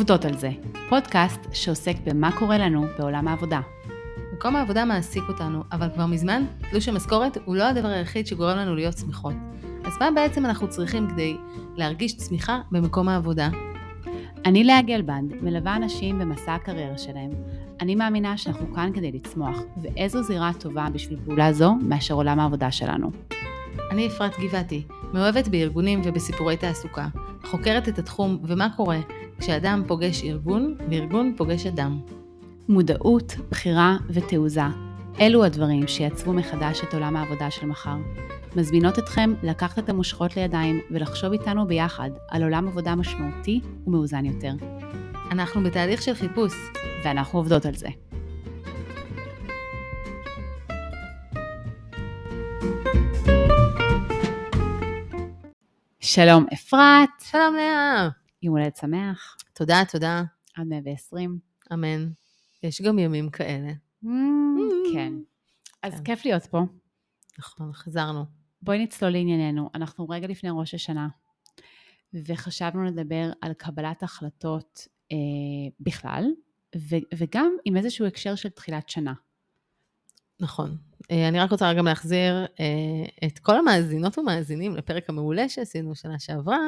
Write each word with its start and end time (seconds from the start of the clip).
עובדות 0.00 0.24
על 0.24 0.36
זה, 0.36 0.50
פודקאסט 0.88 1.40
שעוסק 1.52 1.96
במה 2.04 2.38
קורה 2.38 2.58
לנו 2.58 2.86
בעולם 2.98 3.28
העבודה. 3.28 3.60
מקום 4.32 4.56
העבודה 4.56 4.84
מעסיק 4.84 5.22
אותנו, 5.28 5.62
אבל 5.72 5.88
כבר 5.94 6.06
מזמן 6.06 6.44
תלוש 6.70 6.88
המשכורת 6.88 7.38
הוא 7.44 7.56
לא 7.56 7.64
הדבר 7.64 7.88
היחיד 7.88 8.26
שגורם 8.26 8.56
לנו 8.56 8.74
להיות 8.74 8.98
שמחות. 8.98 9.34
אז 9.84 9.92
מה 10.00 10.10
בעצם 10.14 10.46
אנחנו 10.46 10.68
צריכים 10.68 11.10
כדי 11.10 11.36
להרגיש 11.76 12.16
צמיחה 12.16 12.60
במקום 12.70 13.08
העבודה? 13.08 13.48
אני 14.44 14.64
לאה 14.64 14.82
גלבנד, 14.82 15.32
מלווה 15.42 15.76
אנשים 15.76 16.18
במסע 16.18 16.54
הקריירה 16.54 16.98
שלהם. 16.98 17.30
אני 17.80 17.94
מאמינה 17.94 18.36
שאנחנו 18.36 18.74
כאן 18.74 18.90
כדי 18.94 19.12
לצמוח, 19.12 19.58
ואיזו 19.82 20.22
זירה 20.22 20.50
טובה 20.58 20.86
בשביל 20.92 21.18
פעולה 21.24 21.52
זו 21.52 21.74
מאשר 21.74 22.14
עולם 22.14 22.40
העבודה 22.40 22.70
שלנו. 22.70 23.10
אני 23.90 24.06
אפרת 24.06 24.32
גבעתי, 24.40 24.82
מאוהבת 25.12 25.48
בארגונים 25.48 26.02
ובסיפורי 26.04 26.56
תעסוקה, 26.56 27.08
חוקרת 27.44 27.88
את 27.88 27.98
התחום 27.98 28.38
ומה 28.44 28.68
קורה 28.76 28.98
כשאדם 29.40 29.82
פוגש 29.86 30.24
ארגון 30.24 30.76
וארגון 30.90 31.34
פוגש 31.36 31.66
אדם. 31.66 32.00
מודעות, 32.68 33.36
בחירה 33.50 33.96
ותעוזה, 34.10 34.62
אלו 35.20 35.44
הדברים 35.44 35.88
שיצרו 35.88 36.32
מחדש 36.32 36.80
את 36.84 36.94
עולם 36.94 37.16
העבודה 37.16 37.50
של 37.50 37.66
מחר. 37.66 37.96
מזמינות 38.56 38.98
אתכם 38.98 39.34
לקחת 39.42 39.78
את 39.78 39.88
המושכות 39.88 40.36
לידיים 40.36 40.80
ולחשוב 40.90 41.32
איתנו 41.32 41.66
ביחד 41.66 42.10
על 42.28 42.42
עולם 42.42 42.68
עבודה 42.68 42.94
משמעותי 42.94 43.60
ומאוזן 43.86 44.24
יותר. 44.24 44.52
אנחנו 45.30 45.62
בתהליך 45.62 46.02
של 46.02 46.14
חיפוש. 46.14 46.52
ואנחנו 47.04 47.38
עובדות 47.38 47.66
על 47.66 47.74
זה. 47.74 47.88
שלום 56.00 56.46
אפרת. 56.52 57.08
שלום 57.30 57.54
לאה. 57.54 58.19
יום 58.42 58.56
הולדת 58.56 58.76
שמח. 58.76 59.36
תודה, 59.54 59.82
תודה. 59.92 60.22
עד 60.56 60.66
120. 60.66 61.38
אמן. 61.72 62.10
יש 62.62 62.82
גם 62.82 62.98
ימים 62.98 63.30
כאלה. 63.30 63.72
Mm, 64.04 64.08
כן. 64.92 65.12
אז 65.82 65.94
כן. 65.94 66.04
כיף 66.04 66.24
להיות 66.24 66.46
פה. 66.46 66.60
נכון, 67.38 67.72
חזרנו. 67.72 68.24
בואי 68.62 68.78
נצלול 68.78 69.10
לענייננו. 69.10 69.70
אנחנו 69.74 70.08
רגע 70.08 70.26
לפני 70.26 70.50
ראש 70.52 70.74
השנה, 70.74 71.08
וחשבנו 72.14 72.84
לדבר 72.84 73.30
על 73.40 73.52
קבלת 73.52 74.02
החלטות 74.02 74.86
אה, 75.12 75.16
בכלל, 75.80 76.24
ו- 76.76 77.16
וגם 77.16 77.52
עם 77.64 77.76
איזשהו 77.76 78.06
הקשר 78.06 78.34
של 78.34 78.48
תחילת 78.48 78.88
שנה. 78.88 79.12
נכון. 80.40 80.76
אה, 81.10 81.28
אני 81.28 81.40
רק 81.40 81.50
רוצה 81.50 81.74
גם 81.74 81.84
להחזיר 81.84 82.46
אה, 82.60 83.26
את 83.26 83.38
כל 83.38 83.56
המאזינות 83.58 84.18
ומאזינים 84.18 84.76
לפרק 84.76 85.10
המעולה 85.10 85.48
שעשינו 85.48 85.94
שנה 85.94 86.18
שעברה, 86.18 86.58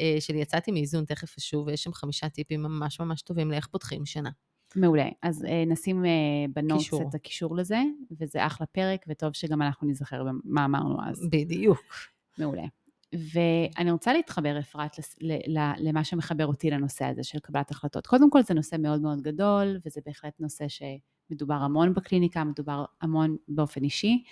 אה, 0.00 0.16
של 0.20 0.34
יצאתי 0.34 0.70
מאיזון, 0.70 1.04
תכף 1.04 1.36
אשוב, 1.38 1.66
ויש 1.66 1.82
שם 1.82 1.92
חמישה 1.92 2.28
טיפים 2.28 2.62
ממש 2.62 3.00
ממש 3.00 3.22
טובים 3.22 3.50
לאיך 3.50 3.66
פותחים 3.66 4.06
שנה. 4.06 4.30
מעולה. 4.76 5.08
אז 5.22 5.46
נשים 5.66 6.04
בנוטס. 6.54 6.94
את 7.08 7.14
הקישור 7.14 7.56
לזה, 7.56 7.78
וזה 8.20 8.46
אחלה 8.46 8.66
פרק, 8.66 9.04
וטוב 9.08 9.32
שגם 9.32 9.62
אנחנו 9.62 9.88
נזכר 9.88 10.24
מה 10.44 10.64
אמרנו 10.64 10.96
אז. 11.04 11.28
בדיוק. 11.30 11.82
מעולה. 12.38 12.64
ואני 13.12 13.90
רוצה 13.90 14.12
להתחבר, 14.12 14.58
אפרת, 14.58 14.96
למה 15.78 16.04
שמחבר 16.04 16.46
אותי 16.46 16.70
לנושא 16.70 17.04
הזה 17.04 17.22
של 17.24 17.38
קבלת 17.38 17.70
החלטות. 17.70 18.06
קודם 18.06 18.30
כל, 18.30 18.42
זה 18.42 18.54
נושא 18.54 18.76
מאוד 18.78 19.00
מאוד 19.00 19.20
גדול, 19.20 19.78
וזה 19.86 20.00
בהחלט 20.06 20.40
נושא 20.40 20.68
שמדובר 21.28 21.54
המון 21.54 21.94
בקליניקה, 21.94 22.44
מדובר 22.44 22.84
המון 23.00 23.36
באופן 23.48 23.84
אישי, 23.84 24.22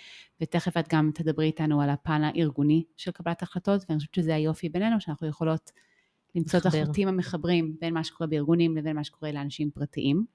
ותכף 0.41 0.77
את 0.77 0.93
גם 0.93 1.11
תדברי 1.13 1.45
איתנו 1.45 1.81
על 1.81 1.89
הפן 1.89 2.21
הארגוני 2.23 2.83
של 2.97 3.11
קבלת 3.11 3.43
החלטות, 3.43 3.85
ואני 3.89 3.99
חושבת 3.99 4.13
שזה 4.13 4.35
היופי 4.35 4.69
בינינו, 4.69 5.01
שאנחנו 5.01 5.27
יכולות 5.27 5.71
למצוא 6.35 6.59
את. 6.59 6.65
החוטים 6.65 7.07
המחברים 7.07 7.75
בין 7.81 7.93
מה 7.93 8.03
שקורה 8.03 8.27
בארגונים 8.27 8.77
לבין 8.77 8.95
מה 8.95 9.03
שקורה 9.03 9.31
לאנשים 9.31 9.71
פרטיים. 9.71 10.25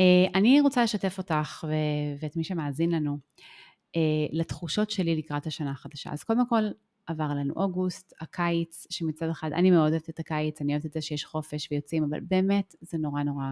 אה, 0.00 0.26
אני 0.34 0.60
רוצה 0.60 0.82
לשתף 0.82 1.18
אותך 1.18 1.64
ו- 1.68 2.22
ואת 2.22 2.36
מי 2.36 2.44
שמאזין 2.44 2.90
לנו 2.90 3.18
אה, 3.96 4.00
לתחושות 4.32 4.90
שלי 4.90 5.16
לקראת 5.16 5.46
השנה 5.46 5.70
החדשה. 5.70 6.10
אז 6.12 6.24
קודם 6.24 6.48
כל, 6.48 6.64
עבר 7.06 7.24
עלינו 7.24 7.54
אוגוסט, 7.56 8.12
הקיץ, 8.20 8.86
שמצד 8.90 9.28
אחד, 9.28 9.52
אני 9.52 9.70
מאוד 9.70 9.90
אוהבת 9.92 10.10
את 10.10 10.18
הקיץ, 10.18 10.60
אני 10.60 10.72
אוהבת 10.72 10.86
את 10.86 10.92
זה 10.92 11.00
שיש 11.00 11.24
חופש 11.24 11.68
ויוצאים, 11.70 12.04
אבל 12.04 12.20
באמת 12.20 12.74
זה 12.80 12.98
נורא 12.98 13.22
נורא 13.22 13.46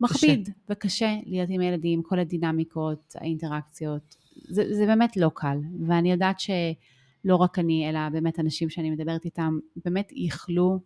מכביד 0.00 0.48
וקשה 0.70 1.14
להיות 1.26 1.50
עם 1.50 1.60
הילדים, 1.60 2.02
כל 2.02 2.18
הדינמיקות, 2.18 3.16
האינטראקציות, 3.20 4.16
זה, 4.48 4.74
זה 4.74 4.86
באמת 4.86 5.16
לא 5.16 5.30
קל. 5.34 5.58
ואני 5.86 6.12
יודעת 6.12 6.40
שלא 6.40 7.36
רק 7.36 7.58
אני, 7.58 7.90
אלא 7.90 8.08
באמת 8.08 8.40
אנשים 8.40 8.70
שאני 8.70 8.90
מדברת 8.90 9.24
איתם, 9.24 9.58
באמת 9.84 10.12
ייחלו 10.12 10.80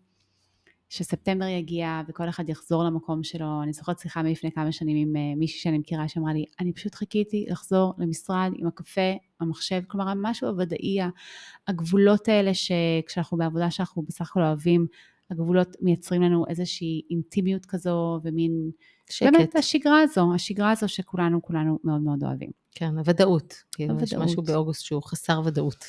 שספטמבר 0.88 1.44
יגיע 1.44 2.02
וכל 2.08 2.28
אחד 2.28 2.48
יחזור 2.48 2.84
למקום 2.84 3.22
שלו. 3.22 3.62
אני 3.62 3.72
זוכרת 3.72 3.98
שיחה 3.98 4.22
מלפני 4.22 4.52
כמה 4.52 4.72
שנים 4.72 5.08
עם 5.08 5.16
אה, 5.16 5.34
מישהי 5.36 5.60
שאני 5.60 5.78
מכירה 5.78 6.08
שאמרה 6.08 6.32
לי, 6.32 6.44
אני 6.60 6.72
פשוט 6.72 6.94
חיכיתי 6.94 7.46
לחזור 7.48 7.94
למשרד 7.98 8.50
עם 8.56 8.66
הקפה, 8.66 9.12
המחשב, 9.40 9.82
כלומר 9.88 10.08
המשהו 10.08 10.48
הוודאי, 10.48 10.98
הגבולות 11.69 12.28
האלה 12.28 12.50
שכשאנחנו 12.54 13.36
בעבודה 13.36 13.70
שאנחנו 13.70 14.02
בסך 14.02 14.30
הכל 14.30 14.42
אוהבים, 14.42 14.86
הגבולות 15.30 15.76
מייצרים 15.80 16.22
לנו 16.22 16.46
איזושהי 16.48 17.02
אינטימיות 17.10 17.66
כזו 17.66 18.20
ומין, 18.22 18.70
שקט. 19.12 19.32
באמת 19.32 19.56
השגרה 19.56 20.00
הזו, 20.00 20.34
השגרה 20.34 20.70
הזו 20.70 20.88
שכולנו 20.88 21.42
כולנו 21.42 21.78
מאוד 21.84 22.00
מאוד 22.00 22.24
אוהבים. 22.24 22.50
כן, 22.74 22.98
הוודאות. 22.98 23.54
כאילו, 23.72 23.94
יש 23.94 24.12
הוודאות. 24.12 24.30
משהו 24.30 24.42
באוגוסט 24.42 24.84
שהוא 24.84 25.02
חסר 25.02 25.41
ודאות. 25.44 25.84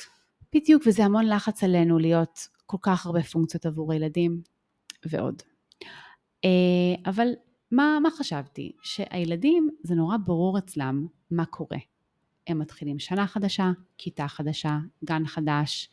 בדיוק, 0.54 0.82
וזה 0.86 1.04
המון 1.04 1.26
לחץ 1.26 1.64
עלינו 1.64 1.98
להיות 1.98 2.48
כל 2.66 2.76
כך 2.82 3.06
הרבה 3.06 3.22
פונקציות 3.22 3.66
עבור 3.66 3.92
הילדים 3.92 4.42
ועוד. 5.06 5.42
אה, 6.44 7.10
אבל 7.10 7.28
מה, 7.70 7.98
מה 8.02 8.10
חשבתי? 8.10 8.72
שהילדים, 8.82 9.70
זה 9.82 9.94
נורא 9.94 10.16
ברור 10.16 10.58
אצלם 10.58 11.06
מה 11.30 11.44
קורה. 11.44 11.78
הם 12.46 12.58
מתחילים 12.58 12.98
שנה 12.98 13.26
חדשה, 13.26 13.70
כיתה 13.98 14.28
חדשה, 14.28 14.78
גן 15.04 15.26
חדש, 15.26 15.90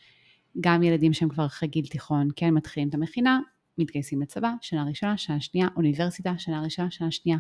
גם 0.61 0.83
ילדים 0.83 1.13
שהם 1.13 1.29
כבר 1.29 1.45
אחרי 1.45 1.69
גיל 1.69 1.88
תיכון, 1.88 2.27
כן, 2.35 2.49
מתחילים 2.53 2.89
את 2.89 2.94
המכינה, 2.94 3.39
מתגייסים 3.77 4.21
לצבא, 4.21 4.53
שנה 4.61 4.83
ראשונה, 4.83 5.17
שנה 5.17 5.41
שנייה, 5.41 5.67
אוניברסיטה, 5.75 6.33
שנה 6.38 6.61
ראשונה, 6.61 6.91
שנה 6.91 7.11
שנייה. 7.11 7.38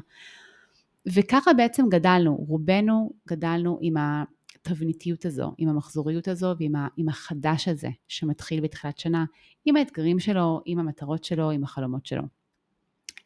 וככה 1.13 1.53
בעצם 1.53 1.85
גדלנו, 1.89 2.35
רובנו 2.35 3.11
גדלנו 3.27 3.79
עם 3.81 3.93
התבניתיות 3.97 5.25
הזו, 5.25 5.53
עם 5.57 5.69
המחזוריות 5.69 6.27
הזו 6.27 6.55
ועם 6.59 6.75
ה, 6.75 6.87
עם 6.97 7.09
החדש 7.09 7.67
הזה 7.67 7.89
שמתחיל 8.07 8.61
בתחילת 8.61 8.99
שנה, 8.99 9.25
עם 9.65 9.75
האתגרים 9.75 10.19
שלו, 10.19 10.61
עם 10.65 10.79
המטרות 10.79 11.23
שלו, 11.23 11.51
עם 11.51 11.63
החלומות 11.63 12.05
שלו. 12.05 12.23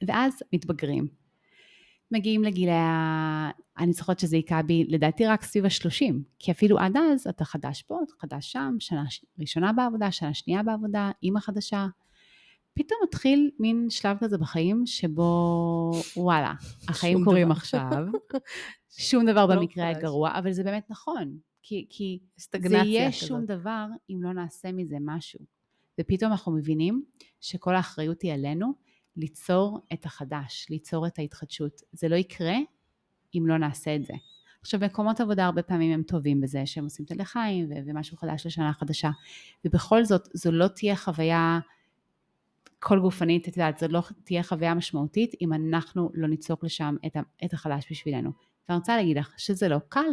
ואז 0.07 0.43
מתבגרים. 0.53 1.07
מגיעים 2.11 2.43
לגילי 2.43 2.71
ה... 2.71 3.49
אני 3.77 3.93
זוכרת 3.93 4.19
שזה 4.19 4.35
היכה 4.35 4.61
בי, 4.61 4.85
לדעתי 4.87 5.25
רק 5.25 5.43
סביב 5.43 5.65
ה-30, 5.65 6.13
כי 6.39 6.51
אפילו 6.51 6.79
עד 6.79 6.97
אז 6.97 7.27
אתה 7.27 7.45
חדש 7.45 7.81
פה, 7.81 7.99
חדש 8.19 8.51
שם, 8.51 8.75
שנה 8.79 9.03
ראשונה 9.39 9.73
בעבודה, 9.73 10.11
שנה 10.11 10.33
שנייה 10.33 10.63
בעבודה, 10.63 11.11
אימא 11.23 11.39
חדשה. 11.39 11.87
פתאום 12.73 12.99
מתחיל 13.03 13.51
מין 13.59 13.89
שלב 13.89 14.17
כזה 14.19 14.37
בחיים 14.37 14.85
שבו 14.85 15.91
וואלה, 16.17 16.53
החיים 16.87 17.23
קורים 17.23 17.47
דבר. 17.47 17.55
עכשיו, 17.55 17.97
שום 18.89 19.25
דבר 19.25 19.45
לא 19.45 19.55
במקרה 19.55 19.89
חדש. 19.89 19.97
הגרוע, 19.97 20.31
אבל 20.39 20.51
זה 20.51 20.63
באמת 20.63 20.89
נכון, 20.89 21.37
כי, 21.63 21.87
כי 21.89 22.19
זה 22.37 22.77
יהיה 22.77 23.11
כזאת. 23.11 23.27
שום 23.27 23.45
דבר 23.45 23.85
אם 24.09 24.23
לא 24.23 24.33
נעשה 24.33 24.71
מזה 24.71 24.97
משהו. 25.01 25.39
ופתאום 26.01 26.31
אנחנו 26.31 26.51
מבינים 26.51 27.03
שכל 27.41 27.75
האחריות 27.75 28.21
היא 28.21 28.33
עלינו 28.33 28.73
ליצור 29.17 29.79
את 29.93 30.05
החדש, 30.05 30.67
ליצור 30.69 31.07
את 31.07 31.19
ההתחדשות. 31.19 31.81
זה 31.91 32.07
לא 32.07 32.15
יקרה 32.15 32.55
אם 33.35 33.43
לא 33.47 33.57
נעשה 33.57 33.95
את 33.95 34.05
זה. 34.05 34.13
עכשיו, 34.61 34.79
מקומות 34.79 35.19
עבודה 35.19 35.45
הרבה 35.45 35.63
פעמים 35.63 35.91
הם 35.93 36.03
טובים 36.03 36.41
בזה, 36.41 36.65
שהם 36.65 36.83
עושים 36.83 37.05
את 37.05 37.11
הלחיים 37.11 37.69
ומשהו 37.85 38.17
חדש 38.17 38.45
לשנה 38.45 38.73
חדשה, 38.73 39.09
ובכל 39.65 40.03
זאת, 40.03 40.27
זו 40.33 40.51
לא 40.51 40.67
תהיה 40.67 40.95
חוויה 40.95 41.59
כל 42.83 42.99
גופנית, 42.99 43.47
את 43.47 43.57
יודעת, 43.57 43.79
זו 43.79 43.87
לא 43.87 44.01
תהיה 44.23 44.43
חוויה 44.43 44.73
משמעותית 44.73 45.31
אם 45.41 45.53
אנחנו 45.53 46.09
לא 46.13 46.27
ניצוק 46.27 46.63
לשם 46.63 46.95
את, 47.05 47.15
ה- 47.15 47.45
את 47.45 47.53
החדש 47.53 47.85
בשבילנו. 47.91 48.31
ואני 48.69 48.79
רוצה 48.79 48.97
להגיד 48.97 49.17
לך 49.17 49.33
שזה 49.37 49.67
לא 49.67 49.77
קל. 49.89 50.09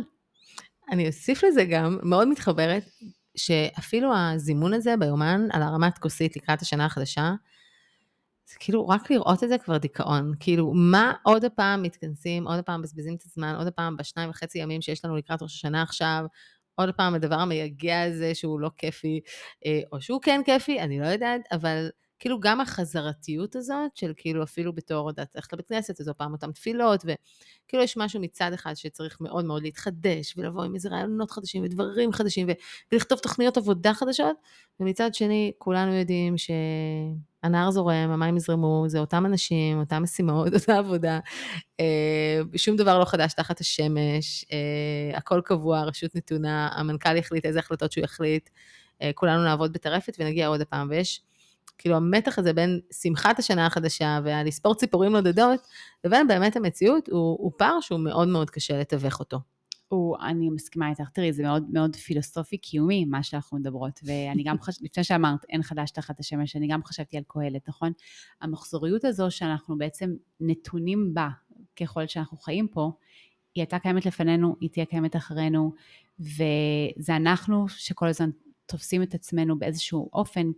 אני 0.90 1.06
אוסיף 1.06 1.44
לזה 1.44 1.64
גם, 1.64 1.98
מאוד 2.02 2.28
מתחברת, 2.28 2.84
שאפילו 3.36 4.16
הזימון 4.16 4.74
הזה 4.74 4.96
ביומן 4.96 5.48
על 5.52 5.62
הרמת 5.62 5.98
כוסית 5.98 6.36
לקראת 6.36 6.62
השנה 6.62 6.84
החדשה, 6.84 7.32
זה 8.46 8.54
כאילו 8.60 8.88
רק 8.88 9.10
לראות 9.10 9.44
את 9.44 9.48
זה 9.48 9.58
כבר 9.58 9.76
דיכאון. 9.76 10.32
כאילו, 10.40 10.72
מה 10.74 11.12
עוד 11.22 11.44
הפעם 11.44 11.82
מתכנסים, 11.82 12.48
עוד 12.48 12.58
הפעם 12.58 12.80
מבזבזים 12.80 13.14
את 13.14 13.22
הזמן, 13.26 13.54
עוד 13.58 13.66
הפעם 13.66 13.96
בשניים 13.96 14.30
וחצי 14.30 14.58
ימים 14.58 14.82
שיש 14.82 15.04
לנו 15.04 15.16
לקראת 15.16 15.42
ראש 15.42 15.54
השנה 15.54 15.82
עכשיו, 15.82 16.24
עוד 16.74 16.88
הפעם 16.88 17.14
הדבר 17.14 17.34
המייגע 17.34 18.02
הזה 18.02 18.34
שהוא 18.34 18.60
לא 18.60 18.70
כיפי, 18.76 19.20
אה, 19.66 19.80
או 19.92 20.00
שהוא 20.00 20.20
כן 20.22 20.40
כיפי, 20.44 20.80
אני 20.80 21.00
לא 21.00 21.06
יודעת, 21.06 21.40
אבל 21.52 21.88
כאילו 22.18 22.40
גם 22.40 22.60
החזרתיות 22.60 23.56
הזאת, 23.56 23.96
של 23.96 24.12
כאילו 24.16 24.42
אפילו 24.42 24.72
בתור, 24.72 25.08
יודעת, 25.08 25.28
ללכת 25.34 25.52
לבית 25.52 25.68
כנסת, 25.68 26.00
איזו 26.00 26.12
פעם 26.16 26.32
אותם 26.32 26.52
תפילות, 26.52 27.04
וכאילו 27.04 27.82
יש 27.82 27.96
משהו 27.96 28.20
מצד 28.20 28.52
אחד 28.52 28.74
שצריך 28.74 29.20
מאוד 29.20 29.44
מאוד 29.44 29.62
להתחדש, 29.62 30.34
ולבוא 30.36 30.64
עם 30.64 30.74
איזה 30.74 30.88
רעיונות 30.88 31.30
חדשים 31.30 31.64
ודברים 31.64 32.12
חדשים, 32.12 32.48
ולכתוב 32.92 33.18
תוכניות 33.18 33.56
עבודה 33.56 33.94
חדשות, 33.94 34.36
ומצד 34.80 35.14
שני, 35.14 35.52
כולנו 35.58 35.92
יודעים 35.92 36.34
שהנהר 36.38 37.70
זורם, 37.70 38.10
המים 38.10 38.36
יזרמו, 38.36 38.84
זה 38.86 38.98
אותם 38.98 39.26
אנשים, 39.26 39.80
אותם 39.80 40.02
משימות, 40.02 40.52
אותה 40.54 40.78
עבודה, 40.78 41.18
אה, 41.80 42.40
שום 42.56 42.76
דבר 42.76 42.98
לא 42.98 43.04
חדש 43.04 43.32
תחת 43.32 43.60
השמש, 43.60 44.44
אה, 44.52 45.18
הכל 45.18 45.40
קבוע, 45.44 45.82
רשות 45.82 46.14
נתונה, 46.14 46.68
המנכ"ל 46.72 47.16
יחליט 47.16 47.44
איזה 47.44 47.58
החלטות 47.58 47.92
שהוא 47.92 48.04
יחליט, 48.04 48.50
אה, 49.02 49.10
כולנו 49.14 49.44
נעבוד 49.44 49.72
בטרפת 49.72 50.16
ונגיע 50.18 50.46
עוד 50.46 50.60
הפעם, 50.60 50.88
ויש 50.90 51.20
כאילו 51.78 51.96
המתח 51.96 52.38
הזה 52.38 52.52
בין 52.52 52.80
שמחת 53.02 53.38
השנה 53.38 53.66
החדשה 53.66 54.20
והלספור 54.24 54.74
ציפורים 54.74 55.12
נודדות, 55.12 55.66
לבין 56.04 56.28
באמת 56.28 56.56
המציאות, 56.56 57.08
הוא, 57.08 57.36
הוא 57.40 57.52
פער 57.56 57.80
שהוא 57.80 58.00
מאוד 58.00 58.28
מאוד 58.28 58.50
קשה 58.50 58.80
לתווך 58.80 59.20
אותו. 59.20 59.38
הוא, 59.88 60.16
אני 60.20 60.50
מסכימה 60.50 60.90
איתך, 60.90 61.08
תראי, 61.14 61.32
זה 61.32 61.42
מאוד 61.42 61.64
מאוד 61.72 61.96
פילוסופי 61.96 62.58
קיומי, 62.58 63.04
מה 63.04 63.22
שאנחנו 63.22 63.58
מדברות, 63.58 64.00
ואני 64.04 64.42
גם 64.42 64.60
חשבתי, 64.60 64.84
לפני 64.84 65.04
שאמרת 65.04 65.44
אין 65.48 65.62
חדש 65.62 65.90
תחת 65.90 66.20
השמש, 66.20 66.56
אני 66.56 66.68
גם 66.68 66.84
חשבתי 66.84 67.16
על 67.16 67.22
קהלת, 67.26 67.68
נכון? 67.68 67.92
המחזוריות 68.40 69.04
הזו 69.04 69.30
שאנחנו 69.30 69.78
בעצם 69.78 70.10
נתונים 70.40 71.14
בה, 71.14 71.28
ככל 71.80 72.06
שאנחנו 72.06 72.36
חיים 72.36 72.68
פה, 72.68 72.90
היא 73.54 73.62
הייתה 73.62 73.78
קיימת 73.78 74.06
לפנינו, 74.06 74.56
היא 74.60 74.70
תהיה 74.70 74.86
קיימת 74.86 75.16
אחרינו, 75.16 75.72
וזה 76.20 77.16
אנחנו 77.16 77.68
שכל 77.68 78.08
הזמן 78.08 78.30
תופסים 78.66 79.02
את 79.02 79.14
עצמנו 79.14 79.58
באיזשהו 79.58 80.10
אופן 80.12 80.50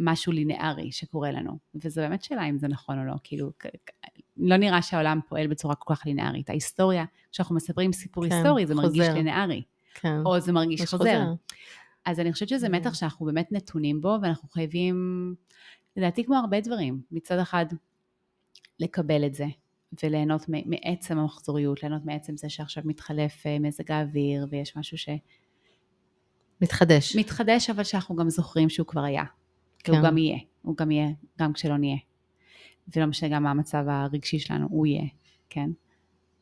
כמשהו 0.00 0.32
לינארי 0.32 0.92
שקורה 0.92 1.30
לנו. 1.30 1.58
וזו 1.74 2.00
באמת 2.00 2.22
שאלה 2.22 2.44
אם 2.44 2.58
זה 2.58 2.68
נכון 2.68 2.98
או 2.98 3.04
לא, 3.04 3.14
כאילו, 3.24 3.50
לא 4.36 4.56
נראה 4.56 4.82
שהעולם 4.82 5.20
פועל 5.28 5.46
בצורה 5.46 5.74
כל 5.74 5.94
כך 5.94 6.06
לינארית. 6.06 6.50
ההיסטוריה, 6.50 7.04
כשאנחנו 7.32 7.54
מספרים 7.54 7.92
סיפור 7.92 8.28
כן, 8.28 8.32
היסטורי, 8.32 8.66
זה 8.66 8.74
חוזר. 8.74 8.86
מרגיש 8.86 9.08
לינארי. 9.08 9.62
כן. 9.94 10.16
או 10.24 10.40
זה 10.40 10.52
מרגיש 10.52 10.80
חוזר. 10.80 10.96
חוזר. 10.96 11.32
אז 12.04 12.20
אני 12.20 12.32
חושבת 12.32 12.48
שזה 12.48 12.66
כן. 12.66 12.74
מתח 12.74 12.94
שאנחנו 12.94 13.26
באמת 13.26 13.52
נתונים 13.52 14.00
בו, 14.00 14.16
ואנחנו 14.22 14.48
חייבים, 14.48 15.34
לדעתי 15.96 16.24
כמו 16.24 16.36
הרבה 16.36 16.60
דברים, 16.60 17.00
מצד 17.10 17.38
אחד, 17.38 17.66
לקבל 18.80 19.26
את 19.26 19.34
זה, 19.34 19.46
וליהנות 20.02 20.44
מעצם 20.48 21.18
המחזוריות, 21.18 21.82
ליהנות 21.82 22.04
מעצם 22.04 22.36
זה 22.36 22.48
שעכשיו 22.48 22.82
מתחלף 22.86 23.46
אה, 23.46 23.58
מזג 23.58 23.90
האוויר, 23.90 24.46
ויש 24.50 24.76
משהו 24.76 24.98
ש... 24.98 25.08
מתחדש. 26.60 27.16
מתחדש, 27.16 27.70
אבל 27.70 27.84
שאנחנו 27.84 28.16
גם 28.16 28.30
זוכרים 28.30 28.68
שהוא 28.68 28.86
כבר 28.86 29.02
היה. 29.02 29.24
כן. 29.84 29.92
והוא 29.92 30.04
גם 30.04 30.18
יהיה, 30.18 30.38
הוא 30.62 30.76
גם 30.76 30.90
יהיה, 30.90 31.08
גם 31.38 31.52
כשלא 31.52 31.76
נהיה. 31.76 31.96
ולא 32.96 33.06
משנה 33.06 33.28
גם 33.28 33.42
מה 33.42 33.50
המצב 33.50 33.84
הרגשי 33.88 34.38
שלנו, 34.38 34.66
הוא 34.70 34.86
יהיה, 34.86 35.04
כן? 35.50 35.70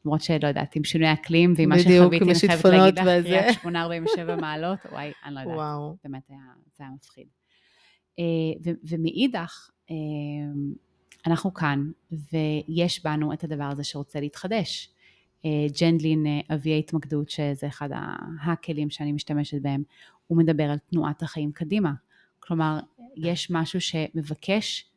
למרות 0.04 0.20
שלא 0.20 0.48
יודעת, 0.48 0.76
עם 0.76 0.84
שינוי 0.84 1.12
אקלים, 1.12 1.54
ועם 1.56 1.68
מה 1.68 1.78
שחוויתי, 1.78 2.24
אני 2.24 2.34
חייבת 2.34 2.64
להגיד 2.64 2.98
לך, 2.98 3.04
קריית 3.04 3.58
847 3.62 4.36
מעלות, 4.40 4.78
וואי, 4.92 5.12
אני 5.24 5.34
לא 5.34 5.40
יודעת, 5.40 5.56
וואו. 5.56 5.96
באמת 6.04 6.22
היה, 6.28 6.38
זה 6.76 6.84
היה 6.84 6.92
מפחיד. 6.94 7.26
אה, 8.18 8.74
ומאידך, 8.88 9.70
אה, 9.90 9.96
אנחנו 11.26 11.54
כאן, 11.54 11.90
ויש 12.32 13.04
בנו 13.04 13.32
את 13.32 13.44
הדבר 13.44 13.64
הזה 13.64 13.84
שרוצה 13.84 14.20
להתחדש. 14.20 14.90
אה, 15.44 15.66
ג'נדלין, 15.80 16.26
אבי 16.54 16.72
ההתמקדות, 16.72 17.30
שזה 17.30 17.66
אחד 17.66 17.88
הכלים 18.44 18.90
שאני 18.90 19.12
משתמשת 19.12 19.62
בהם, 19.62 19.82
הוא 20.26 20.38
מדבר 20.38 20.64
על 20.64 20.78
תנועת 20.78 21.22
החיים 21.22 21.52
קדימה. 21.52 21.92
כלומר, 22.40 22.80
יש 23.18 23.50
משהו 23.50 23.80
שמבקש 23.80 24.90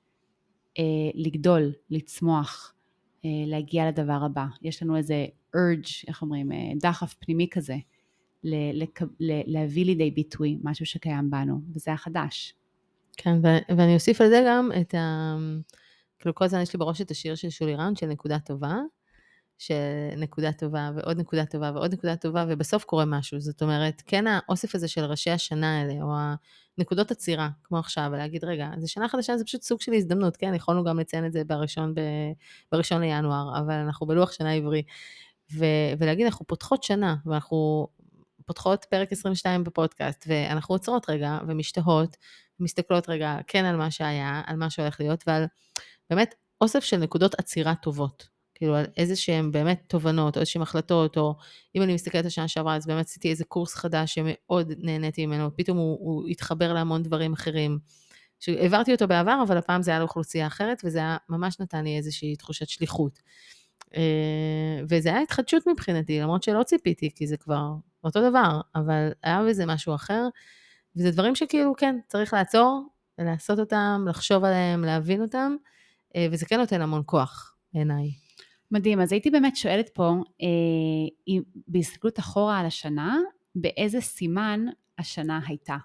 אה, 0.80 0.84
לגדול, 1.14 1.72
לצמוח, 1.90 2.74
אה, 3.26 3.30
להגיע 3.48 3.88
לדבר 3.88 4.20
הבא. 4.26 4.46
יש 4.62 4.84
לנו 4.84 4.98
איזה 4.98 5.26
urge, 5.56 6.04
איך 6.08 6.22
אומרים, 6.22 6.52
אה, 6.52 6.58
דחף 6.82 7.14
פנימי 7.20 7.48
כזה, 7.52 7.76
ל- 8.44 8.84
לק- 8.84 9.02
ל- 9.20 9.54
להביא 9.54 9.86
לידי 9.86 10.12
ביטוי 10.12 10.60
משהו 10.64 10.86
שקיים 10.86 11.30
בנו, 11.32 11.62
וזה 11.74 11.94
החדש. 11.94 12.54
כן, 13.18 13.38
ו- 13.44 13.78
ואני 13.78 13.94
אוסיף 13.94 14.22
על 14.22 14.30
זה 14.30 14.44
גם 14.48 14.70
את 14.82 14.96
ה... 14.96 15.36
כאילו 16.20 16.36
כל 16.36 16.46
הזמן 16.46 16.62
יש 16.62 16.74
לי 16.74 16.80
בראש 16.80 17.02
את 17.02 17.12
השיר 17.12 17.36
של 17.36 17.50
שולי 17.50 17.76
ראונד, 17.76 17.98
של 17.98 18.08
נקודה 18.08 18.40
טובה, 18.40 18.78
של 19.62 19.74
נקודה 20.18 20.52
טובה 20.52 20.92
ועוד 20.96 21.18
נקודה 21.18 21.46
טובה 21.46 21.72
ועוד 21.74 21.94
נקודה 21.94 22.16
טובה, 22.16 22.46
ובסוף 22.50 22.84
קורה 22.84 23.06
משהו. 23.06 23.40
זאת 23.40 23.62
אומרת, 23.62 24.02
כן 24.06 24.28
האוסף 24.28 24.76
הזה 24.76 24.88
של 24.88 25.04
ראשי 25.04 25.32
השנה 25.32 25.80
האלה, 25.80 25.94
או 26.02 26.14
הנקודות 26.78 27.12
עצירה, 27.12 27.50
כמו 27.64 27.78
עכשיו, 27.80 28.10
ולהגיד, 28.14 28.44
רגע, 28.44 28.70
זה 28.78 28.88
שנה 28.88 29.10
חדשה, 29.10 29.38
זה 29.38 29.46
פשוט 29.46 29.62
סוג 29.62 29.82
של 29.82 29.94
הזדמנות, 29.94 30.38
כן? 30.38 30.54
יכולנו 30.54 30.84
גם 30.84 31.00
לציין 31.00 31.26
את 31.26 31.34
זה 31.34 31.44
בראשון, 31.44 31.94
ב... 31.96 32.00
בראשון 32.72 33.02
לינואר, 33.02 33.60
אבל 33.60 33.74
אנחנו 33.74 34.08
בלוח 34.08 34.32
שנה 34.32 34.54
עברי. 34.54 34.84
ו... 35.54 35.66
ולהגיד, 36.00 36.26
אנחנו 36.26 36.48
פותחות 36.48 36.84
שנה, 36.84 37.16
ואנחנו 37.26 37.88
פותחות 38.46 38.86
פרק 38.90 39.12
22 39.12 39.64
בפודקאסט, 39.64 40.26
ואנחנו 40.28 40.76
עוצרות 40.76 41.10
רגע, 41.10 41.38
ומשתהות, 41.48 42.18
ומסתכלות 42.60 43.10
רגע, 43.10 43.38
כן 43.48 43.66
על 43.66 43.76
מה 43.76 43.92
שהיה, 43.92 44.42
על 44.46 44.56
מה 44.56 44.70
שהולך 44.70 45.00
להיות, 45.00 45.24
ועל 45.28 45.46
באמת 46.10 46.36
אוסף 46.62 46.84
של 46.84 46.98
נקודות 46.98 47.36
עצירה 47.36 47.76
טובות. 47.76 48.31
כאילו 48.62 48.76
על 48.76 48.86
איזה 48.98 49.16
שהם 49.16 49.52
באמת 49.52 49.84
תובנות, 49.88 50.36
או 50.36 50.40
איזשהם 50.40 50.62
החלטות, 50.62 51.18
או 51.18 51.36
אם 51.76 51.82
אני 51.82 51.94
מסתכלת 51.94 52.22
על 52.22 52.28
השנה 52.28 52.48
שעברה, 52.48 52.76
אז 52.76 52.88
באמת 52.88 53.06
עשיתי 53.06 53.30
איזה 53.30 53.46
קורס 53.46 53.76
חדש 53.76 54.14
שמאוד 54.14 54.74
נהניתי 54.78 55.26
ממנו, 55.26 55.50
פתאום 55.56 55.78
הוא, 55.78 55.98
הוא 56.02 56.28
התחבר 56.28 56.74
להמון 56.74 57.04
דברים 57.04 57.34
אחרים. 57.34 57.80
שהעברתי 58.40 58.92
אותו 58.92 59.08
בעבר, 59.08 59.44
אבל 59.48 59.58
הפעם 59.58 59.82
זה 59.82 59.92
היה 59.92 60.00
לאוכלוסייה 60.00 60.48
אחרת, 60.48 60.82
וזה 60.86 61.00
היה, 61.00 61.18
ממש 61.30 61.60
נתן 61.60 61.84
לי 61.84 61.98
איזושהי 61.98 62.36
תחושת 62.36 62.70
שליחות. 62.70 63.20
אה, 63.96 64.82
וזה 64.90 65.10
היה 65.10 65.22
התחדשות 65.22 65.68
מבחינתי, 65.68 66.20
למרות 66.20 66.44
שלא 66.44 66.64
ציפיתי, 66.64 67.10
כי 67.16 67.28
זה 67.28 67.38
כבר 67.38 67.74
אותו 68.04 68.30
דבר, 68.30 68.62
אבל 68.76 69.12
היה 69.24 69.44
בזה 69.50 69.66
משהו 69.66 69.96
אחר, 69.96 70.28
וזה 70.96 71.12
דברים 71.12 71.36
שכאילו, 71.36 71.74
כן, 71.78 71.96
צריך 72.08 72.34
לעצור, 72.34 72.88
לעשות 73.18 73.60
אותם, 73.60 74.06
לחשוב 74.10 74.44
עליהם, 74.44 74.84
להבין 74.84 75.22
אותם, 75.22 75.56
אה, 76.16 76.28
וזה 76.32 76.46
כן 76.46 76.60
נותן 76.60 76.82
המון 76.82 77.04
כוח 77.06 77.56
בעיניי. 77.74 78.12
מדהים, 78.72 79.02
אז 79.02 79.12
הייתי 79.12 79.30
באמת 79.30 79.56
שואלת 79.56 79.90
פה, 79.90 80.14
אה, 80.42 81.38
בהסתכלות 81.68 82.20
אחורה 82.20 82.60
על 82.60 82.66
השנה, 82.66 83.18
באיזה 83.56 84.02
סימן 84.02 84.66
השנה 84.98 85.40
הייתה? 85.48 85.78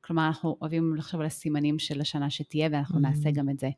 כלומר, 0.00 0.26
אנחנו 0.26 0.56
אוהבים 0.60 0.96
לחשוב 0.96 1.20
על 1.20 1.26
הסימנים 1.26 1.78
של 1.78 2.00
השנה 2.00 2.30
שתהיה, 2.30 2.68
ואנחנו 2.72 2.98
mm-hmm. 2.98 3.02
נעשה 3.02 3.30
גם 3.30 3.50
את 3.50 3.58
זה. 3.58 3.70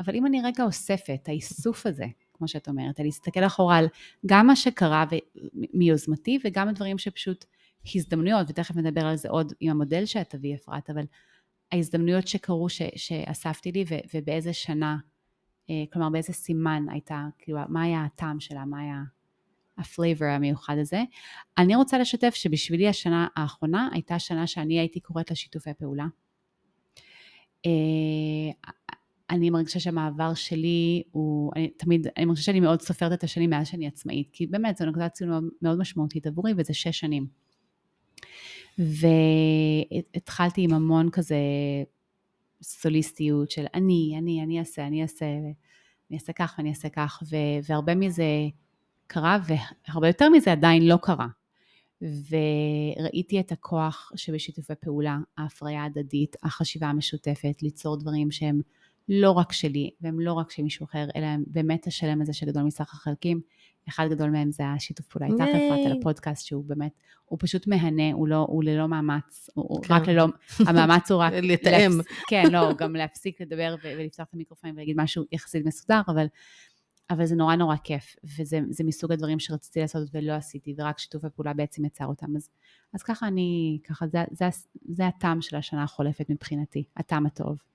אבל 0.00 0.14
אם 0.14 0.26
אני 0.26 0.42
רגע 0.42 0.64
אוספת, 0.64 1.28
האיסוף 1.28 1.86
הזה, 1.86 2.06
כמו 2.32 2.48
שאת 2.48 2.68
אומרת, 2.68 3.00
להסתכל 3.00 3.44
אחורה 3.46 3.76
על 3.76 3.86
גם 4.26 4.46
מה 4.46 4.56
שקרה 4.56 5.04
מיוזמתי, 5.54 6.38
וגם 6.44 6.68
הדברים 6.68 6.98
שפשוט 6.98 7.44
הזדמנויות, 7.94 8.50
ותכף 8.50 8.76
נדבר 8.76 9.06
על 9.06 9.16
זה 9.16 9.28
עוד 9.28 9.52
עם 9.60 9.70
המודל 9.70 10.04
שאת 10.04 10.30
תביאי, 10.30 10.54
אפרת, 10.54 10.90
אבל 10.90 11.04
ההזדמנויות 11.72 12.28
שקרו, 12.28 12.68
ש, 12.68 12.82
שאספתי 12.96 13.72
לי, 13.72 13.84
ו, 13.88 13.94
ובאיזה 14.14 14.52
שנה 14.52 14.96
כלומר 15.92 16.08
באיזה 16.10 16.32
סימן 16.32 16.86
הייתה, 16.90 17.26
כאילו 17.38 17.58
מה 17.68 17.82
היה 17.82 18.04
הטעם 18.04 18.40
שלה, 18.40 18.64
מה 18.64 18.80
היה 18.80 19.02
ה 19.78 19.85
flavor 19.85 20.26
המיוחד 20.26 20.78
הזה. 20.78 21.02
אני 21.58 21.76
רוצה 21.76 21.98
לשתף 21.98 22.34
שבשבילי 22.34 22.88
השנה 22.88 23.26
האחרונה 23.36 23.88
הייתה 23.92 24.18
שנה 24.18 24.46
שאני 24.46 24.78
הייתי 24.78 25.00
קוראת 25.00 25.30
לה 25.30 25.74
פעולה. 25.74 26.06
אה, 27.66 27.70
אני 29.30 29.50
מרגישה 29.50 29.80
שהמעבר 29.80 30.34
שלי 30.34 31.02
הוא, 31.10 31.52
אני 31.56 31.68
תמיד, 31.68 32.06
אני 32.16 32.24
מרגישה 32.24 32.44
שאני 32.44 32.60
מאוד 32.60 32.82
סופרת 32.82 33.12
את 33.12 33.24
השנים 33.24 33.50
מאז 33.50 33.68
שאני 33.68 33.86
עצמאית, 33.86 34.28
כי 34.32 34.46
באמת 34.46 34.76
זו 34.76 34.86
נקודת 34.86 35.12
ציון 35.12 35.48
מאוד 35.62 35.78
משמעותית 35.78 36.26
עבורי 36.26 36.52
וזה 36.56 36.74
שש 36.74 37.00
שנים. 37.00 37.26
והתחלתי 38.78 40.62
עם 40.62 40.72
המון 40.74 41.10
כזה 41.10 41.36
סוליסטיות 42.62 43.50
של 43.50 43.66
אני, 43.74 44.14
אני, 44.18 44.42
אני 44.42 44.58
אעשה, 44.58 44.86
אני 44.86 45.02
אעשה, 45.02 45.26
אני 46.10 46.16
אעשה 46.16 46.32
כך 46.32 46.54
ואני 46.58 46.70
אעשה 46.70 46.88
כך, 46.88 47.22
ו, 47.30 47.36
והרבה 47.68 47.94
מזה 47.94 48.24
קרה, 49.06 49.38
והרבה 49.88 50.06
יותר 50.06 50.28
מזה 50.28 50.52
עדיין 50.52 50.86
לא 50.86 50.96
קרה. 51.02 51.26
וראיתי 52.02 53.40
את 53.40 53.52
הכוח 53.52 54.12
שבשיתופי 54.16 54.72
פעולה, 54.80 55.18
ההפריה 55.38 55.82
ההדדית, 55.82 56.36
החשיבה 56.42 56.86
המשותפת, 56.86 57.62
ליצור 57.62 57.96
דברים 57.96 58.30
שהם 58.30 58.60
לא 59.08 59.30
רק 59.30 59.52
שלי, 59.52 59.90
והם 60.00 60.20
לא 60.20 60.32
רק 60.32 60.50
של 60.50 60.62
מישהו 60.62 60.84
אחר, 60.84 61.06
אלא 61.16 61.26
הם 61.26 61.44
באמת 61.46 61.86
השלם 61.86 62.22
הזה 62.22 62.32
שגדול 62.32 62.62
מסך 62.62 62.94
החלקים. 62.94 63.40
אחד 63.88 64.08
גדול 64.10 64.30
מהם 64.30 64.50
זה 64.52 64.66
השיתוף 64.66 65.06
פעולה 65.06 65.26
איתך, 65.26 65.40
אפרת, 65.40 65.86
על 65.86 65.98
הפודקאסט, 65.98 66.46
שהוא 66.46 66.64
באמת, 66.64 66.92
הוא 67.24 67.38
פשוט 67.42 67.66
מהנה, 67.66 68.12
הוא, 68.12 68.28
לא, 68.28 68.46
הוא 68.48 68.64
ללא 68.64 68.88
מאמץ, 68.88 69.50
הוא 69.54 69.82
כן. 69.82 69.94
רק 69.94 70.08
ללא, 70.08 70.26
המאמץ 70.58 71.10
הוא 71.10 71.20
רק... 71.22 71.32
לתאם. 71.42 71.90
להפס, 71.96 72.12
כן, 72.28 72.44
לא, 72.52 72.72
גם 72.78 72.96
להפסיק 72.96 73.40
לדבר 73.40 73.74
ולפתוח 73.84 74.26
את 74.28 74.34
המיקרופונים 74.34 74.76
ולהגיד 74.76 74.96
משהו 74.98 75.24
יחסית 75.32 75.66
מסודר, 75.66 76.00
אבל, 76.08 76.26
אבל 77.10 77.26
זה 77.26 77.36
נורא 77.36 77.56
נורא 77.56 77.76
כיף, 77.84 78.16
וזה 78.24 78.84
מסוג 78.84 79.12
הדברים 79.12 79.40
שרציתי 79.40 79.80
לעשות 79.80 80.08
ולא 80.14 80.32
עשיתי, 80.32 80.74
ורק 80.78 80.98
שיתוף 80.98 81.24
הפעולה 81.24 81.52
בעצם 81.52 81.84
יצר 81.84 82.06
אותם. 82.06 82.36
אז, 82.36 82.50
אז 82.94 83.02
ככה 83.02 83.26
אני, 83.26 83.78
ככה, 83.84 84.06
זה, 84.06 84.18
זה, 84.30 84.48
זה 84.88 85.06
הטעם 85.06 85.40
של 85.40 85.56
השנה 85.56 85.82
החולפת 85.82 86.30
מבחינתי, 86.30 86.84
הטעם 86.96 87.26
הטוב. 87.26 87.67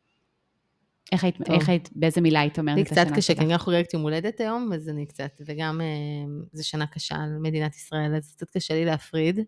איך 1.11 1.23
היית. 1.23 1.35
איך 1.51 1.69
היית, 1.69 1.89
באיזה 1.95 2.21
מילה 2.21 2.39
היית 2.39 2.59
אומרת 2.59 2.75
לי 2.75 2.81
את 2.81 2.87
קצת 2.87 2.97
השנה 2.97 3.15
קשה, 3.15 3.21
שלך? 3.21 3.37
כי 3.37 3.43
אני 3.43 3.53
גם 3.53 3.59
חוגגת 3.59 3.93
יום 3.93 4.03
הולדת 4.03 4.39
היום, 4.39 4.73
אז 4.73 4.89
אני 4.89 5.05
קצת, 5.05 5.41
וגם 5.45 5.81
אה, 5.81 5.85
זו 6.53 6.67
שנה 6.67 6.87
קשה 6.87 7.15
על 7.15 7.37
מדינת 7.39 7.75
ישראל, 7.75 8.15
אז 8.15 8.31
קצת 8.35 8.49
קשה 8.49 8.73
לי 8.73 8.85
להפריד 8.85 9.39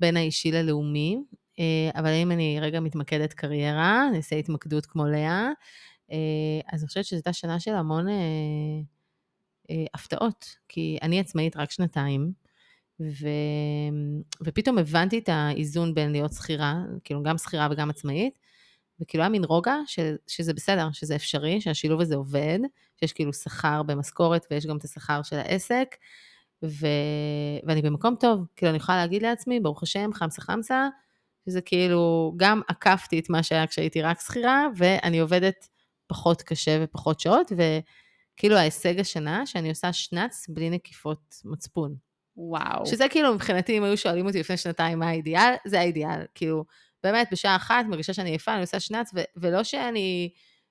בין 0.00 0.16
האישי 0.16 0.52
ללאומי. 0.52 1.18
אה, 1.58 1.90
אבל 1.94 2.12
אם 2.12 2.32
אני 2.32 2.58
רגע 2.60 2.80
מתמקדת 2.80 3.32
קריירה, 3.32 4.06
אני 4.08 4.16
אעשה 4.16 4.36
התמקדות 4.36 4.86
כמו 4.86 5.06
לאה, 5.06 5.48
אה, 6.12 6.16
אז 6.72 6.82
אני 6.82 6.88
חושבת 6.88 7.04
שזו 7.04 7.16
הייתה 7.16 7.32
שנה 7.32 7.60
של 7.60 7.74
המון 7.74 8.06
הפתעות, 9.94 10.56
כי 10.68 10.98
אני 11.02 11.20
עצמאית 11.20 11.56
רק 11.56 11.70
שנתיים, 11.70 12.32
ו... 13.00 13.28
ופתאום 14.44 14.78
הבנתי 14.78 15.18
את 15.18 15.28
האיזון 15.28 15.94
בין 15.94 16.12
להיות 16.12 16.32
שכירה, 16.32 16.74
כאילו 17.04 17.22
גם 17.22 17.38
שכירה 17.38 17.68
וגם 17.70 17.90
עצמאית, 17.90 18.38
וכאילו 19.00 19.22
היה 19.22 19.28
מין 19.28 19.44
רוגע 19.44 19.76
ש... 19.86 19.98
שזה 20.26 20.54
בסדר, 20.54 20.88
שזה 20.92 21.16
אפשרי, 21.16 21.60
שהשילוב 21.60 22.00
הזה 22.00 22.16
עובד, 22.16 22.58
שיש 23.00 23.12
כאילו 23.12 23.32
שכר 23.32 23.82
במשכורת 23.82 24.46
ויש 24.50 24.66
גם 24.66 24.76
את 24.76 24.84
השכר 24.84 25.22
של 25.22 25.36
העסק, 25.36 25.96
ו... 26.64 26.86
ואני 27.66 27.82
במקום 27.82 28.14
טוב, 28.20 28.46
כאילו 28.56 28.70
אני 28.70 28.76
יכולה 28.76 28.98
להגיד 28.98 29.22
לעצמי, 29.22 29.60
ברוך 29.60 29.82
השם, 29.82 30.10
חמסה 30.12 30.42
חמסה, 30.42 30.88
שזה 31.48 31.60
כאילו, 31.60 32.32
גם 32.36 32.60
עקפתי 32.68 33.18
את 33.18 33.30
מה 33.30 33.42
שהיה 33.42 33.66
כשהייתי 33.66 34.02
רק 34.02 34.20
שכירה, 34.20 34.66
ואני 34.76 35.18
עובדת 35.18 35.68
פחות 36.06 36.42
קשה 36.42 36.78
ופחות 36.82 37.20
שעות, 37.20 37.52
וכאילו 37.52 38.56
ההישג 38.56 39.00
השנה, 39.00 39.46
שאני 39.46 39.68
עושה 39.68 39.92
שנץ 39.92 40.46
בלי 40.48 40.70
נקיפות 40.70 41.34
מצפון. 41.44 41.94
וואו. 42.36 42.86
שזה 42.86 43.08
כאילו 43.10 43.34
מבחינתי, 43.34 43.78
אם 43.78 43.84
היו 43.84 43.96
שואלים 43.96 44.26
אותי 44.26 44.40
לפני 44.40 44.56
שנתיים 44.56 44.98
מה 44.98 45.08
האידיאל, 45.08 45.54
זה 45.66 45.80
האידיאל. 45.80 46.20
כאילו, 46.34 46.64
באמת, 47.02 47.28
בשעה 47.32 47.56
אחת 47.56 47.84
מרגישה 47.88 48.12
שאני 48.12 48.30
יפה, 48.30 48.52
אני 48.52 48.60
עושה 48.60 48.80
שנץ, 48.80 49.10
ו- 49.14 49.20
ולא 49.36 49.64
שאני, 49.64 50.30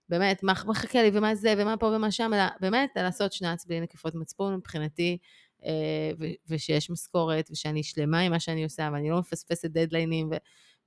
באמת, 0.09 0.43
מה 0.43 0.53
מחכה 0.65 1.01
לי, 1.01 1.09
ומה 1.13 1.35
זה, 1.35 1.53
ומה 1.57 1.77
פה 1.77 1.85
ומה 1.85 2.11
שם, 2.11 2.31
אלא 2.33 2.43
באמת, 2.59 2.89
לעשות 2.95 3.33
שנץ 3.33 3.65
בלי 3.65 3.79
נקיפות 3.79 4.15
מצפון 4.15 4.55
מבחינתי, 4.55 5.17
אה, 5.65 5.71
ו- 6.19 6.25
ושיש 6.47 6.89
משכורת, 6.89 7.49
ושאני 7.51 7.83
שלמה 7.83 8.19
עם 8.19 8.31
מה 8.31 8.39
שאני 8.39 8.63
עושה, 8.63 8.89
ואני 8.93 9.09
לא 9.09 9.19
מפספסת 9.19 9.69
דדליינים, 9.69 10.29
ו- 10.31 10.37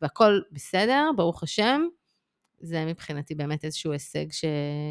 והכל 0.02 0.40
בסדר, 0.52 1.10
ברוך 1.16 1.42
השם. 1.42 1.82
זה 2.60 2.84
מבחינתי 2.84 3.34
באמת 3.34 3.64
איזשהו 3.64 3.92
הישג 3.92 4.32
ש... 4.32 4.44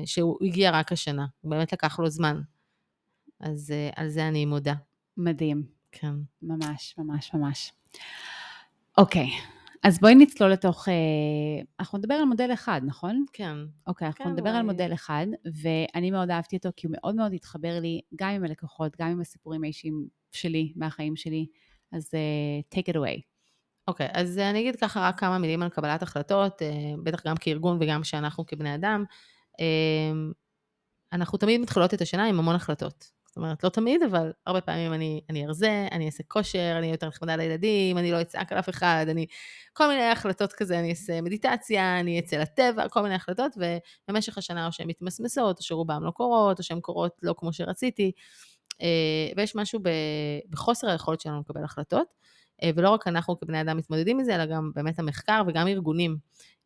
שהוא 0.06 0.38
הגיע 0.42 0.72
רק 0.72 0.92
השנה, 0.92 1.26
הוא 1.42 1.52
באמת 1.52 1.74
לקח 1.74 2.00
לו 2.00 2.10
זמן. 2.10 2.42
אז 3.40 3.72
אה, 3.72 3.90
על 3.96 4.10
זה 4.10 4.28
אני 4.28 4.46
מודה. 4.46 4.74
מדהים. 5.18 5.64
כן. 5.92 6.14
ממש, 6.42 6.96
ממש, 6.98 7.34
ממש. 7.34 7.74
אוקיי, 8.98 9.30
אז 9.84 10.00
בואי 10.00 10.16
נצלול 10.16 10.52
לתוך... 10.52 10.90
אה, 10.90 10.94
אנחנו 11.80 11.98
נדבר 11.98 12.14
על 12.14 12.26
מודל 12.26 12.54
אחד, 12.54 12.82
נכון? 12.86 13.26
כן. 13.34 13.56
אוקיי, 13.88 14.08
אנחנו 14.08 14.26
כן, 14.26 14.32
נדבר 14.32 14.50
על 14.50 14.56
אולי. 14.56 14.66
מודל 14.66 14.94
אחד, 14.94 15.26
ואני 15.62 16.12
מאוד 16.12 16.32
אהבתי 16.32 16.56
אותו, 16.56 16.70
כי 16.76 16.88
הוא 16.88 16.96
מאוד 16.98 17.16
מאוד 17.16 17.34
התחבר 17.34 17.80
לי, 17.82 18.02
גם 18.16 18.30
עם 18.30 18.44
הלקוחות, 18.44 18.96
גם 19.02 19.08
עם 19.08 19.22
הסיפורים 19.22 19.64
האישיים 19.64 20.08
שלי, 20.32 20.74
מהחיים 20.76 21.16
שלי. 21.16 21.46
אז 21.92 22.12
uh, 22.14 22.78
take 22.78 22.94
it 22.94 22.96
away. 22.96 23.22
אוקיי, 23.88 24.08
אז 24.14 24.38
אה, 24.38 24.50
אני 24.50 24.60
אגיד 24.60 24.76
ככה 24.76 25.08
רק 25.08 25.20
כמה 25.20 25.38
מילים 25.38 25.64
על 25.64 25.70
קבלת 25.70 26.04
החלטות, 26.04 26.62
בטח 27.04 27.28
גם 27.28 27.36
כארגון 27.38 27.78
וגם 27.82 28.04
שאנחנו 28.04 28.46
כבני 28.46 28.76
אדם. 28.76 29.04
אנחנו 31.14 31.38
תמיד 31.38 31.62
מתחילות 31.62 31.94
את 31.94 32.02
השנה 32.02 32.26
עם 32.26 32.40
המון 32.40 32.56
החלטות. 32.56 33.19
זאת 33.30 33.38
אומרת, 33.38 33.64
לא 33.64 33.70
תמיד, 33.70 34.04
אבל 34.04 34.32
הרבה 34.46 34.62
פעמים 34.62 34.94
אני, 34.94 35.22
אני 35.30 35.46
ארזה, 35.46 35.88
אני 35.92 36.06
אעשה 36.06 36.24
כושר, 36.24 36.72
אני 36.72 36.80
אהיה 36.80 36.92
יותר 36.92 37.08
נחמדה 37.08 37.36
לילדים, 37.36 37.98
אני 37.98 38.12
לא 38.12 38.22
אצעק 38.22 38.52
על 38.52 38.60
אף 38.60 38.70
אחד, 38.70 39.06
אני... 39.10 39.26
כל 39.74 39.88
מיני 39.88 40.04
החלטות 40.04 40.54
כזה, 40.54 40.80
אני 40.80 40.90
אעשה 40.90 41.22
מדיטציה, 41.22 42.00
אני 42.00 42.20
אצא 42.20 42.38
לטבע, 42.38 42.90
כל 42.90 43.02
מיני 43.02 43.16
החלטות, 43.16 43.52
ובמשך 44.08 44.38
השנה 44.38 44.68
או 44.68 44.72
שהן 44.72 44.88
מתמסמסות, 44.88 45.58
או 45.58 45.64
שרובן 45.64 46.04
לא 46.04 46.12
קורות, 46.12 46.60
או 46.60 46.64
שהן 46.64 46.80
קורות 46.80 47.12
לא 47.24 47.36
כמו 47.38 47.54
שרציתי. 47.54 48.12
אה, 48.82 49.32
ויש 49.38 49.56
משהו 49.56 49.80
בחוסר 50.50 50.90
היכולת 50.90 51.22
שלנו 51.22 51.40
לקבל 51.40 51.64
החלטות. 51.64 52.08
אה, 52.64 52.70
ולא 52.76 52.90
רק 52.90 53.08
אנחנו 53.08 53.40
כבני 53.40 53.62
אדם 53.62 53.78
מתמודדים 53.78 54.20
עם 54.20 54.26
זה, 54.26 54.36
אלא 54.36 54.46
גם 54.46 54.72
באמת 54.76 55.00
המחקר 55.00 55.42
וגם 55.48 55.68
ארגונים, 55.68 56.18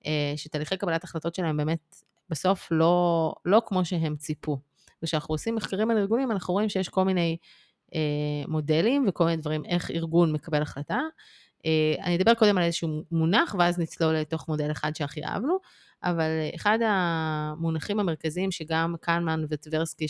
אה, 0.05 0.34
שתהליכי 0.36 0.77
קבלת 0.77 1.03
החלטות 1.03 1.36
שלהם 1.36 1.58
באמת 1.58 1.96
בסוף 2.29 2.67
לא, 2.72 3.34
לא 3.46 3.62
כמו 3.65 3.86
שהם 3.86 4.15
ציפו. 4.15 4.58
וכשאנחנו 5.03 5.33
עושים 5.33 5.55
מחקרים 5.55 5.91
על 5.91 5.98
ארגונים, 5.98 6.31
אנחנו 6.31 6.53
רואים 6.53 6.69
שיש 6.69 6.89
כל 6.89 7.03
מיני 7.03 7.38
אה, 7.95 8.00
מודלים 8.48 9.05
וכל 9.07 9.25
מיני 9.25 9.38
דברים 9.38 9.65
איך 9.65 9.91
ארגון 9.91 10.31
מקבל 10.31 10.62
החלטה. 10.62 11.00
אה, 11.65 11.95
אני 12.03 12.15
אדבר 12.15 12.33
קודם 12.33 12.57
על 12.57 12.63
איזשהו 12.63 13.03
מונח, 13.12 13.55
ואז 13.60 13.79
נצלול 13.79 14.13
לתוך 14.15 14.48
מודל 14.48 14.72
אחד 14.72 14.95
שהכי 14.95 15.25
אהבנו, 15.25 15.57
אבל 16.03 16.29
אחד 16.55 16.79
המונחים 16.81 18.00
המרכזיים 18.00 18.51
שגם 18.51 18.95
קלמן 19.01 19.45
וטברסקי, 19.50 20.05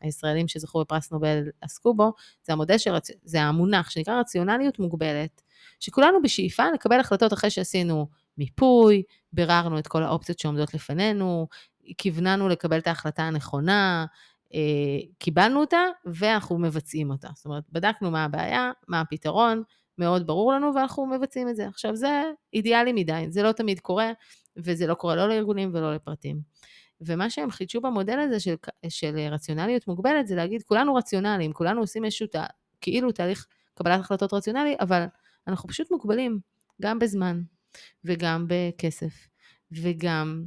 הישראלים 0.00 0.48
שזכו 0.48 0.80
בפרס 0.80 1.12
נובל 1.12 1.42
עסקו 1.60 1.94
בו, 1.94 2.12
זה 2.42 2.52
המודל 2.52 2.78
של, 2.78 2.94
רצ- 2.94 3.16
זה 3.24 3.42
המונח 3.42 3.90
שנקרא 3.90 4.20
רציונליות 4.20 4.78
מוגבלת, 4.78 5.42
שכולנו 5.80 6.22
בשאיפה 6.22 6.62
לקבל 6.74 7.00
החלטות 7.00 7.32
אחרי 7.32 7.50
שעשינו 7.50 8.06
מיפוי, 8.38 9.02
ביררנו 9.32 9.78
את 9.78 9.86
כל 9.86 10.02
האופציות 10.02 10.38
שעומדות 10.38 10.74
לפנינו, 10.74 11.48
כיווננו 11.98 12.48
לקבל 12.48 12.78
את 12.78 12.86
ההחלטה 12.86 13.22
הנכונה, 13.22 14.06
קיבלנו 15.18 15.60
אותה 15.60 15.82
ואנחנו 16.04 16.58
מבצעים 16.58 17.10
אותה. 17.10 17.28
זאת 17.34 17.44
אומרת, 17.44 17.64
בדקנו 17.72 18.10
מה 18.10 18.24
הבעיה, 18.24 18.72
מה 18.88 19.00
הפתרון, 19.00 19.62
מאוד 19.98 20.26
ברור 20.26 20.52
לנו 20.52 20.74
ואנחנו 20.74 21.06
מבצעים 21.06 21.48
את 21.48 21.56
זה. 21.56 21.66
עכשיו, 21.68 21.96
זה 21.96 22.22
אידיאלי 22.52 22.92
מדי, 22.92 23.26
זה 23.28 23.42
לא 23.42 23.52
תמיד 23.52 23.80
קורה, 23.80 24.12
וזה 24.56 24.86
לא 24.86 24.94
קורה 24.94 25.16
לא 25.16 25.28
לארגונים 25.28 25.70
ולא 25.74 25.94
לפרטים. 25.94 26.40
ומה 27.00 27.30
שהם 27.30 27.50
חידשו 27.50 27.80
במודל 27.80 28.18
הזה 28.18 28.40
של, 28.40 28.54
של 28.88 29.16
רציונליות 29.30 29.88
מוגבלת, 29.88 30.26
זה 30.26 30.34
להגיד, 30.34 30.62
כולנו 30.62 30.94
רציונליים, 30.94 31.52
כולנו 31.52 31.80
עושים 31.80 32.04
איזשהו 32.04 32.26
תה, 32.26 32.44
כאילו 32.80 33.12
תהליך 33.12 33.46
קבלת 33.74 34.00
החלטות 34.00 34.34
רציונלי, 34.34 34.76
אבל 34.80 35.04
אנחנו 35.48 35.68
פשוט 35.68 35.90
מוגבלים, 35.90 36.38
גם 36.82 36.98
בזמן, 36.98 37.42
וגם 38.04 38.46
בכסף, 38.48 39.28
וגם 39.72 40.44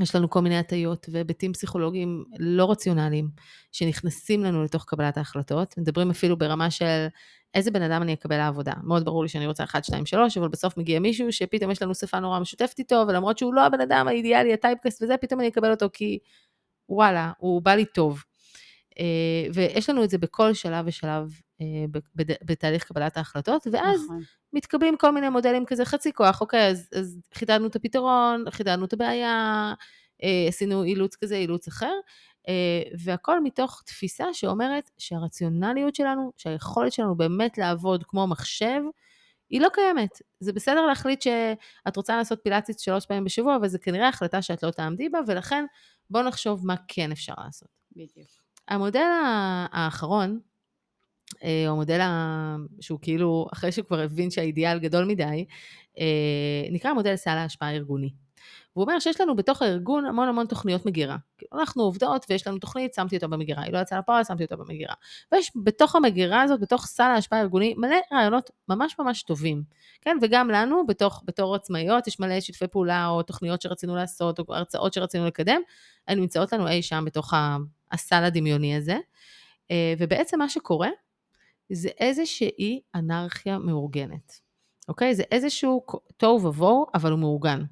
יש 0.00 0.14
לנו 0.14 0.30
כל 0.30 0.40
מיני 0.40 0.58
הטיות 0.58 1.06
והיבטים 1.12 1.52
פסיכולוגיים 1.52 2.24
לא 2.38 2.70
רציונליים 2.70 3.28
שנכנסים 3.72 4.44
לנו 4.44 4.64
לתוך 4.64 4.84
קבלת 4.84 5.16
ההחלטות. 5.16 5.74
מדברים 5.78 6.10
אפילו 6.10 6.38
ברמה 6.38 6.70
של 6.70 7.06
איזה 7.54 7.70
בן 7.70 7.82
אדם 7.82 8.02
אני 8.02 8.14
אקבל 8.14 8.36
לעבודה. 8.36 8.72
מאוד 8.82 9.04
ברור 9.04 9.22
לי 9.22 9.28
שאני 9.28 9.46
רוצה 9.46 9.64
1, 9.64 9.84
2, 9.84 10.06
3, 10.06 10.38
אבל 10.38 10.48
בסוף 10.48 10.76
מגיע 10.76 11.00
מישהו 11.00 11.32
שפתאום 11.32 11.70
יש 11.70 11.82
לנו 11.82 11.94
שפה 11.94 12.20
נורא 12.20 12.40
משותפת 12.40 12.78
איתו, 12.78 13.04
ולמרות 13.08 13.38
שהוא 13.38 13.54
לא 13.54 13.66
הבן 13.66 13.80
אדם 13.80 14.08
האידיאלי, 14.08 14.52
הטייפקסט 14.52 15.02
וזה, 15.02 15.16
פתאום 15.16 15.40
אני 15.40 15.48
אקבל 15.48 15.70
אותו 15.70 15.86
כי 15.92 16.18
וואלה, 16.88 17.32
הוא 17.38 17.62
בא 17.62 17.74
לי 17.74 17.84
טוב. 17.84 18.22
אה, 18.98 19.46
ויש 19.54 19.90
לנו 19.90 20.04
את 20.04 20.10
זה 20.10 20.18
בכל 20.18 20.54
שלב 20.54 20.84
ושלב 20.88 21.40
בתהליך 22.44 22.84
קבלת 22.84 23.16
ההחלטות, 23.16 23.66
ואז 23.72 24.04
נכון. 24.04 24.20
מתקבלים 24.52 24.96
כל 24.96 25.10
מיני 25.10 25.28
מודלים 25.28 25.64
כזה 25.66 25.84
חצי 25.84 26.12
כוח, 26.12 26.40
אוקיי, 26.40 26.68
אז, 26.68 26.88
אז 26.94 27.18
חידדנו 27.34 27.66
את 27.66 27.76
הפתרון, 27.76 28.44
חידדנו 28.50 28.84
את 28.84 28.92
הבעיה, 28.92 29.74
אה, 30.22 30.44
עשינו 30.48 30.84
אילוץ 30.84 31.16
כזה, 31.16 31.36
אילוץ 31.36 31.68
אחר, 31.68 31.92
אה, 32.48 32.82
והכל 32.98 33.40
מתוך 33.42 33.82
תפיסה 33.86 34.24
שאומרת 34.32 34.90
שהרציונליות 34.98 35.94
שלנו, 35.94 36.32
שהיכולת 36.36 36.92
שלנו 36.92 37.16
באמת 37.16 37.58
לעבוד 37.58 38.04
כמו 38.04 38.26
מחשב, 38.26 38.80
היא 39.50 39.60
לא 39.60 39.68
קיימת. 39.72 40.10
זה 40.40 40.52
בסדר 40.52 40.86
להחליט 40.86 41.22
שאת 41.22 41.96
רוצה 41.96 42.16
לעשות 42.16 42.40
פילאטיס 42.42 42.80
שלוש 42.80 43.06
פעמים 43.06 43.24
בשבוע, 43.24 43.56
אבל 43.56 43.68
זו 43.68 43.78
כנראה 43.82 44.08
החלטה 44.08 44.42
שאת 44.42 44.62
לא 44.62 44.70
תעמדי 44.70 45.08
בה, 45.08 45.18
ולכן 45.26 45.64
בואו 46.10 46.22
נחשוב 46.22 46.66
מה 46.66 46.74
כן 46.88 47.12
אפשר 47.12 47.34
לעשות. 47.44 47.68
בדיוק. 47.96 48.28
המודל 48.68 49.08
האחרון, 49.72 50.30
אה, 50.30 50.45
המודל 51.42 52.00
ה... 52.00 52.56
שהוא 52.80 52.98
כאילו, 53.02 53.46
אחרי 53.52 53.72
שהוא 53.72 53.84
כבר 53.84 54.00
הבין 54.00 54.30
שהאידיאל 54.30 54.78
גדול 54.78 55.04
מדי, 55.04 55.44
אה, 55.98 56.70
נקרא 56.70 56.92
מודל 56.92 57.16
סל 57.16 57.30
ההשפעה 57.30 57.68
הארגוני. 57.68 58.10
והוא 58.76 58.84
אומר 58.84 58.98
שיש 58.98 59.20
לנו 59.20 59.36
בתוך 59.36 59.62
הארגון 59.62 60.06
המון 60.06 60.28
המון 60.28 60.46
תוכניות 60.46 60.86
מגירה. 60.86 61.16
כאילו 61.38 61.60
אנחנו 61.60 61.82
עובדות 61.82 62.26
ויש 62.30 62.46
לנו 62.46 62.58
תוכנית, 62.58 62.94
שמתי 62.94 63.16
אותה 63.16 63.26
במגירה, 63.26 63.62
היא 63.62 63.72
לא 63.72 63.78
יצאה 63.78 63.98
לפועל, 63.98 64.24
שמתי 64.24 64.44
אותה 64.44 64.56
במגירה. 64.56 64.94
ויש 65.32 65.52
בתוך 65.64 65.96
המגירה 65.96 66.42
הזאת, 66.42 66.60
בתוך 66.60 66.86
סל 66.86 67.02
ההשפעה 67.02 67.38
הארגוני, 67.38 67.74
מלא 67.76 67.96
רעיונות 68.12 68.50
ממש 68.68 68.96
ממש 68.98 69.22
טובים. 69.22 69.62
כן, 70.00 70.16
וגם 70.22 70.50
לנו, 70.50 70.86
בתוך, 70.86 71.22
בתור 71.26 71.54
עצמאיות, 71.54 72.06
יש 72.06 72.20
מלא 72.20 72.40
שיתפי 72.40 72.66
פעולה 72.66 73.06
או 73.06 73.22
תוכניות 73.22 73.62
שרצינו 73.62 73.96
לעשות, 73.96 74.38
או 74.38 74.44
הרצאות 74.48 74.92
שרצינו 74.92 75.26
לקדם, 75.26 75.60
הן 76.08 76.20
נמצאות 76.20 76.52
לנו 76.52 76.68
אי 76.68 76.82
שם 76.82 77.04
בתוך 77.06 77.34
הסל 77.92 78.24
הדמיוני 78.24 78.76
הזה. 78.76 78.98
ובעצם 79.98 80.38
מה 80.38 80.48
שקורה, 80.48 80.88
זה 81.72 81.88
איזושהי 81.88 82.80
אנרכיה 82.94 83.58
מאורגנת. 83.58 84.40
אוקיי? 84.88 85.14
זה 85.14 85.22
איזשהו 85.30 85.86
תוהו 86.16 86.44
ובוהו, 86.44 86.86
אבל 86.94 87.10
הוא 87.10 87.18
מאורגן. 87.18 87.62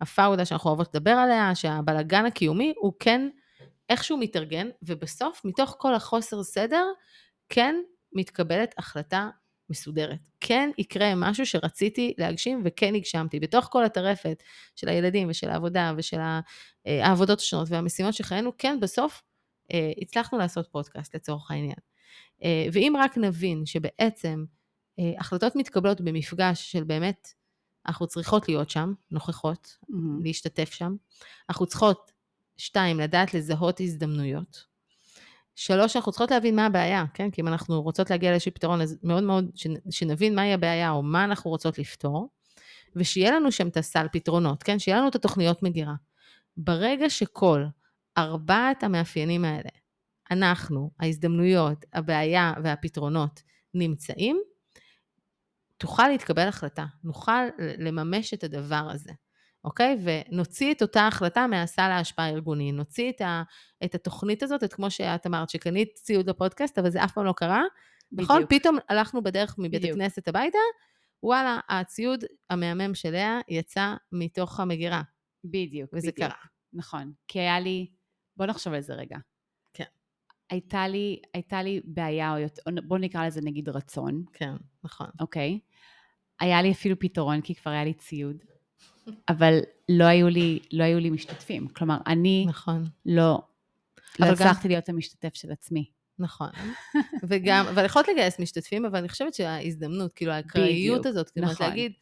הפאודה 0.00 0.44
שאנחנו 0.44 0.70
אוהבות 0.70 0.94
לדבר 0.94 1.10
עליה, 1.10 1.54
שהבלגן 1.54 2.26
הקיומי 2.26 2.74
הוא 2.76 2.92
כן 3.00 3.28
איכשהו 3.88 4.16
מתארגן, 4.16 4.68
ובסוף, 4.82 5.40
מתוך 5.44 5.76
כל 5.78 5.94
החוסר 5.94 6.42
סדר, 6.42 6.84
כן 7.48 7.74
מתקבלת 8.12 8.74
החלטה 8.78 9.30
מסודרת. 9.70 10.18
כן 10.40 10.70
יקרה 10.78 11.14
משהו 11.16 11.46
שרציתי 11.46 12.14
להגשים 12.18 12.62
וכן 12.64 12.94
הגשמתי. 12.94 13.40
בתוך 13.40 13.68
כל 13.72 13.84
הטרפת 13.84 14.42
של 14.76 14.88
הילדים 14.88 15.30
ושל 15.30 15.50
העבודה 15.50 15.92
ושל 15.96 16.20
אה, 16.20 16.40
העבודות 17.06 17.38
השונות 17.38 17.68
והמשימות 17.70 18.14
שחיינו, 18.14 18.52
כן, 18.58 18.80
בסוף 18.80 19.22
אה, 19.72 19.92
הצלחנו 20.02 20.38
לעשות 20.38 20.68
פודקאסט 20.72 21.14
לצורך 21.14 21.50
העניין. 21.50 21.87
אה, 22.44 22.66
ואם 22.72 22.94
רק 22.98 23.18
נבין 23.18 23.66
שבעצם 23.66 24.44
אה, 24.98 25.12
החלטות 25.18 25.56
מתקבלות 25.56 26.00
במפגש 26.00 26.72
של 26.72 26.84
באמת, 26.84 27.28
אנחנו 27.86 28.06
צריכות 28.06 28.48
להיות 28.48 28.70
שם, 28.70 28.92
נוכחות, 29.10 29.76
מהמם. 29.88 30.24
להשתתף 30.24 30.72
שם. 30.72 30.96
אנחנו 31.50 31.66
צריכות, 31.66 32.12
שתיים, 32.56 33.00
לדעת 33.00 33.34
לזהות 33.34 33.80
הזדמנויות. 33.80 34.64
שלוש, 35.54 35.96
אנחנו 35.96 36.12
צריכות 36.12 36.30
להבין 36.30 36.56
מה 36.56 36.66
הבעיה, 36.66 37.04
כן? 37.14 37.30
כי 37.30 37.40
אם 37.40 37.48
אנחנו 37.48 37.82
רוצות 37.82 38.10
להגיע 38.10 38.30
לאיזשהו 38.30 38.54
פתרון, 38.54 38.80
אז 38.80 38.98
מאוד 39.02 39.22
מאוד 39.22 39.50
שנ- 39.54 39.90
שנבין 39.90 40.34
מהי 40.34 40.52
הבעיה 40.52 40.90
או 40.90 41.02
מה 41.02 41.24
אנחנו 41.24 41.50
רוצות 41.50 41.78
לפתור, 41.78 42.28
ושיהיה 42.96 43.30
לנו 43.30 43.52
שם 43.52 43.68
את 43.68 43.76
הסל 43.76 44.06
פתרונות, 44.12 44.62
כן? 44.62 44.78
שיהיה 44.78 44.98
לנו 44.98 45.08
את 45.08 45.14
התוכניות 45.14 45.62
מגירה. 45.62 45.94
ברגע 46.56 47.10
שכל 47.10 47.64
ארבעת 48.18 48.82
המאפיינים 48.82 49.44
האלה, 49.44 49.70
אנחנו, 50.30 50.90
ההזדמנויות, 51.00 51.84
הבעיה 51.92 52.52
והפתרונות, 52.64 53.42
נמצאים, 53.74 54.40
תוכל 55.76 56.08
להתקבל 56.08 56.48
החלטה, 56.48 56.84
נוכל 57.04 57.42
לממש 57.58 58.34
את 58.34 58.44
הדבר 58.44 58.88
הזה, 58.90 59.12
אוקיי? 59.64 59.96
ונוציא 60.02 60.72
את 60.72 60.82
אותה 60.82 61.06
החלטה 61.06 61.46
מהסל 61.46 61.82
ההשפעה 61.82 62.26
הארגוני, 62.26 62.72
נוציא 62.72 63.10
את, 63.10 63.20
ה, 63.20 63.42
את 63.84 63.94
התוכנית 63.94 64.42
הזאת, 64.42 64.64
את 64.64 64.72
כמו 64.74 64.90
שאת 64.90 65.26
אמרת, 65.26 65.50
שקנית 65.50 65.94
ציוד 65.94 66.30
לפודקאסט, 66.30 66.78
אבל 66.78 66.90
זה 66.90 67.04
אף 67.04 67.12
פעם 67.12 67.24
לא 67.24 67.32
קרה. 67.36 67.62
נכון? 68.12 68.42
בדיוק. 68.42 68.62
פתאום 68.62 68.78
הלכנו 68.88 69.22
בדרך 69.22 69.54
מבית 69.58 69.80
בדיוק. 69.80 69.96
הכנסת 69.96 70.28
הביתה, 70.28 70.58
וואלה, 71.22 71.60
הציוד 71.68 72.24
המהמם 72.50 72.94
של 72.94 73.10
לאה 73.10 73.40
יצא 73.48 73.94
מתוך 74.12 74.60
המגירה, 74.60 75.02
בדיוק, 75.44 75.90
וזה 75.92 76.10
בדיוק. 76.10 76.28
קרה. 76.28 76.38
נכון. 76.72 77.12
כי 77.28 77.38
היה 77.38 77.60
לי, 77.60 77.86
בוא 78.36 78.46
נחשוב 78.46 78.72
על 78.72 78.80
זה 78.80 78.94
רגע. 78.94 79.18
הייתה 80.50 80.88
לי, 80.88 81.20
הייתה 81.34 81.62
לי 81.62 81.80
בעיה, 81.84 82.32
או 82.32 82.38
יותר, 82.38 82.62
בוא 82.86 82.98
נקרא 82.98 83.26
לזה 83.26 83.40
נגיד 83.40 83.68
רצון, 83.68 84.24
כן, 84.32 84.54
נכון. 84.84 85.06
אוקיי? 85.20 85.58
היה 86.40 86.62
לי 86.62 86.72
אפילו 86.72 86.98
פתרון, 86.98 87.40
כי 87.40 87.54
כבר 87.54 87.70
היה 87.70 87.84
לי 87.84 87.94
ציוד, 87.94 88.36
אבל 89.28 89.58
לא 89.88 90.04
היו 90.04 90.28
לי, 90.28 90.58
לא 90.72 90.84
היו 90.84 90.98
לי 90.98 91.10
משתתפים. 91.10 91.68
כלומר, 91.68 91.96
אני 92.06 92.44
נכון. 92.48 92.84
לא, 93.06 93.22
לא 93.22 93.38
אבל 94.18 94.26
גם- 94.26 94.32
הצלחתי 94.32 94.68
להיות 94.68 94.88
המשתתף 94.88 95.34
של 95.34 95.52
עצמי. 95.52 95.90
נכון. 96.18 96.48
וגם, 97.28 97.66
אבל 97.66 97.84
יכולת 97.84 98.08
לגייס 98.08 98.40
משתתפים, 98.40 98.84
אבל 98.84 98.98
אני 98.98 99.08
חושבת 99.08 99.34
שההזדמנות, 99.34 100.12
כאילו 100.12 100.32
האקראיות 100.32 101.06
הזאת, 101.06 101.30
כאילו 101.30 101.46
נכון. 101.46 101.66
להגיד, 101.66 101.92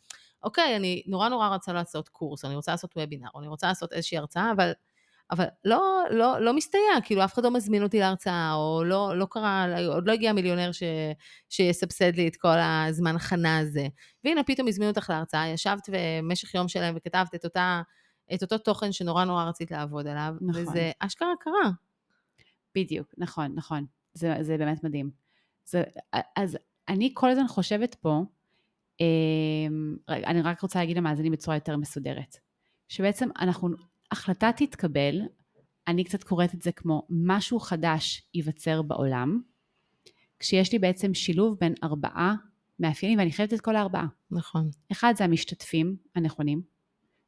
אוקיי, 0.42 0.76
אני 0.76 1.02
נורא 1.06 1.28
נורא 1.28 1.48
רוצה 1.48 1.72
לעשות 1.72 2.08
קורס, 2.08 2.44
אני 2.44 2.54
רוצה 2.54 2.70
לעשות 2.72 2.96
וובינר, 2.96 3.28
אני 3.38 3.48
רוצה 3.48 3.66
לעשות 3.66 3.92
איזושהי 3.92 4.18
הרצאה, 4.18 4.52
אבל, 4.52 4.72
אבל 5.30 5.44
לא, 5.64 6.04
לא, 6.10 6.40
לא 6.40 6.54
מסתייע, 6.54 7.00
כאילו 7.04 7.24
אף 7.24 7.34
אחד 7.34 7.44
לא 7.44 7.50
מזמין 7.50 7.82
אותי 7.82 8.00
להרצאה, 8.00 8.54
או 8.54 8.84
לא, 8.84 9.18
לא 9.18 9.26
קרה, 9.30 9.66
עוד 9.88 10.08
לא 10.08 10.12
הגיע 10.12 10.32
מיליונר 10.32 10.72
ש, 10.72 10.82
שיסבסד 11.48 12.16
לי 12.16 12.28
את 12.28 12.36
כל 12.36 12.58
הזמן 12.58 13.16
הכנה 13.16 13.58
הזה. 13.58 13.86
והנה, 14.24 14.42
פתאום 14.44 14.68
הזמינו 14.68 14.90
אותך 14.90 15.10
להרצאה, 15.10 15.48
ישבת 15.48 15.88
במשך 15.92 16.54
יום 16.54 16.68
שלם 16.68 16.94
וכתבת 16.96 17.34
את 17.34 17.44
אותה... 17.44 17.82
את 18.34 18.42
אותו 18.42 18.58
תוכן 18.58 18.92
שנורא 18.92 19.24
נורא 19.24 19.44
רצית 19.44 19.70
לעבוד 19.70 20.06
עליו, 20.06 20.34
נכון. 20.40 20.62
וזה 20.62 20.90
אשכרה 20.98 21.32
קרה. 21.40 21.70
בדיוק, 22.74 23.14
נכון, 23.18 23.52
נכון. 23.54 23.86
זה, 24.14 24.34
זה 24.40 24.58
באמת 24.58 24.84
מדהים. 24.84 25.10
זה, 25.64 25.82
אז 26.36 26.58
אני 26.88 27.10
כל 27.14 27.30
הזמן 27.30 27.48
חושבת 27.48 27.94
פה, 27.94 28.22
אמ, 29.00 29.96
אני 30.08 30.42
רק 30.42 30.60
רוצה 30.60 30.78
להגיד 30.78 30.96
למאזינים 30.96 31.32
בצורה 31.32 31.56
יותר 31.56 31.76
מסודרת, 31.76 32.36
שבעצם 32.88 33.28
אנחנו, 33.40 33.68
החלטה 34.12 34.50
תתקבל, 34.56 35.20
אני 35.88 36.04
קצת 36.04 36.24
קוראת 36.24 36.54
את 36.54 36.62
זה 36.62 36.72
כמו 36.72 37.06
משהו 37.10 37.60
חדש 37.60 38.22
ייווצר 38.34 38.82
בעולם, 38.82 39.40
כשיש 40.38 40.72
לי 40.72 40.78
בעצם 40.78 41.14
שילוב 41.14 41.56
בין 41.60 41.74
ארבעה 41.84 42.34
מאפיינים, 42.80 43.18
ואני 43.18 43.32
חייבת 43.32 43.52
את 43.52 43.60
כל 43.60 43.76
הארבעה. 43.76 44.06
נכון. 44.30 44.70
אחד 44.92 45.12
זה 45.16 45.24
המשתתפים 45.24 45.96
הנכונים, 46.14 46.62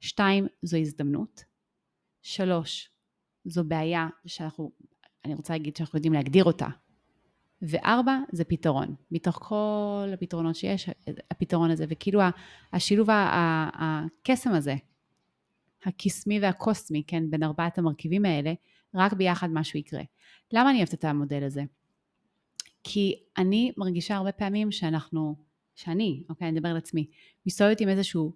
שתיים 0.01 0.47
זו 0.63 0.77
הזדמנות, 0.77 1.45
שלוש 2.23 2.91
זו 3.45 3.65
בעיה 3.65 4.09
שאנחנו, 4.27 4.71
אני 5.25 5.35
רוצה 5.35 5.53
להגיד 5.53 5.77
שאנחנו 5.77 5.97
יודעים 5.97 6.13
להגדיר 6.13 6.45
אותה, 6.45 6.67
וארבע 7.63 8.19
זה 8.33 8.45
פתרון, 8.45 8.95
מתוך 9.11 9.39
כל 9.43 10.11
הפתרונות 10.15 10.57
שיש, 10.57 10.91
הפתרון 11.31 11.71
הזה, 11.71 11.85
וכאילו 11.89 12.21
השילוב, 12.73 13.09
הקסם 13.13 14.51
הזה, 14.53 14.75
הקסמי 15.85 16.41
והקוסמי, 16.41 17.03
כן, 17.07 17.31
בין 17.31 17.43
ארבעת 17.43 17.79
המרכיבים 17.79 18.25
האלה, 18.25 18.53
רק 18.95 19.13
ביחד 19.13 19.49
משהו 19.53 19.79
יקרה. 19.79 20.03
למה 20.53 20.71
אני 20.71 20.79
אוהבת 20.79 20.95
את 20.95 21.05
המודל 21.05 21.45
הזה? 21.45 21.63
כי 22.85 23.15
אני 23.39 23.73
מרגישה 23.77 24.17
הרבה 24.17 24.33
פעמים 24.33 24.73
שאנחנו, 24.73 25.37
שאני, 25.75 26.23
אוקיי, 26.29 26.49
אני 26.49 26.59
אדבר 26.59 26.69
על 26.69 26.77
עצמי, 26.77 27.07
מסתובבת 27.47 27.81
עם 27.81 27.89
איזשהו 27.89 28.33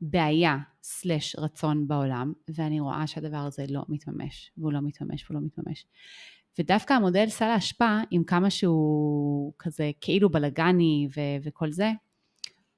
בעיה 0.00 0.56
סלש 0.82 1.36
רצון 1.38 1.88
בעולם, 1.88 2.32
ואני 2.54 2.80
רואה 2.80 3.06
שהדבר 3.06 3.36
הזה 3.36 3.64
לא 3.68 3.82
מתממש, 3.88 4.52
והוא 4.56 4.72
לא 4.72 4.80
מתממש 4.80 5.24
והוא 5.24 5.40
לא 5.40 5.46
מתממש. 5.46 5.86
ודווקא 6.58 6.92
המודל 6.92 7.28
סל 7.28 7.44
ההשפעה, 7.44 8.02
עם 8.10 8.24
כמה 8.24 8.50
שהוא 8.50 9.52
כזה 9.58 9.90
כאילו 10.00 10.30
בלאגני 10.30 11.08
ו- 11.16 11.44
וכל 11.44 11.70
זה, 11.70 11.90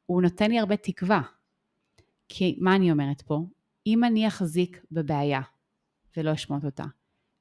הוא 0.07 0.23
נותן 0.23 0.51
לי 0.51 0.59
הרבה 0.59 0.77
תקווה. 0.77 1.23
כי 2.29 2.59
מה 2.61 2.77
אני 2.77 2.91
אומרת 2.91 3.23
פה? 3.23 3.41
אם 3.87 4.05
אני 4.05 4.29
אחזיק 4.29 4.85
בבעיה 4.93 5.41
ולא 6.17 6.33
אשמוט 6.33 6.65
אותה, 6.65 6.85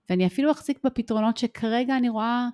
ואני 0.09 0.27
אפילו 0.27 0.51
אחזיק 0.51 0.79
בפתרונות 0.85 1.37
שכרגע 1.37 1.97
אני 1.97 2.09
רואה 2.09 2.47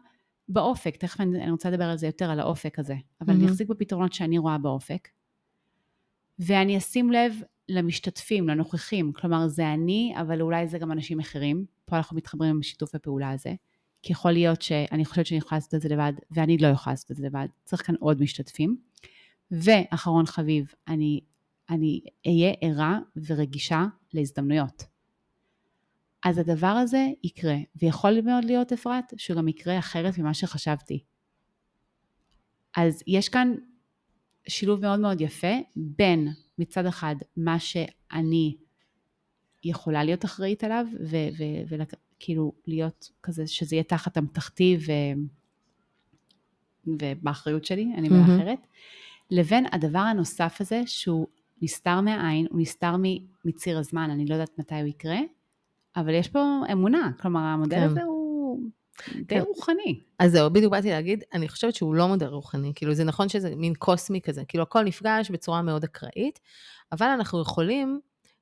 באופק, 0.49 0.97
תכף 0.97 1.21
אני, 1.21 1.43
אני 1.43 1.51
רוצה 1.51 1.69
לדבר 1.69 1.83
על 1.83 1.97
זה 1.97 2.05
יותר, 2.05 2.29
על 2.29 2.39
האופק 2.39 2.79
הזה, 2.79 2.95
אבל 3.21 3.29
אני 3.29 3.39
מהמם. 3.39 3.51
אחזיק 3.51 3.67
בפתרונות 3.67 4.13
שאני 4.13 4.37
רואה 4.37 4.57
באופק, 4.57 5.07
ואני 6.39 6.77
אשים 6.77 7.11
לב 7.11 7.35
למשתתפים, 7.69 8.49
לנוכחים, 8.49 9.13
כלומר 9.13 9.47
זה 9.47 9.73
אני, 9.73 10.13
אבל 10.21 10.41
אולי 10.41 10.67
זה 10.67 10.77
גם 10.77 10.91
אנשים 10.91 11.19
אחרים, 11.19 11.65
פה 11.85 11.97
אנחנו 11.97 12.17
מתחברים 12.17 12.55
עם 12.55 12.63
שיתוף 12.63 12.95
הפעולה 12.95 13.31
הזה, 13.31 13.53
כי 14.01 14.13
יכול 14.13 14.31
להיות 14.31 14.61
שאני 14.61 15.05
חושבת 15.05 15.25
שאני 15.25 15.37
יכולה 15.37 15.57
לעשות 15.57 15.75
את 15.75 15.81
זה 15.81 15.89
לבד, 15.89 16.13
ואני 16.31 16.57
לא 16.57 16.67
יכולה 16.67 16.93
לעשות 16.93 17.11
את 17.11 17.15
זה 17.15 17.25
לבד, 17.25 17.47
צריך 17.63 17.87
כאן 17.87 17.95
עוד 17.99 18.21
משתתפים. 18.21 18.77
ואחרון 19.51 20.25
חביב, 20.25 20.73
אני, 20.87 21.19
אני 21.69 22.01
אהיה 22.27 22.53
ערה 22.61 22.99
ורגישה 23.27 23.85
להזדמנויות. 24.13 24.83
אז 26.23 26.37
הדבר 26.37 26.67
הזה 26.67 27.07
יקרה, 27.23 27.55
ויכול 27.75 28.21
מאוד 28.21 28.45
להיות, 28.45 28.71
אפרת, 28.71 29.13
שהוא 29.17 29.37
גם 29.37 29.47
יקרה 29.47 29.79
אחרת 29.79 30.17
ממה 30.17 30.33
שחשבתי. 30.33 31.03
אז 32.77 33.03
יש 33.07 33.29
כאן 33.29 33.55
שילוב 34.47 34.81
מאוד 34.81 34.99
מאוד 34.99 35.21
יפה 35.21 35.53
בין 35.75 36.27
מצד 36.57 36.85
אחד 36.85 37.15
מה 37.37 37.59
שאני 37.59 38.57
יכולה 39.63 40.03
להיות 40.03 40.25
אחראית 40.25 40.63
עליו, 40.63 40.85
וכאילו 41.69 42.51
להיות 42.67 43.09
כזה, 43.23 43.47
שזה 43.47 43.75
יהיה 43.75 43.83
תחת 43.83 44.17
אמתחתי 44.17 44.77
ו... 44.87 44.91
ובאחריות 46.87 47.65
שלי, 47.65 47.93
אני 47.97 48.09
מילה 48.09 48.21
מהמם. 48.27 48.41
אחרת, 48.41 48.67
לבין 49.31 49.65
הדבר 49.71 49.99
הנוסף 49.99 50.57
הזה 50.59 50.81
שהוא 50.85 51.27
נסתר 51.61 52.01
מהעין, 52.01 52.47
הוא 52.49 52.61
נסתר 52.61 52.95
מציר 53.45 53.77
הזמן, 53.77 54.09
אני 54.09 54.25
לא 54.25 54.33
יודעת 54.33 54.59
מתי 54.59 54.75
הוא 54.75 54.87
יקרה, 54.87 55.19
אבל 55.95 56.13
יש 56.13 56.27
פה 56.27 56.61
אמונה, 56.71 57.11
כלומר 57.21 57.39
המודל 57.39 57.77
כן. 57.77 57.83
הזה 57.83 58.03
הוא 58.03 58.19
די 59.15 59.25
כן. 59.27 59.41
רוחני. 59.47 59.99
אז 60.19 60.31
זהו, 60.31 60.49
בדיוק 60.49 60.71
באתי 60.71 60.89
להגיד, 60.89 61.23
אני 61.33 61.49
חושבת 61.49 61.75
שהוא 61.75 61.95
לא 61.95 62.07
מודל 62.07 62.27
רוחני, 62.27 62.71
כאילו 62.75 62.93
זה 62.93 63.03
נכון 63.03 63.29
שזה 63.29 63.55
מין 63.55 63.73
קוסמי 63.73 64.21
כזה, 64.21 64.45
כאילו 64.47 64.63
הכל 64.63 64.83
נפגש 64.83 65.31
בצורה 65.31 65.61
מאוד 65.61 65.83
אקראית, 65.83 66.39
אבל 66.91 67.07
אנחנו 67.07 67.41
יכולים 67.41 67.99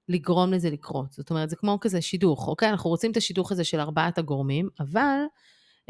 לגרום 0.10 0.54
לזה 0.54 0.70
לקרות. 0.70 1.12
זאת 1.12 1.30
אומרת, 1.30 1.50
זה 1.50 1.56
כמו 1.56 1.78
כזה 1.82 2.02
שידוך, 2.02 2.48
אוקיי? 2.48 2.70
אנחנו 2.70 2.90
רוצים 2.90 3.12
את 3.12 3.18
השידוך 3.18 3.52
הזה 3.52 3.64
של 3.64 3.80
ארבעת 3.80 4.18
הגורמים, 4.18 4.70
אבל, 4.80 5.20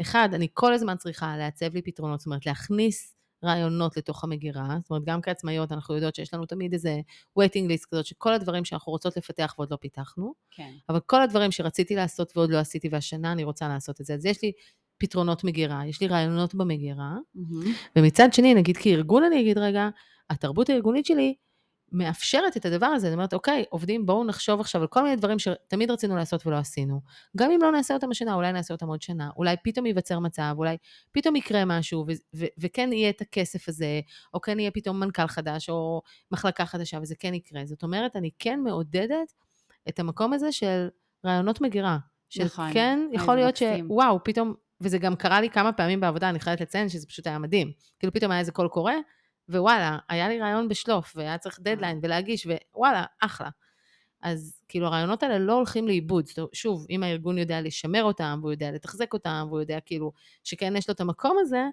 אחד, 0.00 0.28
אני 0.32 0.48
כל 0.54 0.72
הזמן 0.72 0.96
צריכה 0.96 1.36
לעצב 1.36 1.74
לי 1.74 1.82
פתרונות, 1.82 2.20
זאת 2.20 2.26
אומרת, 2.26 2.46
להכניס 2.46 3.17
רעיונות 3.44 3.96
לתוך 3.96 4.24
המגירה, 4.24 4.76
זאת 4.80 4.90
אומרת, 4.90 5.04
גם 5.04 5.20
כעצמאיות 5.20 5.72
אנחנו 5.72 5.94
יודעות 5.94 6.14
שיש 6.14 6.34
לנו 6.34 6.46
תמיד 6.46 6.72
איזה 6.72 7.00
waiting 7.40 7.70
list 7.70 7.86
כזאת, 7.90 8.06
שכל 8.06 8.32
הדברים 8.32 8.64
שאנחנו 8.64 8.92
רוצות 8.92 9.16
לפתח 9.16 9.54
ועוד 9.58 9.70
לא 9.70 9.76
פיתחנו, 9.76 10.32
כן. 10.50 10.72
אבל 10.88 11.00
כל 11.00 11.22
הדברים 11.22 11.50
שרציתי 11.50 11.96
לעשות 11.96 12.32
ועוד 12.36 12.50
לא 12.50 12.58
עשיתי, 12.58 12.88
והשנה 12.92 13.32
אני 13.32 13.44
רוצה 13.44 13.68
לעשות 13.68 14.00
את 14.00 14.06
זה. 14.06 14.14
אז 14.14 14.26
יש 14.26 14.42
לי 14.42 14.52
פתרונות 14.98 15.44
מגירה, 15.44 15.86
יש 15.86 16.00
לי 16.00 16.06
רעיונות 16.06 16.54
במגירה, 16.54 17.16
ומצד 17.96 18.28
שני, 18.32 18.54
נגיד 18.54 18.76
כארגון 18.76 19.24
אני 19.24 19.40
אגיד 19.40 19.58
רגע, 19.58 19.88
התרבות 20.30 20.70
הארגונית 20.70 21.06
שלי 21.06 21.34
מאפשרת 21.92 22.56
את 22.56 22.66
הדבר 22.66 22.86
הזה, 22.86 23.06
אני 23.06 23.14
אומרת, 23.14 23.34
אוקיי, 23.34 23.64
עובדים, 23.70 24.06
בואו 24.06 24.24
נחשוב 24.24 24.60
עכשיו 24.60 24.80
על 24.80 24.86
כל 24.86 25.02
מיני 25.02 25.16
דברים 25.16 25.38
שתמיד 25.38 25.90
רצינו 25.90 26.16
לעשות 26.16 26.46
ולא 26.46 26.56
עשינו. 26.56 27.00
גם 27.36 27.50
אם 27.50 27.58
לא 27.62 27.72
נעשה 27.72 27.94
אותם 27.94 28.10
השנה, 28.10 28.34
אולי 28.34 28.52
נעשה 28.52 28.74
אותם 28.74 28.88
עוד 28.88 29.02
שנה, 29.02 29.30
אולי 29.36 29.56
פתאום 29.64 29.86
ייווצר 29.86 30.18
מצב, 30.18 30.54
אולי 30.58 30.76
פתאום 31.12 31.36
יקרה 31.36 31.64
משהו, 31.64 32.04
ו- 32.08 32.12
ו- 32.36 32.46
וכן 32.58 32.92
יהיה 32.92 33.10
את 33.10 33.20
הכסף 33.20 33.68
הזה, 33.68 34.00
או 34.34 34.40
כן 34.40 34.58
יהיה 34.60 34.70
פתאום 34.70 35.00
מנכ"ל 35.00 35.26
חדש, 35.26 35.70
או 35.70 36.02
מחלקה 36.32 36.66
חדשה, 36.66 36.98
וזה 37.02 37.14
כן 37.18 37.34
יקרה. 37.34 37.60
זאת 37.64 37.82
אומרת, 37.82 38.16
אני 38.16 38.30
כן 38.38 38.60
מעודדת 38.64 39.32
את 39.88 40.00
המקום 40.00 40.32
הזה 40.32 40.52
של 40.52 40.88
רעיונות 41.24 41.60
מגירה. 41.60 41.98
של 42.28 42.44
נכון. 42.44 42.72
כן, 42.72 42.98
אוי, 43.08 43.16
יכול 43.16 43.34
להיות 43.36 43.54
מקסים. 43.54 43.86
שוואו, 43.88 44.24
פתאום, 44.24 44.54
וזה 44.80 44.98
גם 44.98 45.16
קרה 45.16 45.40
לי 45.40 45.50
כמה 45.50 45.72
פעמים 45.72 46.00
בעבודה, 46.00 46.28
אני 46.28 46.40
חייבת 46.40 46.60
לציין 46.60 46.88
שזה 46.88 47.06
פשוט 47.06 47.26
היה 47.26 47.38
מדהים. 47.38 47.72
כאילו 47.98 48.12
פתאום 48.12 48.30
היה 48.32 48.40
איזה 48.40 48.52
קול 48.52 48.68
קורא, 48.68 48.92
ווואלה, 49.48 49.98
היה 50.08 50.28
לי 50.28 50.40
רעיון 50.40 50.68
בשלוף, 50.68 51.12
והיה 51.16 51.38
צריך 51.38 51.60
דדליין 51.60 52.00
ולהגיש, 52.02 52.46
ווואלה, 52.46 53.04
אחלה. 53.20 53.48
אז 54.22 54.60
כאילו 54.68 54.86
הרעיונות 54.86 55.22
האלה 55.22 55.38
לא 55.38 55.52
הולכים 55.52 55.88
לאיבוד. 55.88 56.24
שוב, 56.52 56.86
אם 56.90 57.02
הארגון 57.02 57.38
יודע 57.38 57.60
לשמר 57.60 58.04
אותם, 58.04 58.38
והוא 58.42 58.52
יודע 58.52 58.70
לתחזק 58.70 59.12
אותם, 59.12 59.46
והוא 59.48 59.60
יודע 59.60 59.80
כאילו 59.80 60.12
שכן 60.44 60.76
יש 60.76 60.88
לו 60.88 60.94
את 60.94 61.00
המקום 61.00 61.36
הזה, 61.40 61.64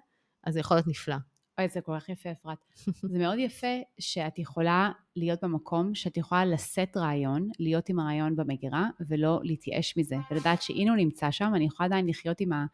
אז 0.44 0.54
זה 0.54 0.60
יכול 0.60 0.76
להיות 0.76 0.86
נפלא. 0.86 1.16
אוי, 1.58 1.68
זה 1.68 1.80
כל 1.80 2.00
כך 2.00 2.08
יפה, 2.08 2.30
אפרת. 2.32 2.58
זה 3.12 3.18
מאוד 3.18 3.38
יפה 3.38 3.76
שאת 3.98 4.38
יכולה 4.38 4.90
להיות 5.16 5.44
במקום 5.44 5.94
שאת 5.94 6.16
יכולה 6.16 6.44
לשאת 6.44 6.96
רעיון, 6.96 7.50
להיות 7.58 7.88
עם 7.88 8.00
הרעיון 8.00 8.36
במגירה, 8.36 8.88
ולא 9.08 9.40
להתייאש 9.42 9.96
מזה, 9.96 10.16
ולדעת 10.30 10.62
שהנה 10.62 10.90
הוא 10.90 10.96
נמצא 10.96 11.30
שם, 11.30 11.52
אני 11.54 11.64
יכולה 11.64 11.86
עדיין 11.86 12.06
לחיות 12.06 12.40
עם, 12.40 12.52
ה, 12.52 12.66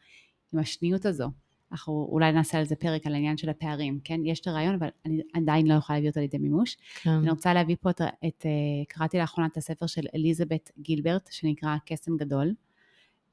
עם 0.52 0.58
השניות 0.58 1.06
הזו. 1.06 1.30
אנחנו 1.72 2.08
אולי 2.12 2.32
נעשה 2.32 2.58
על 2.58 2.64
זה 2.64 2.76
פרק 2.76 3.06
על 3.06 3.14
העניין 3.14 3.36
של 3.36 3.48
הפערים, 3.48 4.00
כן? 4.04 4.20
יש 4.24 4.40
את 4.40 4.46
הרעיון, 4.46 4.74
אבל 4.74 4.88
אני 5.06 5.22
עדיין 5.34 5.66
לא 5.66 5.74
יכולה 5.74 5.98
להביא 5.98 6.10
אותו 6.10 6.20
לידי 6.20 6.38
מימוש. 6.38 6.76
כן. 7.02 7.10
אני 7.10 7.30
רוצה 7.30 7.54
להביא 7.54 7.76
פה 7.80 7.90
את, 7.90 8.00
את 8.00 8.46
אה, 8.46 8.50
קראתי 8.88 9.18
לאחרונה 9.18 9.48
את 9.52 9.56
הספר 9.56 9.86
של 9.86 10.06
אליזבת 10.14 10.70
גילברט, 10.78 11.28
שנקרא 11.32 11.76
קסם 11.86 12.16
גדול. 12.16 12.54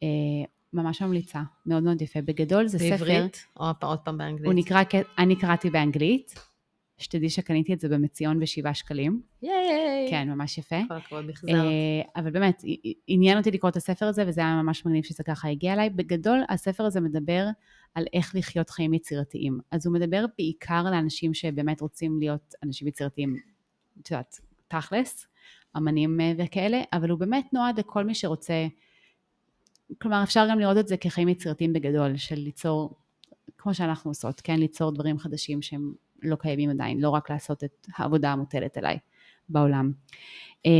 אה, 0.03 0.07
ממש 0.73 1.01
ממליצה, 1.01 1.41
מאוד 1.65 1.83
מאוד 1.83 2.01
יפה. 2.01 2.21
בגדול 2.21 2.67
זה 2.67 2.79
ספר... 2.79 3.05
בעברית, 3.05 3.45
או 3.59 3.65
עוד 3.81 3.99
פעם 3.99 4.17
באנגלית? 4.17 4.45
הוא 4.45 4.53
נקרא, 4.53 4.83
אני 5.17 5.35
קראתי 5.35 5.69
באנגלית, 5.69 6.35
שתדעי 6.97 7.29
שקניתי 7.29 7.73
את 7.73 7.79
זה 7.79 7.89
במציון 7.89 8.39
בשבעה 8.39 8.73
שקלים. 8.73 9.21
ייי! 9.41 10.07
כן, 10.09 10.29
ממש 10.29 10.57
יפה. 10.57 10.75
כל 10.87 10.93
הכבוד, 10.93 11.29
החזרת. 11.29 11.55
אה, 11.55 12.21
אבל 12.21 12.31
באמת, 12.31 12.63
עניין 13.07 13.37
אותי 13.37 13.51
לקרוא 13.51 13.69
את 13.69 13.75
הספר 13.75 14.05
הזה, 14.05 14.23
וזה 14.27 14.41
היה 14.41 14.61
ממש 14.61 14.85
מגניב 14.85 15.03
שזה 15.03 15.23
ככה 15.23 15.49
הגיע 15.49 15.73
אליי. 15.73 15.89
בגדול, 15.89 16.41
הספר 16.49 16.83
הזה 16.83 17.01
מדבר 17.01 17.45
על 17.95 18.05
איך 18.13 18.35
לחיות 18.35 18.69
חיים 18.69 18.93
יצירתיים. 18.93 19.59
אז 19.71 19.85
הוא 19.85 19.93
מדבר 19.93 20.25
בעיקר 20.37 20.83
לאנשים 20.83 21.33
שבאמת 21.33 21.81
רוצים 21.81 22.19
להיות 22.19 22.53
אנשים 22.63 22.87
יצירתיים, 22.87 23.35
את 24.01 24.11
יודעת, 24.11 24.39
תכלס, 24.67 25.27
אמנים 25.77 26.21
אה, 26.21 26.33
וכאלה, 26.37 26.81
אבל 26.93 27.09
הוא 27.09 27.19
באמת 27.19 27.53
נועד 27.53 27.79
לכל 27.79 28.03
מי 28.03 28.15
שרוצה, 28.15 28.67
כלומר, 30.01 30.23
אפשר 30.23 30.47
גם 30.49 30.59
לראות 30.59 30.77
את 30.77 30.87
זה 30.87 30.97
כחיים 30.97 31.29
יצירתיים 31.29 31.73
בגדול, 31.73 32.17
של 32.17 32.35
ליצור, 32.35 32.95
כמו 33.57 33.73
שאנחנו 33.73 34.11
עושות, 34.11 34.41
כן, 34.41 34.59
ליצור 34.59 34.91
דברים 34.91 35.19
חדשים 35.19 35.61
שהם 35.61 35.93
לא 36.21 36.35
קיימים 36.35 36.69
עדיין, 36.69 37.01
לא 37.01 37.09
רק 37.09 37.29
לעשות 37.29 37.63
את 37.63 37.87
העבודה 37.95 38.31
המוטלת 38.31 38.77
עליי 38.77 38.97
בעולם. 39.49 39.91
אה, 40.65 40.71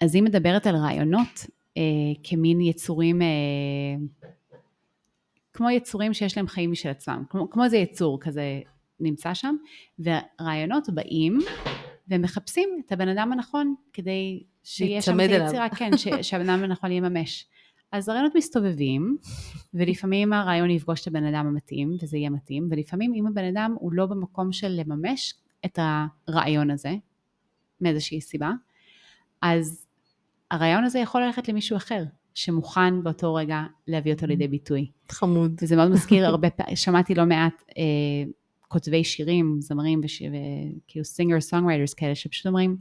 אז 0.00 0.14
היא 0.14 0.22
מדברת 0.22 0.66
על 0.66 0.76
רעיונות 0.76 1.46
אה, 1.76 1.82
כמין 2.22 2.60
יצורים, 2.60 3.22
כמו 5.54 5.70
יצורים 5.70 6.14
שיש 6.14 6.36
להם 6.36 6.46
חיים 6.46 6.72
משל 6.72 6.88
עצמם, 6.88 7.24
כמו, 7.30 7.50
כמו 7.50 7.64
איזה 7.64 7.76
יצור 7.76 8.20
כזה 8.20 8.60
נמצא 9.00 9.34
שם, 9.34 9.56
ורעיונות 9.98 10.88
באים 10.90 11.38
ומחפשים 12.08 12.82
את 12.86 12.92
הבן 12.92 13.08
אדם 13.08 13.32
הנכון 13.32 13.74
כדי 13.92 14.42
שיהיה 14.62 15.02
שם 15.02 15.20
את. 15.20 15.30
היצירה, 15.30 15.68
כן, 15.68 15.96
ש, 15.96 16.08
שהבן 16.22 16.50
אדם 16.50 16.64
הנכון 16.64 16.92
יממש. 16.92 17.46
אז 17.92 18.08
הרעיונות 18.08 18.36
מסתובבים, 18.36 19.16
ולפעמים 19.74 20.32
הרעיון 20.32 20.70
יפגוש 20.70 21.02
את 21.02 21.06
הבן 21.06 21.24
אדם 21.24 21.46
המתאים, 21.46 21.96
וזה 22.02 22.16
יהיה 22.16 22.30
מתאים, 22.30 22.68
ולפעמים 22.70 23.14
אם 23.14 23.26
הבן 23.26 23.44
אדם 23.44 23.76
הוא 23.78 23.92
לא 23.92 24.06
במקום 24.06 24.52
של 24.52 24.68
לממש 24.68 25.34
את 25.64 25.78
הרעיון 26.28 26.70
הזה, 26.70 26.94
מאיזושהי 27.80 28.20
סיבה, 28.20 28.52
אז 29.42 29.86
הרעיון 30.50 30.84
הזה 30.84 30.98
יכול 30.98 31.22
ללכת 31.22 31.48
למישהו 31.48 31.76
אחר, 31.76 32.04
שמוכן 32.34 33.02
באותו 33.02 33.34
רגע 33.34 33.62
להביא 33.88 34.14
אותו 34.14 34.26
לידי 34.26 34.48
ביטוי. 34.48 34.90
חמוד. 35.10 35.54
וזה 35.62 35.76
מאוד 35.76 35.90
מזכיר 35.90 36.26
הרבה 36.26 36.50
פעמים, 36.50 36.76
שמעתי 36.76 37.14
לא 37.14 37.24
מעט 37.24 37.62
אה, 37.78 37.82
כותבי 38.68 39.04
שירים, 39.04 39.56
זמרים 39.60 40.00
וש- 40.04 40.22
וכאילו 40.22 41.04
singer 41.04 41.40
songwriters 41.40 41.94
כאלה, 41.94 42.14
שפשוט 42.14 42.46
אומרים 42.46 42.76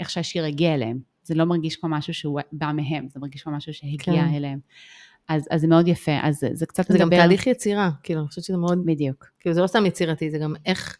איך 0.00 0.10
שהשיר 0.10 0.44
הגיע 0.44 0.74
אליהם. 0.74 0.98
זה 1.22 1.34
לא 1.34 1.44
מרגיש 1.44 1.76
כמו 1.76 1.88
משהו 1.90 2.14
שהוא 2.14 2.40
בא 2.52 2.72
מהם, 2.72 3.08
זה 3.08 3.20
מרגיש 3.20 3.42
כמו 3.42 3.52
משהו 3.52 3.74
שהגיע 3.74 3.98
כן. 3.98 4.34
אליהם. 4.34 4.58
אז, 5.28 5.48
אז 5.50 5.60
זה 5.60 5.66
מאוד 5.66 5.88
יפה, 5.88 6.12
אז 6.22 6.38
זה, 6.38 6.48
זה 6.52 6.66
קצת 6.66 6.84
זה 6.88 6.98
גם 6.98 7.06
מדבר... 7.08 7.20
תהליך 7.20 7.46
יצירה, 7.46 7.90
כאילו, 8.02 8.20
אני 8.20 8.28
חושבת 8.28 8.44
שזה 8.44 8.56
מאוד, 8.56 8.86
בדיוק. 8.86 9.26
כאילו, 9.40 9.54
זה 9.54 9.60
לא 9.62 9.66
סתם 9.66 9.86
יצירתי, 9.86 10.30
זה 10.30 10.38
גם 10.38 10.54
איך, 10.66 10.98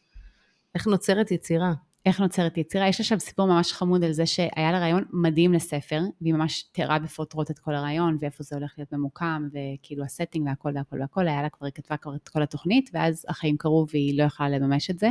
איך 0.75 0.87
נוצרת 0.87 1.31
יצירה. 1.31 1.73
איך 2.07 2.21
נוצרת 2.21 2.59
יצירה. 2.59 2.89
יש 2.89 3.01
לה 3.01 3.05
שם 3.05 3.19
סיפור 3.19 3.47
ממש 3.47 3.73
חמוד 3.73 4.05
על 4.05 4.13
זה 4.13 4.27
שהיה 4.27 4.73
לה 4.73 4.79
רעיון 4.79 5.05
מדהים 5.13 5.53
לספר, 5.53 6.01
והיא 6.21 6.35
ממש 6.35 6.63
תיארה 6.63 6.99
בפרוטרוט 6.99 7.51
את 7.51 7.59
כל 7.59 7.75
הרעיון, 7.75 8.17
ואיפה 8.21 8.43
זה 8.43 8.57
הולך 8.57 8.75
להיות 8.79 8.93
ממוקם, 8.93 9.49
וכאילו 9.53 10.05
ה 10.05 10.10
setting 10.10 10.47
והכל 10.47 10.73
והכל 10.75 11.01
והכל, 11.01 11.29
היה 11.29 11.43
לה 11.43 11.49
כבר, 11.49 11.67
היא 11.67 11.73
כתבה 11.75 11.97
כבר 11.97 12.15
את 12.15 12.29
כל 12.29 12.43
התוכנית, 12.43 12.91
ואז 12.93 13.25
החיים 13.29 13.57
קרו 13.57 13.87
והיא 13.91 14.19
לא 14.19 14.25
יכלה 14.25 14.49
לממש 14.49 14.91
את 14.91 14.99
זה. 14.99 15.09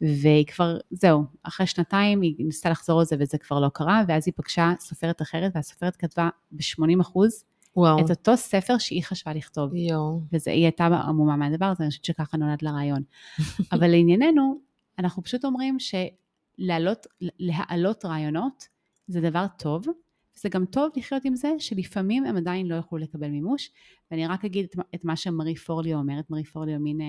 והיא 0.00 0.46
כבר, 0.46 0.76
זהו, 0.90 1.24
אחרי 1.42 1.66
שנתיים 1.66 2.20
היא 2.20 2.34
ניסתה 2.38 2.70
לחזור 2.70 3.00
על 3.00 3.06
זה 3.06 3.16
וזה 3.18 3.38
כבר 3.38 3.60
לא 3.60 3.68
קרה, 3.68 4.02
ואז 4.08 4.22
היא 4.26 4.34
פגשה 4.36 4.72
סופרת 4.80 5.22
אחרת, 5.22 5.52
והסופרת 5.54 5.96
כתבה 5.96 6.28
ב-80 6.52 7.00
אחוז 7.00 7.44
וואו. 7.76 8.00
את 8.00 8.10
אותו 8.10 8.36
ספר 8.36 8.78
שהיא 8.78 9.02
חשבה 9.04 9.34
לכתוב. 9.34 9.74
יואו. 9.74 10.20
וזה, 10.32 10.50
היא 10.50 10.62
הייתה 10.62 10.86
עמומה 10.86 11.36
מהדבר 11.36 11.66
הזה, 11.66 11.84
אני 11.84 11.90
חושבת 11.90 12.04
שככה 12.04 12.36
נולד 12.36 12.62
לה 12.62 12.70
רעיון. 12.70 13.02
אבל 13.72 13.86
לענייננו, 13.86 14.60
אנחנו 14.98 15.22
פשוט 15.22 15.44
אומרים 15.44 15.76
שלהעלות 15.78 17.06
להעלות 17.20 18.04
רעיונות 18.04 18.68
זה 19.06 19.20
דבר 19.20 19.46
טוב, 19.58 19.86
זה 20.34 20.48
גם 20.48 20.64
טוב 20.64 20.90
לחיות 20.96 21.24
עם 21.24 21.36
זה 21.36 21.52
שלפעמים 21.58 22.24
הם 22.24 22.36
עדיין 22.36 22.66
לא 22.66 22.74
יוכלו 22.74 22.98
לקבל 22.98 23.28
מימוש, 23.28 23.70
ואני 24.10 24.26
רק 24.26 24.44
אגיד 24.44 24.64
את, 24.64 24.84
את 24.94 25.04
מה 25.04 25.16
שמרי 25.16 25.56
פורליו 25.56 25.98
אומרת, 25.98 26.30
מרי 26.30 26.44
פורליו 26.44 26.78
מין 26.78 27.00
אה, 27.00 27.06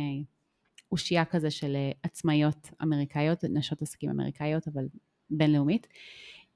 אושייה 0.92 1.26
כזה 1.26 1.52
של 1.52 1.76
אה, 1.76 1.92
עצמאיות 2.04 2.70
אמריקאיות, 2.84 3.44
נשות 3.44 3.82
עסקים 3.82 4.10
אמריקאיות, 4.10 4.68
אבל 4.68 4.86
בינלאומית. 5.30 5.88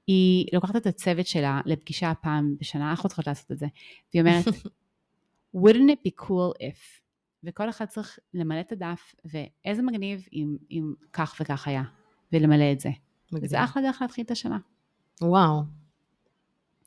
היא 0.06 0.46
לוקחת 0.52 0.76
את 0.76 0.86
הצוות 0.86 1.26
שלה 1.26 1.60
לפגישה 1.66 2.12
פעם 2.22 2.56
בשנה, 2.60 2.90
אנחנו 2.90 3.08
צריכות 3.08 3.26
לעשות 3.26 3.52
את 3.52 3.58
זה, 3.58 3.66
והיא 4.14 4.22
אומרת, 4.22 4.44
wouldn't 5.62 5.90
it 5.90 6.08
be 6.08 6.24
cool 6.24 6.62
if, 6.62 6.99
וכל 7.44 7.70
אחד 7.70 7.84
צריך 7.84 8.18
למלא 8.34 8.60
את 8.60 8.72
הדף, 8.72 9.14
ואיזה 9.24 9.82
מגניב 9.82 10.28
אם, 10.32 10.56
אם 10.70 10.94
כך 11.12 11.36
וכך 11.40 11.68
היה, 11.68 11.82
ולמלא 12.32 12.72
את 12.72 12.80
זה. 12.80 12.90
מגניב. 13.32 13.44
וזה 13.44 13.64
אחלה 13.64 13.82
דרך 13.82 14.02
להתחיל 14.02 14.24
את 14.24 14.30
השנה. 14.30 14.58
וואו. 15.22 15.62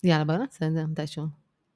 יאללה, 0.03 0.23
בוא 0.23 0.35
נעשה 0.35 0.67
את 0.67 0.73
זה 0.73 0.85
מתישהו. 0.85 1.25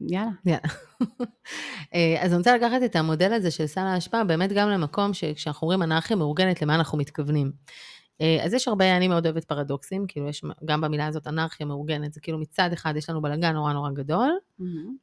יאללה. 0.01 0.31
אה, 1.93 2.17
אז 2.21 2.31
אני 2.31 2.37
רוצה 2.37 2.57
לקחת 2.57 2.83
את 2.85 2.95
המודל 2.95 3.33
הזה 3.33 3.51
של 3.51 3.67
סל 3.67 3.81
ההשפעה, 3.81 4.23
באמת 4.23 4.51
גם 4.51 4.69
למקום 4.69 5.13
שכשאנחנו 5.13 5.65
אומרים 5.65 5.83
אנרכיה 5.83 6.17
מאורגנת, 6.17 6.61
למה 6.61 6.75
אנחנו 6.75 6.97
מתכוונים. 6.97 7.51
אה, 8.21 8.43
אז 8.43 8.53
יש 8.53 8.67
הרבה, 8.67 8.97
אני 8.97 9.07
מאוד 9.07 9.25
אוהבת 9.25 9.43
פרדוקסים, 9.43 10.05
כאילו 10.07 10.27
יש 10.29 10.41
גם 10.65 10.81
במילה 10.81 11.07
הזאת 11.07 11.27
אנרכיה 11.27 11.65
מאורגנת, 11.65 12.13
זה 12.13 12.19
כאילו 12.21 12.37
מצד 12.37 12.69
אחד 12.73 12.93
יש 12.97 13.09
לנו 13.09 13.21
בלאגן 13.21 13.53
נורא 13.53 13.73
נורא 13.73 13.91
גדול, 13.91 14.29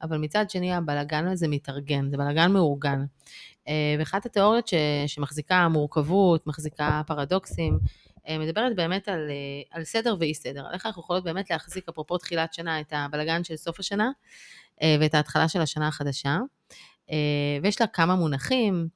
אבל 0.03 0.19
מצד 0.19 0.51
שני 0.51 0.75
הבלאגן 0.75 1.27
הזה 1.29 1.49
מתארגן, 1.49 2.11
זה 2.11 2.17
בלאגן 2.17 2.53
מאורגן. 2.53 3.05
אה, 3.69 3.97
ואחת 3.99 4.27
התיאוריות 4.27 4.69
ש, 4.69 4.75
שמחזיקה 5.07 5.69
מורכבות, 5.69 6.47
מחזיקה 6.47 7.03
פרדוקסים, 7.07 7.79
אה, 8.29 8.39
מדברת 8.39 8.77
באמת 8.77 9.09
על, 9.09 9.31
על 9.71 9.85
סדר 9.85 10.17
ואי 10.21 10.35
סדר, 10.35 10.67
על 10.67 10.75
איך 10.75 10.87
אנחנו 10.87 11.03
יכולות 11.03 11.25
באמת 11.25 11.51
להחזיק, 11.51 11.89
אפרופו 11.89 12.19
תחילת 12.19 12.55
שנה, 12.55 12.81
את 12.81 12.93
הבלאגן 12.97 13.45
של 13.45 13.57
סוף 13.57 13.81
השנה, 13.81 14.11
ואת 15.01 15.15
ההתחלה 15.15 15.49
של 15.49 15.61
השנה 15.61 15.89
החדשה. 15.89 16.39
ויש 17.63 17.81
לה 17.81 17.87
כמה 17.87 18.15
מונחים, 18.15 18.89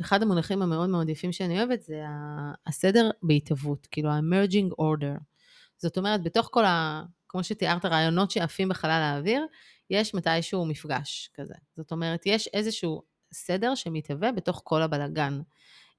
ואחד 0.00 0.22
המונחים 0.22 0.62
המאוד 0.62 0.88
מאוד 0.88 1.08
יפים 1.08 1.32
שאני 1.32 1.58
אוהבת 1.58 1.82
זה 1.82 2.02
הסדר 2.66 3.10
בהתהוות, 3.22 3.86
כאילו 3.90 4.10
ה-emerging 4.10 4.70
order. 4.80 5.20
זאת 5.78 5.98
אומרת, 5.98 6.22
בתוך 6.22 6.48
כל 6.52 6.64
ה... 6.64 7.02
כמו 7.28 7.44
שתיארת, 7.44 7.84
רעיונות 7.84 8.30
שעפים 8.30 8.68
בחלל 8.68 8.90
האוויר, 8.90 9.46
יש 9.90 10.14
מתישהו 10.14 10.66
מפגש 10.66 11.30
כזה. 11.34 11.54
זאת 11.76 11.92
אומרת, 11.92 12.22
יש 12.26 12.48
איזשהו 12.54 13.02
סדר 13.32 13.74
שמתהווה 13.74 14.32
בתוך 14.32 14.60
כל 14.64 14.82
הבלגן. 14.82 15.40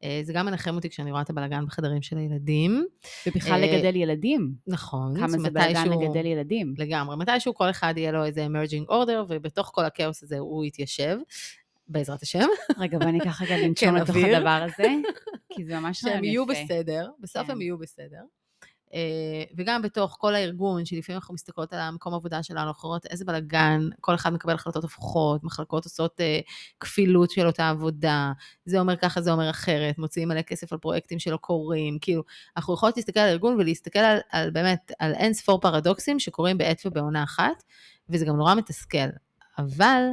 אה, 0.04 0.19
זה 0.23 0.34
גם 0.34 0.45
מנחם 0.45 0.76
אותי 0.76 0.89
כשאני 0.89 1.12
רואה 1.12 1.21
את 1.21 1.30
הבלגן 1.30 1.65
בחדרים 1.65 2.02
של 2.02 2.17
הילדים. 2.17 2.86
ובכלל 3.28 3.63
אה, 3.63 3.76
לגדל 3.78 3.95
ילדים. 3.95 4.54
נכון. 4.67 5.17
כמה 5.17 5.28
זה 5.28 5.38
מתישהו- 5.38 6.02
לגדל 6.02 6.26
ילדים. 6.26 6.73
לגמרי. 6.78 7.15
מתישהו 7.15 7.54
כל 7.54 7.69
אחד 7.69 7.93
יהיה 7.97 8.12
לו 8.12 8.26
איזה 8.26 8.45
emerging 8.47 8.89
order, 8.89 9.26
ובתוך 9.30 9.71
כל 9.73 9.86
הכאוס 9.86 10.23
הזה 10.23 10.38
הוא 10.39 10.65
יתיישב, 10.65 11.17
בעזרת 11.89 12.21
השם, 12.21 12.47
רגע, 12.78 13.00
בוא 13.00 13.08
ניקח 13.08 13.41
רגע 13.41 13.58
לנשום 13.58 13.73
כן, 13.76 13.95
לתוך. 13.95 14.15
הדבר 14.15 14.65
הזה, 14.65 14.88
כי 15.54 15.65
זה 15.65 15.80
ממש 15.80 16.00
שהם 16.00 16.10
רעיון 16.10 16.23
יהיו 16.23 16.43
יפה. 16.43 16.63
בסדר, 16.63 17.10
בסוף 17.19 17.45
כן. 17.45 17.52
הם 17.52 17.62
יהיו 17.62 17.78
בסדר. 17.78 18.21
אה, 18.93 19.43
וגם 19.58 19.82
בתוך 19.82 20.15
כל 20.19 20.36
הארגון, 20.36 20.86
שלפעמים 20.86 21.17
אנחנו 21.17 21.34
מסתכלות 21.34 21.73
על 21.73 21.80
המקום 21.80 22.13
העבודה 22.13 22.43
שלנו, 22.43 22.67
אנחנו 22.67 22.89
רואות 22.89 23.06
איזה 23.06 23.26
בלאגן, 23.26 23.89
כל 24.02 24.15
אחד 24.15 24.34
מקבל 24.34 24.54
החלטות 24.54 24.84
הפוכות, 24.84 25.43
מחלקות 25.43 25.84
עושות 25.84 26.21
אה, 26.21 26.39
כפילות 26.80 27.32
של 27.32 27.47
אותה 27.47 27.69
עבודה, 27.69 28.32
זה 28.65 28.80
אומר 28.80 28.95
ככה, 28.95 29.21
זה 29.21 29.32
אומר 29.32 29.50
אחרת, 29.50 29.97
מוציאים 29.97 30.28
מלא 30.28 30.41
כסף 30.41 30.73
על 30.73 30.80
פרויקטים 30.80 31.19
שלא 31.19 31.38
קורים, 31.38 31.97
כאילו, 32.02 32.23
אנחנו 32.58 32.73
יכולות 32.73 32.97
להסתכל 32.97 33.19
על 33.19 33.30
הארגון 33.30 33.56
ולהסתכל 33.60 34.00
על, 34.00 34.19
על 34.32 34.50
באמת, 34.50 34.91
על 35.00 35.13
אין 35.13 35.34
ספור 35.34 35.62
פרדוקסים 35.62 36.19
שקורים 36.19 36.58
בעת 36.58 36.82
ובעונה 36.86 37.23
אחת, 37.23 37.63
וזה 38.10 38.26
גם 38.26 38.36
נורא 38.36 38.56
מתסכל. 38.56 39.10
אבל, 39.58 40.04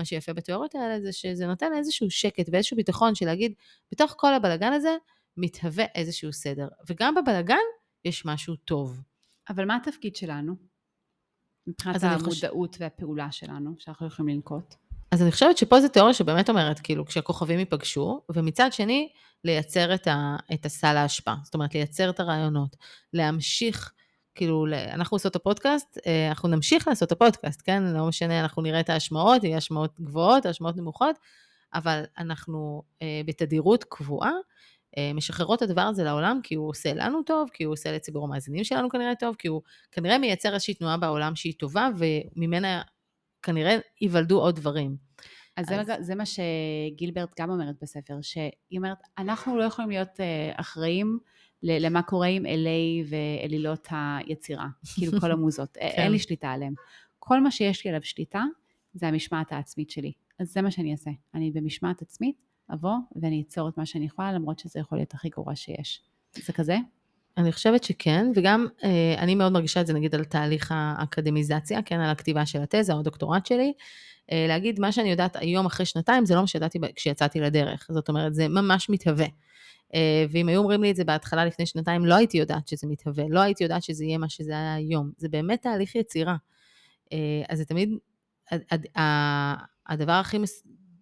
מה 0.00 0.04
שיפה 0.04 0.32
בתיאוריות 0.32 0.74
האלה 0.74 1.00
זה 1.00 1.12
שזה 1.12 1.46
נותן 1.46 1.72
איזשהו 1.76 2.10
שקט 2.10 2.48
ואיזשהו 2.52 2.76
ביטחון 2.76 3.14
של 3.14 3.26
להגיד, 3.26 3.52
בתוך 3.92 4.14
כל 4.16 4.34
הבלאגן 4.34 4.72
הזה, 4.72 4.96
מתהווה 5.36 5.84
איזשהו 5.94 6.32
סדר. 6.32 6.68
וגם 6.88 7.14
בבלאגן 7.14 7.56
יש 8.04 8.24
משהו 8.24 8.56
טוב. 8.56 9.00
אבל 9.48 9.64
מה 9.64 9.76
התפקיד 9.76 10.16
שלנו? 10.16 10.54
מבחינת 11.66 12.02
המודעות 12.02 12.74
חוש... 12.74 12.80
והפעולה 12.80 13.32
שלנו, 13.32 13.74
שאנחנו 13.78 14.06
יכולים 14.06 14.36
לנקוט. 14.36 14.74
אז 15.10 15.22
אני 15.22 15.32
חושבת 15.32 15.58
שפה 15.58 15.80
זו 15.80 15.88
תיאוריה 15.88 16.14
שבאמת 16.14 16.48
אומרת, 16.50 16.80
כאילו, 16.80 17.06
כשהכוכבים 17.06 17.58
ייפגשו, 17.58 18.20
ומצד 18.34 18.72
שני, 18.72 19.12
לייצר 19.44 19.94
את, 19.94 20.06
ה, 20.06 20.36
את 20.54 20.66
הסל 20.66 20.96
ההשפעה. 20.96 21.36
זאת 21.44 21.54
אומרת, 21.54 21.74
לייצר 21.74 22.10
את 22.10 22.20
הרעיונות, 22.20 22.76
להמשיך, 23.12 23.92
כאילו, 24.34 24.66
אנחנו 24.92 25.14
עושות 25.14 25.30
את 25.30 25.36
הפודקאסט, 25.36 25.98
אה, 26.06 26.28
אנחנו 26.28 26.48
נמשיך 26.48 26.88
לעשות 26.88 27.06
את 27.06 27.12
הפודקאסט, 27.12 27.62
כן? 27.64 27.82
לא 27.82 28.06
משנה, 28.06 28.40
אנחנו 28.40 28.62
נראה 28.62 28.80
את 28.80 28.90
ההשמעות, 28.90 29.44
יהיו 29.44 29.56
השמעות 29.56 30.00
גבוהות, 30.00 30.46
השמעות 30.46 30.76
נמוכות, 30.76 31.16
אבל 31.74 32.02
אנחנו 32.18 32.82
אה, 33.02 33.20
בתדירות 33.26 33.84
קבועה, 33.84 34.32
אה, 34.98 35.12
משחררות 35.14 35.62
את 35.62 35.68
הדבר 35.68 35.80
הזה 35.80 36.04
לעולם 36.04 36.40
כי 36.42 36.54
הוא 36.54 36.68
עושה 36.68 36.94
לנו 36.94 37.22
טוב, 37.22 37.48
כי 37.52 37.64
הוא 37.64 37.72
עושה 37.72 37.92
לציבור 37.92 38.24
המאזינים 38.24 38.64
שלנו 38.64 38.88
כנראה 38.88 39.14
טוב, 39.14 39.36
כי 39.38 39.48
הוא 39.48 39.62
כנראה 39.92 40.18
מייצר 40.18 40.54
איזושהי 40.54 40.74
תנועה 40.74 40.96
בעולם 40.96 41.36
שהיא 41.36 41.54
טובה, 41.58 41.88
וממנה 41.96 42.82
כנראה 43.42 43.78
ייוולדו 44.00 44.40
עוד 44.40 44.56
דברים. 44.56 44.96
אז, 45.56 45.66
אז... 45.72 45.86
זה, 45.86 45.96
זה 46.00 46.14
מה 46.14 46.24
שגילברט 46.26 47.40
גם 47.40 47.50
אומרת 47.50 47.74
בספר, 47.82 48.14
שהיא 48.22 48.78
אומרת, 48.78 48.98
אנחנו 49.18 49.56
לא 49.58 49.64
יכולים 49.64 49.90
להיות 49.90 50.20
אחראים 50.56 51.18
למה 51.62 52.02
קורה 52.02 52.26
עם 52.26 52.46
אלי 52.46 53.04
ואלילות 53.08 53.88
היצירה, 53.90 54.66
כאילו 54.94 55.20
כל 55.20 55.32
המוזות, 55.32 55.68
כן. 55.74 55.80
אין 55.80 56.12
לי 56.12 56.18
שליטה 56.18 56.50
עליהם. 56.50 56.74
כל 57.18 57.40
מה 57.40 57.50
שיש 57.50 57.84
לי 57.84 57.90
עליו 57.90 58.02
שליטה 58.02 58.44
זה 58.94 59.06
המשמעת 59.06 59.52
העצמית 59.52 59.90
שלי. 59.90 60.12
אז 60.38 60.52
זה 60.52 60.62
מה 60.62 60.70
שאני 60.70 60.92
אעשה, 60.92 61.10
אני 61.34 61.50
במשמעת 61.50 62.02
עצמית, 62.02 62.36
אבוא 62.72 62.94
ואני 63.22 63.42
אצור 63.46 63.68
את 63.68 63.78
מה 63.78 63.86
שאני 63.86 64.06
יכולה, 64.06 64.32
למרות 64.32 64.58
שזה 64.58 64.80
יכול 64.80 64.98
להיות 64.98 65.14
הכי 65.14 65.28
גרוע 65.28 65.56
שיש. 65.56 66.02
זה 66.34 66.52
כזה? 66.52 66.76
אני 67.36 67.52
חושבת 67.52 67.84
שכן, 67.84 68.26
וגם 68.34 68.66
אה, 68.84 69.14
אני 69.18 69.34
מאוד 69.34 69.52
מרגישה 69.52 69.80
את 69.80 69.86
זה 69.86 69.92
נגיד 69.92 70.14
על 70.14 70.24
תהליך 70.24 70.72
האקדמיזציה, 70.74 71.82
כן, 71.82 72.00
על 72.00 72.10
הכתיבה 72.10 72.46
של 72.46 72.62
התזה 72.62 72.92
או 72.92 72.98
הדוקטורט 72.98 73.46
שלי. 73.46 73.72
אה, 74.32 74.44
להגיד 74.48 74.80
מה 74.80 74.92
שאני 74.92 75.10
יודעת 75.10 75.36
היום 75.36 75.66
אחרי 75.66 75.86
שנתיים, 75.86 76.26
זה 76.26 76.34
לא 76.34 76.40
מה 76.40 76.46
שידעתי 76.46 76.78
כשיצאתי 76.96 77.40
לדרך. 77.40 77.88
זאת 77.92 78.08
אומרת, 78.08 78.34
זה 78.34 78.48
ממש 78.48 78.90
מתהווה. 78.90 79.26
אה, 79.94 80.24
ואם 80.30 80.48
היו 80.48 80.58
אומרים 80.58 80.82
לי 80.82 80.90
את 80.90 80.96
זה 80.96 81.04
בהתחלה 81.04 81.44
לפני 81.44 81.66
שנתיים, 81.66 82.06
לא 82.06 82.14
הייתי 82.14 82.38
יודעת 82.38 82.68
שזה 82.68 82.86
מתהווה, 82.86 83.24
לא 83.28 83.40
הייתי 83.40 83.64
יודעת 83.64 83.82
שזה 83.82 84.04
יהיה 84.04 84.18
מה 84.18 84.28
שזה 84.28 84.52
היה 84.52 84.74
היום. 84.74 85.10
זה 85.16 85.28
באמת 85.28 85.62
תהליך 85.62 85.94
יצירה. 85.94 86.36
אז 87.48 87.58
זה 87.58 87.64
תמיד, 87.64 87.90
הדבר 89.86 90.12
הכי, 90.12 90.38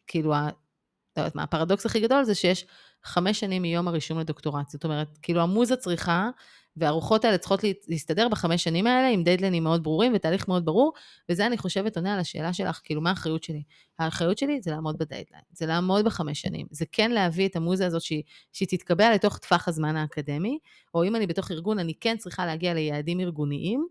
כאילו, 0.06 0.30
לא 0.30 1.22
יודעת 1.22 1.34
מה, 1.34 1.42
הפרדוקס 1.42 1.86
הכי 1.86 2.00
גדול 2.00 2.24
זה 2.24 2.34
שיש 2.34 2.66
חמש 3.04 3.40
שנים 3.40 3.62
מיום 3.62 3.88
הרישום 3.88 4.18
לדוקטורט. 4.18 4.68
זאת 4.68 4.84
אומרת, 4.84 5.18
כאילו 5.22 5.40
המוזה 5.40 5.76
צריכה, 5.76 6.30
והארוחות 6.76 7.24
האלה 7.24 7.38
צריכות 7.38 7.60
להסתדר 7.88 8.28
בחמש 8.28 8.64
שנים 8.64 8.86
האלה 8.86 9.08
עם 9.08 9.24
דדלנים 9.24 9.64
מאוד 9.64 9.82
ברורים 9.82 10.12
ותהליך 10.14 10.48
מאוד 10.48 10.64
ברור, 10.64 10.92
וזה 11.28 11.46
אני 11.46 11.58
חושבת 11.58 11.96
עונה 11.96 12.14
על 12.14 12.20
השאלה 12.20 12.52
שלך, 12.52 12.80
כאילו 12.84 13.00
מה 13.00 13.10
האחריות 13.10 13.44
שלי? 13.44 13.62
האחריות 13.98 14.38
שלי 14.38 14.60
זה 14.62 14.70
לעמוד 14.70 14.98
בדדליין, 14.98 15.42
זה 15.52 15.66
לעמוד 15.66 16.04
בחמש 16.04 16.40
שנים, 16.40 16.66
זה 16.70 16.84
כן 16.92 17.10
להביא 17.10 17.48
את 17.48 17.56
המוזה 17.56 17.86
הזאת 17.86 18.02
שהיא, 18.02 18.22
שהיא 18.52 18.68
תתקבע 18.68 19.14
לתוך 19.14 19.38
טווח 19.38 19.68
הזמן 19.68 19.96
האקדמי, 19.96 20.58
או 20.94 21.04
אם 21.04 21.16
אני 21.16 21.26
בתוך 21.26 21.50
ארגון, 21.50 21.78
אני 21.78 21.94
כן 22.00 22.16
צריכה 22.16 22.46
להגיע 22.46 22.74
ליעדים 22.74 23.20
ארגוניים, 23.20 23.86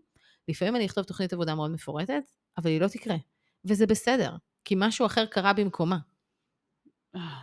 לפעמים 0.48 0.76
אני 0.76 0.86
אכתוב 0.86 1.04
תוכנית 1.04 1.32
עבודה 1.32 1.54
מאוד 1.54 1.70
מפורטת, 1.70 2.22
אבל 2.58 2.70
היא 2.70 2.80
לא 2.80 2.88
תקרה, 2.88 3.16
וזה 3.64 3.86
בסדר, 3.86 4.36
כי 4.64 4.74
משהו 4.78 5.06
אחר 5.06 5.26
קרה 5.26 5.52
במקומה. 5.52 5.98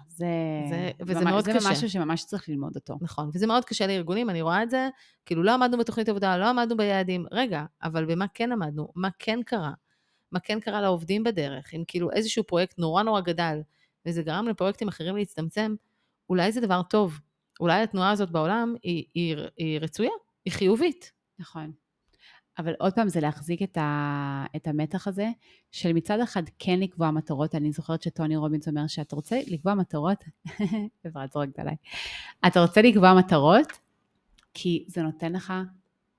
זה, 0.07 0.25
זה, 0.69 0.91
וזה 1.01 1.19
ממש, 1.19 1.31
מאוד 1.31 1.45
זה 1.45 1.51
קשה. 1.51 1.59
זה 1.59 1.69
משהו 1.69 1.89
שממש 1.89 2.25
צריך 2.25 2.49
ללמוד 2.49 2.75
אותו. 2.75 2.97
נכון, 3.01 3.29
וזה 3.33 3.47
מאוד 3.47 3.65
קשה 3.65 3.87
לארגונים, 3.87 4.29
אני 4.29 4.41
רואה 4.41 4.63
את 4.63 4.69
זה, 4.69 4.89
כאילו 5.25 5.43
לא 5.43 5.53
עמדנו 5.53 5.77
בתוכנית 5.77 6.09
עבודה, 6.09 6.37
לא 6.37 6.49
עמדנו 6.49 6.77
ביעדים, 6.77 7.25
רגע, 7.31 7.63
אבל 7.83 8.05
במה 8.05 8.25
כן 8.33 8.51
עמדנו? 8.51 8.87
מה 8.95 9.09
כן 9.19 9.39
קרה? 9.45 9.71
מה 10.31 10.39
כן 10.39 10.59
קרה 10.59 10.81
לעובדים 10.81 11.23
בדרך? 11.23 11.73
אם 11.73 11.83
כאילו 11.87 12.11
איזשהו 12.11 12.43
פרויקט 12.43 12.79
נורא 12.79 13.03
נורא 13.03 13.21
גדל, 13.21 13.61
וזה 14.05 14.23
גרם 14.23 14.47
לפרויקטים 14.47 14.87
אחרים 14.87 15.15
להצטמצם, 15.15 15.75
אולי 16.29 16.51
זה 16.51 16.61
דבר 16.61 16.81
טוב. 16.83 17.19
אולי 17.59 17.81
התנועה 17.81 18.11
הזאת 18.11 18.31
בעולם 18.31 18.75
היא, 18.83 19.05
היא, 19.13 19.35
היא 19.57 19.79
רצויה, 19.79 20.11
היא 20.45 20.53
חיובית. 20.53 21.11
נכון. 21.39 21.71
אבל 22.57 22.73
עוד 22.79 22.93
פעם 22.93 23.09
זה 23.09 23.19
להחזיק 23.19 23.61
את, 23.61 23.77
ה, 23.77 24.45
את 24.55 24.67
המתח 24.67 25.07
הזה 25.07 25.29
של 25.71 25.93
מצד 25.93 26.19
אחד 26.19 26.43
כן 26.59 26.79
לקבוע 26.79 27.11
מטרות, 27.11 27.55
אני 27.55 27.71
זוכרת 27.71 28.01
שטוני 28.01 28.35
רובינס 28.35 28.67
אומר 28.67 28.87
שאתה 28.87 29.15
רוצה 29.15 29.39
לקבוע 29.47 29.73
מטרות, 29.73 30.23
אפרת 31.07 31.31
זורקת 31.31 31.59
עליי, 31.59 31.75
אתה 32.47 32.61
רוצה 32.61 32.81
לקבוע 32.81 33.13
מטרות 33.13 33.67
כי 34.53 34.85
זה 34.87 35.01
נותן 35.01 35.33
לך 35.33 35.53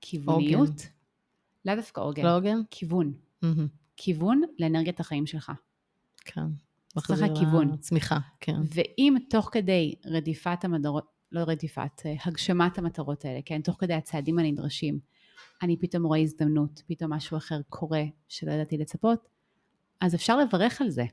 כיווניות, 0.01 0.69
עוגן. 0.69 0.83
לא 1.65 1.75
דווקא 1.75 2.01
עוגן, 2.01 2.23
לא 2.23 2.37
עוגן? 2.37 2.57
כיוון, 2.71 3.13
mm-hmm. 3.43 3.47
כיוון 3.97 4.41
לאנרגיית 4.59 4.99
החיים 4.99 5.25
שלך. 5.25 5.51
כן. 6.25 6.41
צריך 6.87 7.09
לך 7.09 7.37
כיוון. 7.39 7.77
צמיחה, 7.77 8.17
כן. 8.39 8.55
ואם 8.75 9.15
תוך 9.29 9.49
כדי 9.51 9.95
רדיפת 10.05 10.63
המטרות, 10.63 11.05
לא 11.31 11.39
רדיפת, 11.39 12.01
אה, 12.05 12.13
הגשמת 12.25 12.77
המטרות 12.77 13.25
האלה, 13.25 13.39
כן, 13.45 13.61
תוך 13.61 13.75
כדי 13.79 13.93
הצעדים 13.93 14.39
הנדרשים, 14.39 14.99
אני 15.61 15.77
פתאום 15.77 16.03
רואה 16.03 16.19
הזדמנות, 16.19 16.81
פתאום 16.87 17.13
משהו 17.13 17.37
אחר 17.37 17.59
קורה 17.69 18.03
שלא 18.27 18.51
ידעתי 18.51 18.77
לצפות, 18.77 19.27
אז 20.01 20.15
אפשר 20.15 20.37
לברך 20.37 20.81
על 20.81 20.89
זה. 20.89 21.05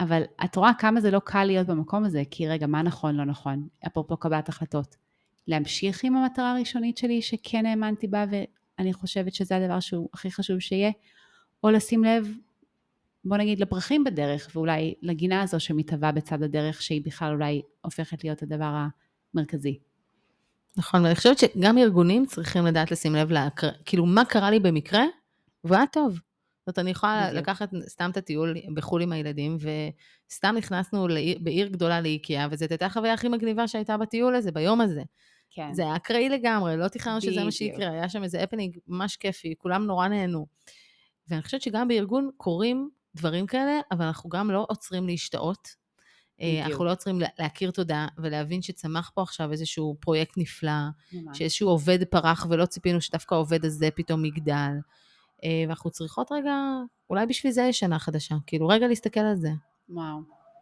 אבל 0.00 0.22
את 0.44 0.56
רואה 0.56 0.70
כמה 0.78 1.00
זה 1.00 1.10
לא 1.10 1.18
קל 1.18 1.44
להיות 1.44 1.66
במקום 1.66 2.04
הזה, 2.04 2.22
כי 2.30 2.48
רגע, 2.48 2.66
מה 2.66 2.82
נכון, 2.82 3.14
לא 3.14 3.24
נכון, 3.24 3.68
אפרופו 3.86 4.16
קבלת 4.16 4.48
החלטות. 4.48 4.96
להמשיך 5.46 6.04
עם 6.04 6.16
המטרה 6.16 6.50
הראשונית 6.50 6.98
שלי 6.98 7.22
שכן 7.22 7.66
האמנתי 7.66 8.06
בה 8.06 8.24
ואני 8.30 8.92
חושבת 8.92 9.34
שזה 9.34 9.56
הדבר 9.56 9.80
שהוא 9.80 10.08
הכי 10.14 10.30
חשוב 10.30 10.58
שיהיה, 10.58 10.90
או 11.64 11.70
לשים 11.70 12.04
לב, 12.04 12.28
בוא 13.24 13.36
נגיד, 13.36 13.60
לפרחים 13.60 14.04
בדרך, 14.04 14.50
ואולי 14.54 14.94
לגינה 15.02 15.42
הזו 15.42 15.60
שמתהווה 15.60 16.12
בצד 16.12 16.42
הדרך, 16.42 16.82
שהיא 16.82 17.02
בכלל 17.04 17.32
אולי 17.32 17.62
הופכת 17.80 18.24
להיות 18.24 18.42
הדבר 18.42 18.86
המרכזי. 19.34 19.78
נכון, 20.78 21.04
ואני 21.04 21.14
חושבת 21.14 21.38
שגם 21.38 21.78
ארגונים 21.78 22.26
צריכים 22.26 22.66
לדעת 22.66 22.90
לשים 22.90 23.14
לב, 23.14 23.30
להקר... 23.30 23.68
כאילו, 23.84 24.06
מה 24.06 24.24
קרה 24.24 24.50
לי 24.50 24.60
במקרה, 24.60 25.04
והיה 25.64 25.84
טוב. 25.92 26.12
זאת 26.12 26.22
אומרת, 26.66 26.78
אני 26.78 26.90
יכולה 26.90 27.26
בדיוק. 27.30 27.42
לקחת 27.42 27.70
סתם 27.88 28.10
את 28.10 28.16
הטיול 28.16 28.56
בחו"ל 28.74 29.02
עם 29.02 29.12
הילדים, 29.12 29.56
וסתם 30.30 30.54
נכנסנו 30.58 31.08
לעיר, 31.08 31.38
בעיר 31.40 31.68
גדולה 31.68 32.00
לאיקאה, 32.00 32.46
וזאת 32.50 32.70
הייתה 32.70 32.86
החוויה 32.86 33.14
הכי 33.14 33.28
מגניבה 33.28 33.68
שהייתה 33.68 33.96
בטיול 33.96 34.34
הזה, 34.34 34.52
ביום 34.52 34.80
הזה. 34.80 35.02
כן. 35.50 35.72
זה 35.72 35.82
היה 35.82 35.96
אקראי 35.96 36.28
לגמרי, 36.28 36.76
לא 36.76 36.88
תכננו 36.88 37.20
שזה 37.20 37.44
מה 37.44 37.50
שיקרה, 37.50 37.90
היה 37.90 38.08
שם 38.08 38.24
איזה 38.24 38.42
הפנינג 38.42 38.78
ממש 38.86 39.16
כיפי, 39.16 39.54
כולם 39.58 39.86
נורא 39.86 40.08
נהנו. 40.08 40.46
ואני 41.28 41.42
חושבת 41.42 41.62
שגם 41.62 41.88
בארגון 41.88 42.30
קורים 42.36 42.90
דברים 43.14 43.46
כאלה, 43.46 43.80
אבל 43.90 44.04
אנחנו 44.04 44.30
גם 44.30 44.50
לא 44.50 44.66
עוצרים 44.68 45.06
להשתאות, 45.06 45.68
בדיוק. 46.38 46.66
אנחנו 46.66 46.84
לא 46.84 46.94
צריכים 46.94 47.20
להכיר 47.38 47.70
תודה 47.70 48.06
ולהבין 48.18 48.62
שצמח 48.62 49.10
פה 49.14 49.22
עכשיו 49.22 49.52
איזשהו 49.52 49.96
פרויקט 50.00 50.34
נפלא, 50.36 50.70
ממש. 51.12 51.38
שאיזשהו 51.38 51.68
עובד 51.68 52.04
פרח 52.04 52.46
ולא 52.50 52.66
ציפינו 52.66 53.00
שדווקא 53.00 53.34
העובד 53.34 53.64
הזה 53.64 53.88
פתאום 53.94 54.24
יגדל. 54.24 54.72
אה, 55.44 55.64
ואנחנו 55.68 55.90
צריכות 55.90 56.32
רגע, 56.32 56.56
אולי 57.10 57.26
בשביל 57.26 57.52
זה 57.52 57.62
יש 57.62 57.78
שנה 57.78 57.98
חדשה, 57.98 58.34
כאילו 58.46 58.68
רגע 58.68 58.88
להסתכל 58.88 59.20
על 59.20 59.36
זה. 59.36 59.50
וואו, 59.88 60.18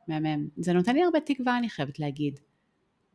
מהמם. 0.08 0.48
זה 0.56 0.72
נותן 0.72 0.94
לי 0.94 1.02
הרבה 1.02 1.20
תקווה, 1.20 1.58
אני 1.58 1.68
חייבת 1.68 1.98
להגיד. 1.98 2.40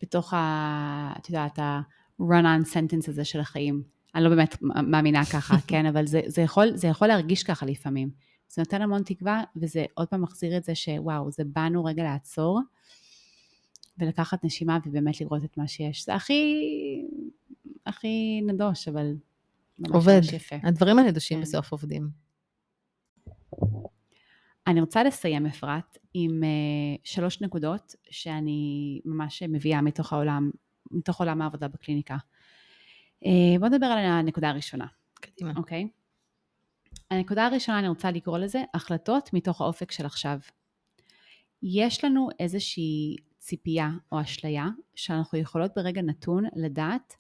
בתוך 0.02 0.34
ה... 0.34 1.14
את 1.20 1.30
יודעת, 1.30 1.60
ה-run-on 1.60 2.66
sentence 2.74 3.10
הזה 3.10 3.26
של 3.26 3.40
החיים. 3.40 3.84
אני 4.16 4.24
לא 4.24 4.30
באמת 4.30 4.58
מאמינה 4.62 5.26
ככה, 5.26 5.56
כן? 5.68 5.86
אבל 5.86 6.08
זה, 6.08 6.22
זה, 6.26 6.42
יכול, 6.42 6.72
זה 6.76 6.88
יכול 6.88 7.08
להרגיש 7.08 7.44
ככה 7.44 7.66
לפעמים. 7.66 8.10
זה 8.54 8.62
נותן 8.62 8.82
המון 8.82 9.04
תקווה, 9.04 9.44
וזה 9.56 9.86
עוד 9.94 10.08
פעם 10.08 10.22
מחזיר 10.22 10.58
את 10.58 10.64
זה 10.64 10.76
שוואו, 10.76 11.32
זה 11.32 11.44
באנו 11.44 11.86
רגע 11.86 12.04
לעצור, 12.04 12.60
ולקחת 13.98 14.44
נשימה 14.44 14.80
ובאמת 14.86 15.22
לראות 15.22 15.44
את 15.44 15.58
מה 15.58 15.68
שיש. 15.68 16.06
זה 16.06 16.16
הכי, 16.16 16.62
הכי 17.86 18.42
נדוש, 18.48 18.88
אבל 18.88 19.14
ממש 19.80 19.92
עובד. 19.96 20.22
יפה. 20.34 20.56
הדברים 20.64 21.00
הנדושים 21.00 21.38
כן. 21.38 21.42
בסוף 21.42 21.72
עובדים. 21.72 22.10
אני 24.68 24.82
רוצה 24.82 25.04
לסיים, 25.04 25.46
אפרת, 25.46 25.98
עם 26.14 26.44
uh, 26.44 27.00
שלוש 27.04 27.42
נקודות 27.42 27.96
שאני 28.10 29.02
ממש 29.06 29.44
מביאה 29.44 29.82
מתוך 29.82 30.14
העולם, 30.14 30.52
מתוך 30.92 31.20
עולם 31.20 31.42
העבודה 31.42 31.68
בקליניקה. 31.68 32.18
אה, 33.26 33.60
בואו 33.60 33.72
נדבר 33.72 33.86
על 33.86 34.06
הנקודה 34.06 34.50
הראשונה, 34.50 34.86
קדימה. 35.14 35.54
אוקיי? 35.56 35.88
הנקודה 37.12 37.46
הראשונה, 37.46 37.80
אני 37.80 37.88
רוצה 37.88 38.12
לקרוא 38.12 38.38
לזה 38.38 38.64
החלטות 38.74 39.30
מתוך 39.34 39.62
האופק 39.62 39.92
של 39.92 40.06
עכשיו. 40.06 40.40
יש 41.64 42.04
לנו 42.04 42.30
איזושהי 42.40 43.16
ציפייה 43.38 43.90
או 44.12 44.22
אשליה 44.22 44.68
שאנחנו 44.96 45.38
יכולות 45.38 45.72
ברגע 45.76 46.02
נתון 46.02 46.44
לדעת 46.56 47.14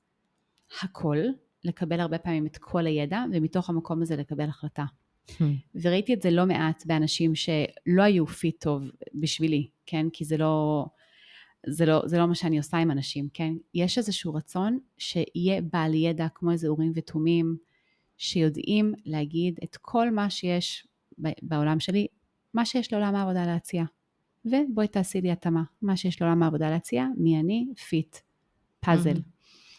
הכל, 0.81 1.17
לקבל 1.63 1.99
הרבה 1.99 2.17
פעמים 2.17 2.45
את 2.45 2.57
כל 2.57 2.85
הידע, 2.85 3.23
ומתוך 3.33 3.69
המקום 3.69 4.01
הזה 4.01 4.15
לקבל 4.15 4.49
החלטה. 4.49 4.85
Hmm. 5.29 5.43
וראיתי 5.75 6.13
את 6.13 6.21
זה 6.21 6.31
לא 6.31 6.45
מעט 6.45 6.85
באנשים 6.85 7.35
שלא 7.35 8.01
היו 8.03 8.27
fit 8.27 8.61
טוב 8.63 8.83
בשבילי, 9.13 9.67
כן? 9.85 10.05
כי 10.13 10.25
זה 10.25 10.37
לא, 10.37 10.85
זה 11.67 11.85
לא, 11.85 12.01
זה 12.05 12.17
לא 12.17 12.27
מה 12.27 12.35
שאני 12.35 12.57
עושה 12.57 12.77
עם 12.77 12.91
אנשים, 12.91 13.29
כן? 13.33 13.53
יש 13.73 13.97
איזשהו 13.97 14.33
רצון 14.33 14.79
שיהיה 14.97 15.61
בעל 15.61 15.93
ידע 15.93 16.27
כמו 16.35 16.51
איזה 16.51 16.67
אורים 16.67 16.91
ותומים, 16.95 17.57
שיודעים 18.21 18.93
להגיד 19.05 19.59
את 19.63 19.77
כל 19.81 20.11
מה 20.11 20.29
שיש 20.29 20.87
בעולם 21.41 21.79
שלי, 21.79 22.07
מה 22.53 22.65
שיש 22.65 22.93
לעולם 22.93 23.15
העבודה 23.15 23.45
להציע. 23.45 23.83
ובואי 24.45 24.87
תעשי 24.87 25.21
לי 25.21 25.31
התאמה. 25.31 25.63
מה 25.81 25.97
שיש 25.97 26.21
לעולם 26.21 26.43
העבודה 26.43 26.69
להציע, 26.69 27.05
מי 27.17 27.39
אני, 27.39 27.67
fit, 27.89 28.17
פאזל. 28.79 29.13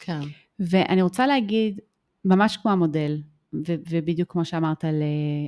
כן. 0.01 0.21
ואני 0.59 1.03
רוצה 1.03 1.27
להגיד, 1.27 1.81
ממש 2.25 2.57
כמו 2.57 2.71
המודל, 2.71 3.23
ו- 3.55 3.75
ובדיוק 3.91 4.33
כמו 4.33 4.45
שאמרת 4.45 4.85
על, 4.85 5.03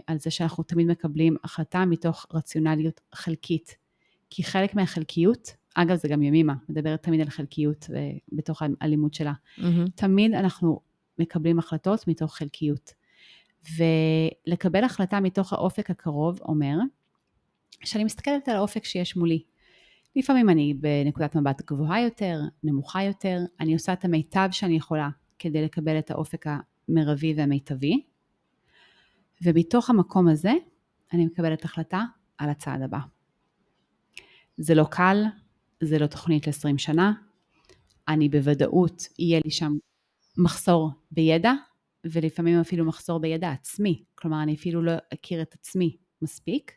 על 0.07 0.19
זה 0.19 0.31
שאנחנו 0.31 0.65
תמיד 0.65 0.87
מקבלים 0.87 1.37
החלטה 1.45 1.85
מתוך 1.85 2.27
רציונליות 2.35 3.01
חלקית. 3.15 3.77
כי 4.31 4.45
חלק 4.45 4.75
מהחלקיות, 4.75 5.55
אגב 5.75 5.97
זה 5.97 6.09
גם 6.09 6.23
ימימה, 6.23 6.55
מדברת 6.69 7.03
תמיד 7.03 7.21
על 7.21 7.31
חלקיות 7.31 7.87
אה, 7.95 8.11
בתוך 8.33 8.63
הלימוד 8.81 9.15
שלה. 9.15 9.33
מהמם. 9.59 9.85
תמיד 9.95 10.35
אנחנו 10.35 10.81
מקבלים 11.19 11.59
החלטות 11.59 12.09
מתוך 12.09 12.35
חלקיות. 12.35 12.93
ולקבל 14.47 14.85
החלטה 14.85 15.21
מתוך 15.21 15.53
האופק 15.53 15.91
הקרוב 15.91 16.39
אומר 16.43 16.77
שאני 17.85 18.05
מסתכלת 18.05 18.49
על 18.49 18.57
האופק 18.57 18.85
שיש 18.85 19.17
מולי. 19.17 19.43
לפעמים 20.17 20.51
אני 20.51 20.75
בנקודת 20.75 21.37
מבט 21.37 21.63
גבוהה 21.63 22.01
יותר, 22.01 22.41
נמוכה 22.63 23.03
יותר, 23.03 23.39
אני 23.61 23.75
עושה 23.75 23.93
את 23.93 24.05
המיטב 24.05 24.49
שאני 24.53 24.77
יכולה 24.77 25.09
כדי 25.39 25.65
לקבל 25.65 25.99
את 25.99 26.11
האופק 26.11 26.45
המרבי 26.47 27.35
והמיטבי, 27.37 28.03
ומתוך 29.43 29.91
המקום 29.91 30.29
הזה 30.29 30.53
אני 31.13 31.27
מקבלת 31.27 31.65
החלטה 31.65 32.03
על 32.39 32.51
הצעד 32.51 32.83
הבא. 32.83 32.99
זה 34.57 34.75
לא 34.75 34.85
קל, 34.91 35.25
זה 35.81 35.99
לא 35.99 36.07
תוכנית 36.07 36.47
ל-20 36.47 36.79
שנה, 36.79 37.13
אני 38.09 38.29
בוודאות, 38.29 39.03
יהיה 39.19 39.41
לי 39.45 39.51
שם 39.51 39.77
מחסור 40.39 40.91
בידע, 41.11 41.53
ולפעמים 42.05 42.61
אפילו 42.61 42.85
מחסור 42.85 43.19
בידע 43.19 43.51
עצמי, 43.51 44.05
כלומר 44.15 44.43
אני 44.43 44.55
אפילו 44.55 44.83
לא 44.83 44.93
אכיר 45.15 45.43
את 45.43 45.55
עצמי 45.55 45.97
מספיק, 46.23 46.73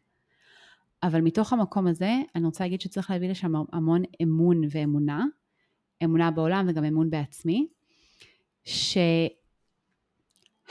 אבל 1.04 1.22
מתוך 1.22 1.54
המקום 1.54 1.88
הזה 1.88 2.12
אני 2.36 2.46
רוצה 2.46 2.63
להגיד 2.63 2.82
שצריך 2.82 3.12
להביא 3.12 3.30
לשם 3.30 3.52
המון 3.74 4.04
אמון 4.24 4.62
ואמונה, 4.72 5.26
אמונה 6.04 6.32
בעולם 6.32 6.65
וגם 6.70 6.84
אמון 6.84 7.10
בעצמי, 7.10 7.67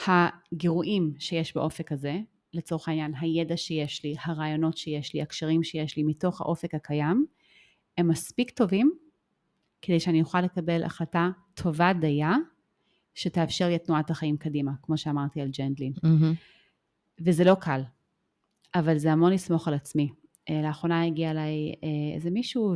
שהגירויים 0.03 1.15
שיש 1.19 1.55
באופק 1.55 1.93
הזה, 1.93 2.19
לצורך 2.53 2.89
העניין 2.89 3.13
הידע 3.21 3.57
שיש 3.57 4.05
לי, 4.05 4.15
הרעיונות 4.25 4.77
שיש 4.77 5.15
לי, 5.15 5.23
הקשרים 5.23 5.63
שיש 5.63 5.97
לי 5.97 6.03
מתוך 6.03 6.41
האופק 6.41 6.75
הקיים, 6.75 7.27
הם 7.99 8.09
מספיק 8.09 8.51
טובים 8.51 8.93
כדי 9.83 10.01
שאני 10.01 10.21
אוכל 10.21 10.41
לקבל 10.41 10.83
החלטה 10.85 11.31
טובה 11.55 11.93
דייה 11.93 12.35
שתאפשר 13.17 13.69
לי 13.69 13.77
את 13.77 13.85
תנועת 13.85 14.11
החיים 14.11 14.37
קדימה, 14.37 14.73
כמו 14.83 14.99
שאמרתי 14.99 15.41
על 15.41 15.49
ג'נדלין. 15.59 15.93
מהמם. 16.03 16.35
וזה 17.21 17.45
לא 17.45 17.55
קל, 17.55 17.83
אבל 18.75 18.99
זה 18.99 19.13
המון 19.13 19.33
לסמוך 19.33 19.69
על 19.69 19.75
עצמי. 19.75 20.11
אה, 20.51 20.63
לאחרונה 20.63 21.05
הגיע 21.05 21.31
אליי 21.31 21.75
אה, 21.85 22.15
איזה 22.15 22.31
מישהו 22.31 22.75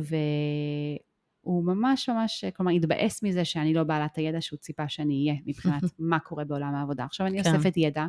והוא 1.43 1.63
ממש 1.63 2.09
ממש, 2.09 2.45
כלומר 2.55 2.71
התבאס 2.71 3.23
מזה 3.23 3.45
שאני 3.45 3.73
לא 3.73 3.83
בעלת 3.83 4.17
הידע 4.17 4.41
שהוא 4.41 4.59
ציפה 4.59 4.89
שאני 4.89 5.27
אהיה 5.27 5.39
מבחינת 5.45 5.83
מה 5.99 6.19
קורה 6.19 6.43
בעולם 6.43 6.75
העבודה. 6.75 7.03
עכשיו 7.03 7.27
אני 7.27 7.43
כן. 7.43 7.55
אוספת 7.55 7.77
ידע, 7.77 8.05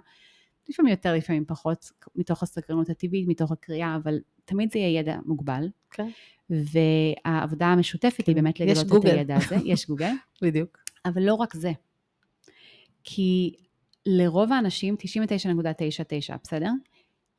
לפעמים 0.68 0.90
יותר, 0.90 1.14
לפעמים 1.14 1.44
פחות, 1.44 1.90
מתוך 2.16 2.42
הסקרנות 2.42 2.90
הטבעית, 2.90 3.28
מתוך 3.28 3.52
הקריאה, 3.52 3.96
אבל 3.96 4.18
תמיד 4.44 4.72
זה 4.72 4.78
יהיה 4.78 5.00
ידע 5.00 5.18
מוגבל. 5.26 5.68
כן. 5.90 6.08
והעבודה 6.50 7.66
המשותפת 7.66 8.26
היא 8.26 8.36
באמת 8.36 8.60
יש 8.60 8.78
לגלות 8.78 9.06
את. 9.06 9.10
הידע 9.10 9.36
הזה, 9.36 9.56
יש 9.64 9.86
גוגל, 9.86 10.12
בדיוק. 10.42 10.78
אבל 11.04 11.22
לא 11.22 11.34
רק 11.34 11.54
זה. 11.54 11.72
כי 13.04 13.56
לרוב 14.06 14.52
האנשים, 14.52 14.94
99.99, 14.94 16.36
בסדר? 16.44 16.70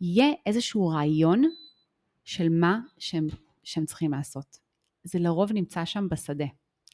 יהיה 0.01 0.27
איזשהו 0.45 0.87
רעיון 0.87 1.43
של 2.23 2.49
מה 2.49 2.79
שהם, 2.97 3.27
שהם 3.63 3.85
צריכים 3.85 4.11
לעשות. 4.11 4.57
זה 5.03 5.19
לרוב 5.19 5.51
נמצא 5.51 5.85
שם 5.85 6.07
בשדה, 6.09 6.45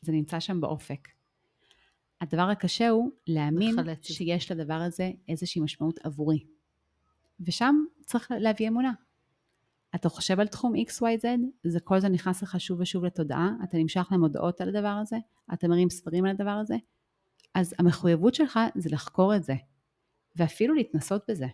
זה 0.02 0.12
נמצא 0.12 0.40
שם 0.40 0.62
באופק. 0.62 1.08
הדבר 2.22 2.42
הקשה 2.42 2.90
הוא 2.90 3.12
להאמין 3.28 3.76
זה. 3.86 3.94
שיש 4.02 4.52
לדבר 4.52 4.74
הזה 4.74 5.12
איזושהי 5.28 5.62
משמעות 5.62 6.00
עבורי. 6.04 6.44
ושם 7.40 7.76
צריך 8.06 8.32
להביא 8.40 8.68
אמונה. 8.68 8.92
אתה 9.96 10.10
חושב 10.10 10.40
על 10.40 10.48
תחום 10.48 10.74
XYZ, 10.76 11.26
זה 11.64 11.80
כל 11.80 12.00
זה 12.00 12.10
נכנס 12.10 12.44
לך 12.44 12.60
שוב 12.60 12.80
ושוב 12.80 13.06
לתודעה, 13.06 13.50
אתה 13.64 13.78
נמשך 13.78 14.08
למודעות 14.12 14.62
על 14.62 14.70
הדבר 14.70 14.98
הזה, 15.02 15.18
אתה 15.54 15.68
מרים 15.68 15.90
ספרים 15.90 16.26
על 16.26 16.32
הדבר 16.32 16.50
הזה, 16.50 16.76
אז 17.56 17.74
המחויבות 17.80 18.36
שלך 18.36 18.60
זה 18.76 18.90
לחקור 18.92 19.36
את 19.36 19.44
זה, 19.44 19.54
ואפילו 20.36 20.74
להתנסות 20.74 21.24
בזה. 21.30 21.48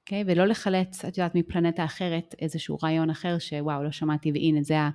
אוקיי? 0.00 0.24
ולא 0.26 0.46
לחלץ, 0.46 1.04
את 1.04 1.18
יודעת, 1.18 1.34
מפלנטה 1.34 1.84
אחרת 1.84 2.34
איזשהו 2.38 2.78
רעיון 2.82 3.10
אחר 3.10 3.38
שוואו, 3.38 3.82
לא 3.82 3.90
שמעתי, 3.90 4.32
והנה, 4.32 4.62
זה, 4.62 4.80
ה- 4.80 4.90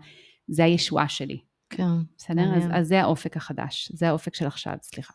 זה 0.48 0.64
הישועה 0.64 1.10
שלי. 1.10 1.42
כן. 1.70 1.84
בסדר? 2.18 2.56
אז. 2.58 2.64
אז 2.74 2.88
זה 2.88 3.02
האופק 3.02 3.38
החדש, 3.38 3.92
זה 3.92 4.10
האופק 4.10 4.36
של 4.36 4.48
עכשיו, 4.48 4.78
סליחה. 4.82 5.14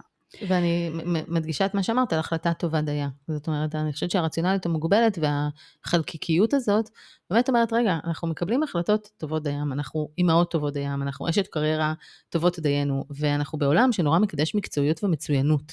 ואני 0.49 0.91
מדגישה 1.29 1.67
את 1.67 1.75
מה 1.75 1.83
שאמרת 1.83 2.13
על 2.13 2.19
החלטה 2.19 2.55
טובה 2.55 2.81
דייה. 2.81 3.09
זאת 3.29 3.47
אומרת, 3.47 3.75
אני 3.75 3.93
חושבת 3.93 4.11
שהרציונליות 4.11 4.67
המוגבלת 4.67 5.19
והחלקיקיות 5.19 6.55
הזאת, 6.55 6.91
באמת 7.31 7.49
אומרת, 7.49 7.73
רגע, 7.73 7.99
אנחנו 8.05 8.29
מקבלים 8.29 8.63
החלטות 8.63 9.11
טובות 9.17 9.43
דיים, 9.43 9.73
אנחנו 9.73 10.09
אימהות 10.19 10.51
טובות 10.51 10.75
דיים, 10.75 11.03
אנחנו 11.03 11.29
אשת 11.29 11.47
קריירה 11.47 11.95
טובות 12.29 12.59
דיינו, 12.59 13.05
ואנחנו 13.11 13.59
בעולם 13.59 13.93
שנורא 13.93 14.19
מקדש 14.19 14.55
מקצועיות 14.55 15.05
ומצוינות. 15.05 15.73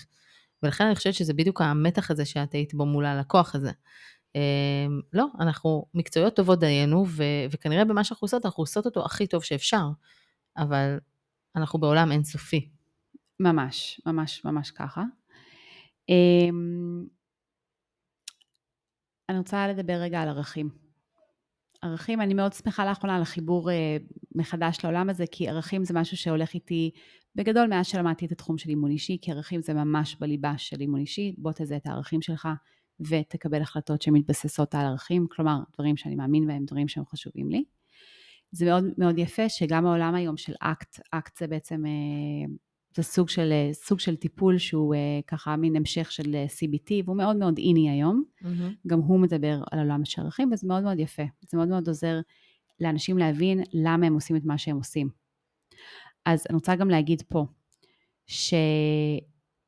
ולכן 0.64 0.86
אני 0.86 0.96
חושבת 0.96 1.14
שזה 1.14 1.34
בדיוק 1.34 1.62
המתח 1.62 2.12
הזה 2.12 2.26
שאת 2.26 2.54
היית 2.54 2.74
בו 2.74 2.86
מול 2.86 3.06
הלקוח 3.06 3.56
הזה. 3.56 3.72
אמ, 4.36 5.02
לא, 5.14 5.26
אנחנו 5.40 5.86
מקצועיות 5.94 6.36
טובות 6.36 6.60
דיינו, 6.60 7.06
ו- 7.08 7.24
וכנראה 7.52 7.86
במה 7.86 8.04
שאנחנו 8.04 8.26
עושות, 8.26 8.46
אנחנו 8.46 8.62
עושות 8.62 8.86
אותו 8.86 9.06
הכי 9.06 9.28
טוב 9.28 9.44
שאפשר, 9.44 9.88
אבל 10.58 10.98
אנחנו 11.56 11.80
בעולם 11.80 12.12
אינסופי. 12.12 12.77
ממש, 13.40 14.02
ממש, 14.06 14.46
ממש 14.46 14.72
ככה. 14.72 15.04
אמ, 16.10 17.06
אני 19.30 19.38
רוצה 19.38 19.68
לדבר 19.68 19.94
רגע 19.94 20.22
על 20.22 20.28
ערכים. 20.28 20.70
ערכים, 21.82 22.22
אני 22.22 22.34
מאוד 22.34 22.54
שמחה 22.54 22.86
לאחרונה 22.86 23.16
על 23.16 23.22
החיבור 23.22 23.72
אה, 23.72 23.98
מחדש 24.36 24.78
לעולם 24.84 25.10
הזה, 25.10 25.26
כי 25.32 25.50
ערכים 25.50 25.84
זה 25.84 25.94
משהו 25.94 26.18
שהולך 26.18 26.54
איתי 26.54 26.92
בגדול 27.36 27.68
מאז 27.68 27.88
שלמדתי 27.88 28.26
את 28.26 28.32
התחום 28.32 28.58
של 28.58 28.70
אימון 28.70 28.92
אישי, 28.92 29.18
כי 29.22 29.32
ערכים 29.32 29.62
זה 29.62 29.74
ממש 29.74 30.16
בליבה 30.20 30.54
של 30.58 30.82
אימון 30.82 31.00
אישי, 31.00 31.36
בוא 31.38 31.52
תזהה 31.56 31.78
את 31.78 31.88
הערכים 31.88 32.22
שלך 32.22 32.48
ותקבל 33.00 33.62
החלטות 33.62 34.02
שמתבססות 34.02 34.76
על 34.76 34.86
ערכים, 34.86 35.28
כלומר 35.32 35.60
דברים 35.74 35.98
שאני 35.98 36.16
מאמין 36.16 36.48
בהם, 36.48 36.66
דברים 36.66 36.88
שהם 36.88 37.06
חשובים 37.06 37.50
לי. 37.50 37.64
זה 38.52 38.66
מאוד 38.66 38.84
מאוד 38.98 39.18
יפה 39.18 39.50
שגם 39.50 39.86
העולם 39.86 40.16
היום 40.16 40.38
של 40.38 40.54
ACT, 40.60 41.00
ACT 41.12 41.38
זה 41.38 41.48
בעצם, 41.48 41.86
אה, 41.86 42.54
זה 42.98 43.04
סוג 43.04 43.30
של, 43.30 43.52
אה, 43.52 43.70
סוג 43.74 44.00
של 44.00 44.16
טיפול 44.16 44.58
שהוא 44.58 44.96
אה, 44.96 45.20
ככה 45.28 45.56
מין 45.56 45.76
המשך 45.76 46.12
של 46.12 46.36
אה, 46.36 46.46
CBT, 46.46 46.92
והוא 47.06 47.18
מאוד 47.18 47.36
מאוד 47.36 47.58
in 47.58 47.90
היום. 47.90 48.24
גם 48.88 49.00
הוא 49.00 49.20
מדבר 49.20 49.62
על 49.72 49.80
עולם 49.80 50.06
של 50.06 50.22
ערכים, 50.22 50.52
וזה 50.52 50.68
מאוד 50.68 50.84
מאוד 50.84 51.00
יפה. 51.00 51.24
זה 51.42 51.58
מאוד 51.58 51.68
מאוד 51.68 51.88
עוזר 51.88 52.20
לאנשים 52.80 53.18
להבין 53.18 53.64
למה 53.74 54.08
הם 54.08 54.14
עושים 54.14 54.36
את 54.36 54.46
מה 54.46 54.58
שהם 54.58 54.78
עושים. 54.78 55.10
אז 56.26 56.46
אני 56.50 56.56
רוצה 56.56 56.76
גם 56.76 56.90
להגיד 56.90 57.22
פה, 57.22 57.46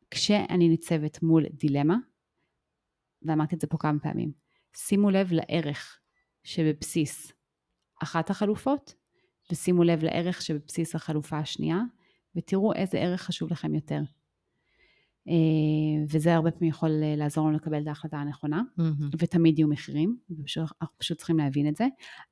שכשאני 0.10 0.70
ניצבת 0.70 1.24
מול 1.24 1.46
דילמה, 1.54 1.98
ואמרתי 3.22 3.56
את 3.56 3.62
זה 3.62 3.68
פה 3.68 3.78
כמה 3.78 4.00
פעמים, 4.00 4.32
שימו 4.76 5.10
לב 5.10 5.34
לערך 5.34 6.00
שבבסיס 6.44 7.32
אחת 8.04 8.30
החלופות, 8.30 8.96
ושימו 9.52 9.84
לב 9.84 10.04
לערך 10.04 10.42
שבבסיס 10.42 10.96
החלופה 10.96 11.38
השנייה, 11.38 11.80
ותראו 12.36 12.74
איזה 12.74 12.98
ערך 12.98 13.22
חשוב 13.22 13.52
לכם 13.52 13.76
יותר. 13.76 14.02
אה, 15.28 16.04
וזה 16.10 16.36
הרבה 16.36 16.52
פעמים 16.52 16.70
יכול 16.70 17.04
אה, 17.04 17.16
לעזור 17.16 17.48
לנו 17.48 17.56
לקבל 17.56 17.82
את 17.82 17.88
ההחלטה 17.88 18.18
הנכונה. 18.18 18.62
מהמם. 18.78 19.10
ותמיד 19.20 19.60
יהיו 19.60 19.68
מחירים, 19.68 20.18
אנחנו 20.82 20.98
פשוט 20.98 21.18
צריכים 21.18 21.38
להבין 21.38 21.68
את 21.68 21.76
זה. 21.76 21.88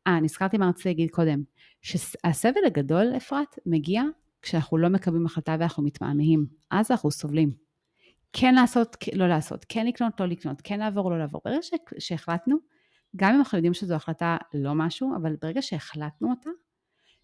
אה, 0.08 0.20
נזכרתי 0.20 0.58
מה 0.58 0.68
רציתי 0.70 0.90
להגיד 0.90 1.10
קודם, 1.12 1.44
שהסבל 1.82 2.66
הגדול, 2.66 3.14
אפרת, 3.18 3.56
מגיע 3.66 4.04
כשאנחנו 4.42 4.78
לא 4.78 4.90
מקבלים 4.90 5.26
החלטה 5.26 5.56
ואנחנו 5.60 5.84
מתמהמהים. 5.84 6.46
אז 6.72 6.92
אנחנו 6.92 7.12
סובלים. 7.12 7.52
כן 8.34 8.56
לעשות, 8.56 8.98
לא 9.14 9.28
לעשות, 9.28 9.66
כן 9.70 9.86
לקנות, 9.86 10.20
לא 10.20 10.26
לקנות, 10.26 10.62
כן 10.64 10.80
לעבור, 10.80 11.12
לא 11.12 11.20
לעבור. 11.20 11.42
ברגע 11.46 11.60
שהחלטנו, 12.00 12.58
גם 13.16 13.34
אם 13.34 13.40
אנחנו 13.40 13.58
יודעים 13.58 13.74
שזו 13.74 13.96
החלטה 13.96 14.38
לא 14.54 14.76
משהו, 14.76 15.16
אבל 15.22 15.36
ברגע 15.42 15.62
שהחלטנו 15.62 16.30
אותה, 16.30 16.50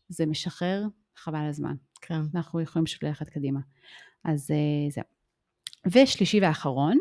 זה 0.10 0.26
משחרר 0.26 0.84
חבל 1.16 1.46
הזמן. 1.50 1.76
כן. 2.02 2.22
ואנחנו 2.34 2.62
יכולים 2.62 2.86
פשוט 2.86 3.04
ללכת 3.04 3.30
קדימה. 3.30 3.60
אז 4.24 4.52
uh, 4.52 4.94
זהו. 4.94 5.04
ושלישי 5.86 6.40
ואחרון, 6.42 6.98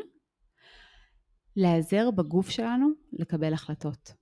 להיעזר 1.57 2.11
בגוף 2.11 2.51
שלנו 2.51 2.89
לקבל 3.13 3.53
החלטות. 3.53 4.15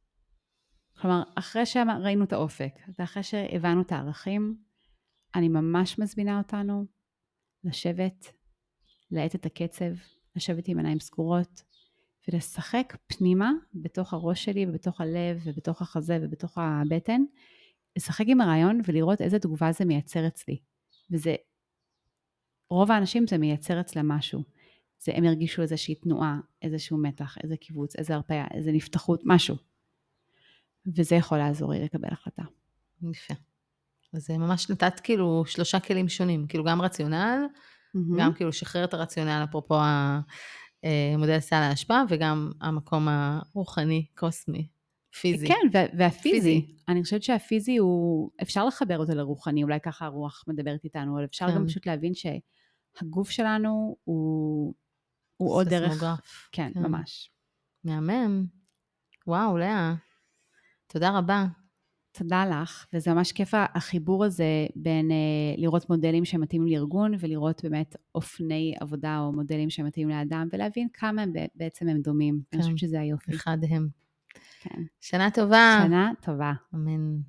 כלומר, 1.00 1.22
אחרי 1.34 1.66
שראינו 1.66 2.24
את 2.24 2.32
האופק, 2.32 2.72
ואחרי 2.98 3.22
שהבנו 3.22 3.82
את 3.82 3.92
הערכים, 3.92 4.56
אני 5.34 5.48
ממש 5.48 5.98
מזמינה 5.98 6.38
אותנו 6.38 6.84
לשבת, 7.64 8.32
להאט 9.10 9.34
את 9.34 9.46
הקצב, 9.46 9.90
לשבת 10.36 10.68
עם 10.68 10.78
עיניים 10.78 11.00
סגורות, 11.00 11.62
ולשחק 12.28 12.96
פנימה 13.06 13.52
בתוך 13.74 14.12
הראש 14.12 14.44
שלי 14.44 14.66
ובתוך 14.68 15.00
הלב 15.00 15.40
ובתוך 15.44 15.82
החזה 15.82 16.18
ובתוך 16.22 16.58
הבטן, 16.58 17.22
לשחק 17.96 18.24
עם 18.28 18.40
הרעיון 18.40 18.80
ולראות 18.84 19.20
איזה 19.20 19.38
תגובה 19.38 19.72
זה 19.72 19.84
מייצר 19.84 20.26
אצלי. 20.26 20.58
וזה, 21.10 21.34
רוב 22.70 22.90
האנשים 22.90 23.26
זה 23.26 23.38
מייצר 23.38 23.80
אצלם 23.80 24.08
משהו. 24.08 24.42
זה 24.98 25.12
הם 25.14 25.24
ירגישו 25.24 25.62
איזושהי 25.62 25.94
תנועה, 25.94 26.38
איזשהו 26.62 26.98
מתח, 26.98 27.36
איזה 27.42 27.56
קיבוץ, 27.56 27.96
איזה 27.96 28.14
הרפאיה, 28.14 28.46
איזה 28.54 28.72
נפתחות, 28.72 29.22
משהו. 29.24 29.56
וזה 30.96 31.16
יכול 31.16 31.38
לעזור 31.38 31.72
לי 31.72 31.84
לקבל 31.84 32.08
החלטה. 32.12 32.42
יפה. 33.02 33.34
אז 34.14 34.30
ממש 34.30 34.70
נתת 34.70 35.00
כאילו 35.00 35.44
שלושה 35.46 35.80
כלים 35.80 36.08
שונים, 36.08 36.46
כאילו 36.46 36.64
גם 36.64 36.82
רציונל, 36.82 37.46
mm-hmm. 37.46 38.18
גם 38.18 38.34
כאילו 38.34 38.52
שחרר 38.52 38.84
את 38.84 38.94
הרציונל, 38.94 39.44
אפרופו 39.44 39.74
המודל 40.82 41.32
אה, 41.32 41.40
סל 41.40 41.56
ההשפעה, 41.56 42.04
וגם 42.08 42.52
המקום 42.60 43.08
הרוחני, 43.08 44.06
קוסמי, 44.14 44.68
פיזי. 45.20 45.46
כן, 45.48 45.88
והפיזי. 45.96 46.30
פיזי. 46.30 46.66
אני 46.88 47.02
חושבת 47.02 47.22
שהפיזי 47.22 47.76
הוא, 47.76 48.30
אפשר 48.42 48.66
לחבר 48.66 48.98
אותו 48.98 49.14
לרוחני, 49.14 49.62
אולי 49.62 49.80
ככה 49.80 50.04
הרוח 50.06 50.44
מדברת 50.48 50.84
איתנו, 50.84 51.16
אבל 51.16 51.24
אפשר 51.24 51.48
כן. 51.48 51.54
גם 51.54 51.66
פשוט 51.66 51.86
להבין 51.86 52.12
שהגוף 52.14 53.30
שלנו 53.30 53.96
הוא, 54.04 54.74
הוא 55.36 55.54
עוד 55.54 55.68
דרך... 55.68 56.04
כן, 56.52 56.70
כן, 56.74 56.82
ממש. 56.82 57.30
מהמם. 57.84 58.46
וואו, 59.26 59.58
לאה. 59.58 59.94
תודה 60.86 61.18
רבה. 61.18 61.46
תודה 62.12 62.44
לך, 62.46 62.86
וזה 62.92 63.14
ממש 63.14 63.32
כיף 63.32 63.50
החיבור 63.54 64.24
הזה 64.24 64.66
בין 64.76 65.10
אה, 65.10 65.16
לראות 65.56 65.90
מודלים 65.90 66.24
שמתאימים 66.24 66.68
לארגון 66.68 67.12
ולראות 67.18 67.62
באמת 67.64 67.96
אופני 68.14 68.74
עבודה 68.80 69.18
או 69.20 69.32
מודלים 69.32 69.70
שמתאימים 69.70 70.16
לאדם 70.16 70.48
ולהבין 70.52 70.88
כמה 70.92 71.22
הם 71.22 71.32
בעצם 71.54 71.88
הם 71.88 72.00
דומים. 72.00 72.42
כן. 72.50 72.56
אני 72.56 72.62
חושבת 72.62 72.78
שזה 72.78 73.00
היופי. 73.00 73.34
אחד 73.34 73.58
הם. 73.68 73.88
כן. 74.60 74.82
שנה 75.00 75.30
טובה. 75.30 75.80
שנה 75.86 76.10
טובה. 76.20 76.52
אמן. 76.74 77.20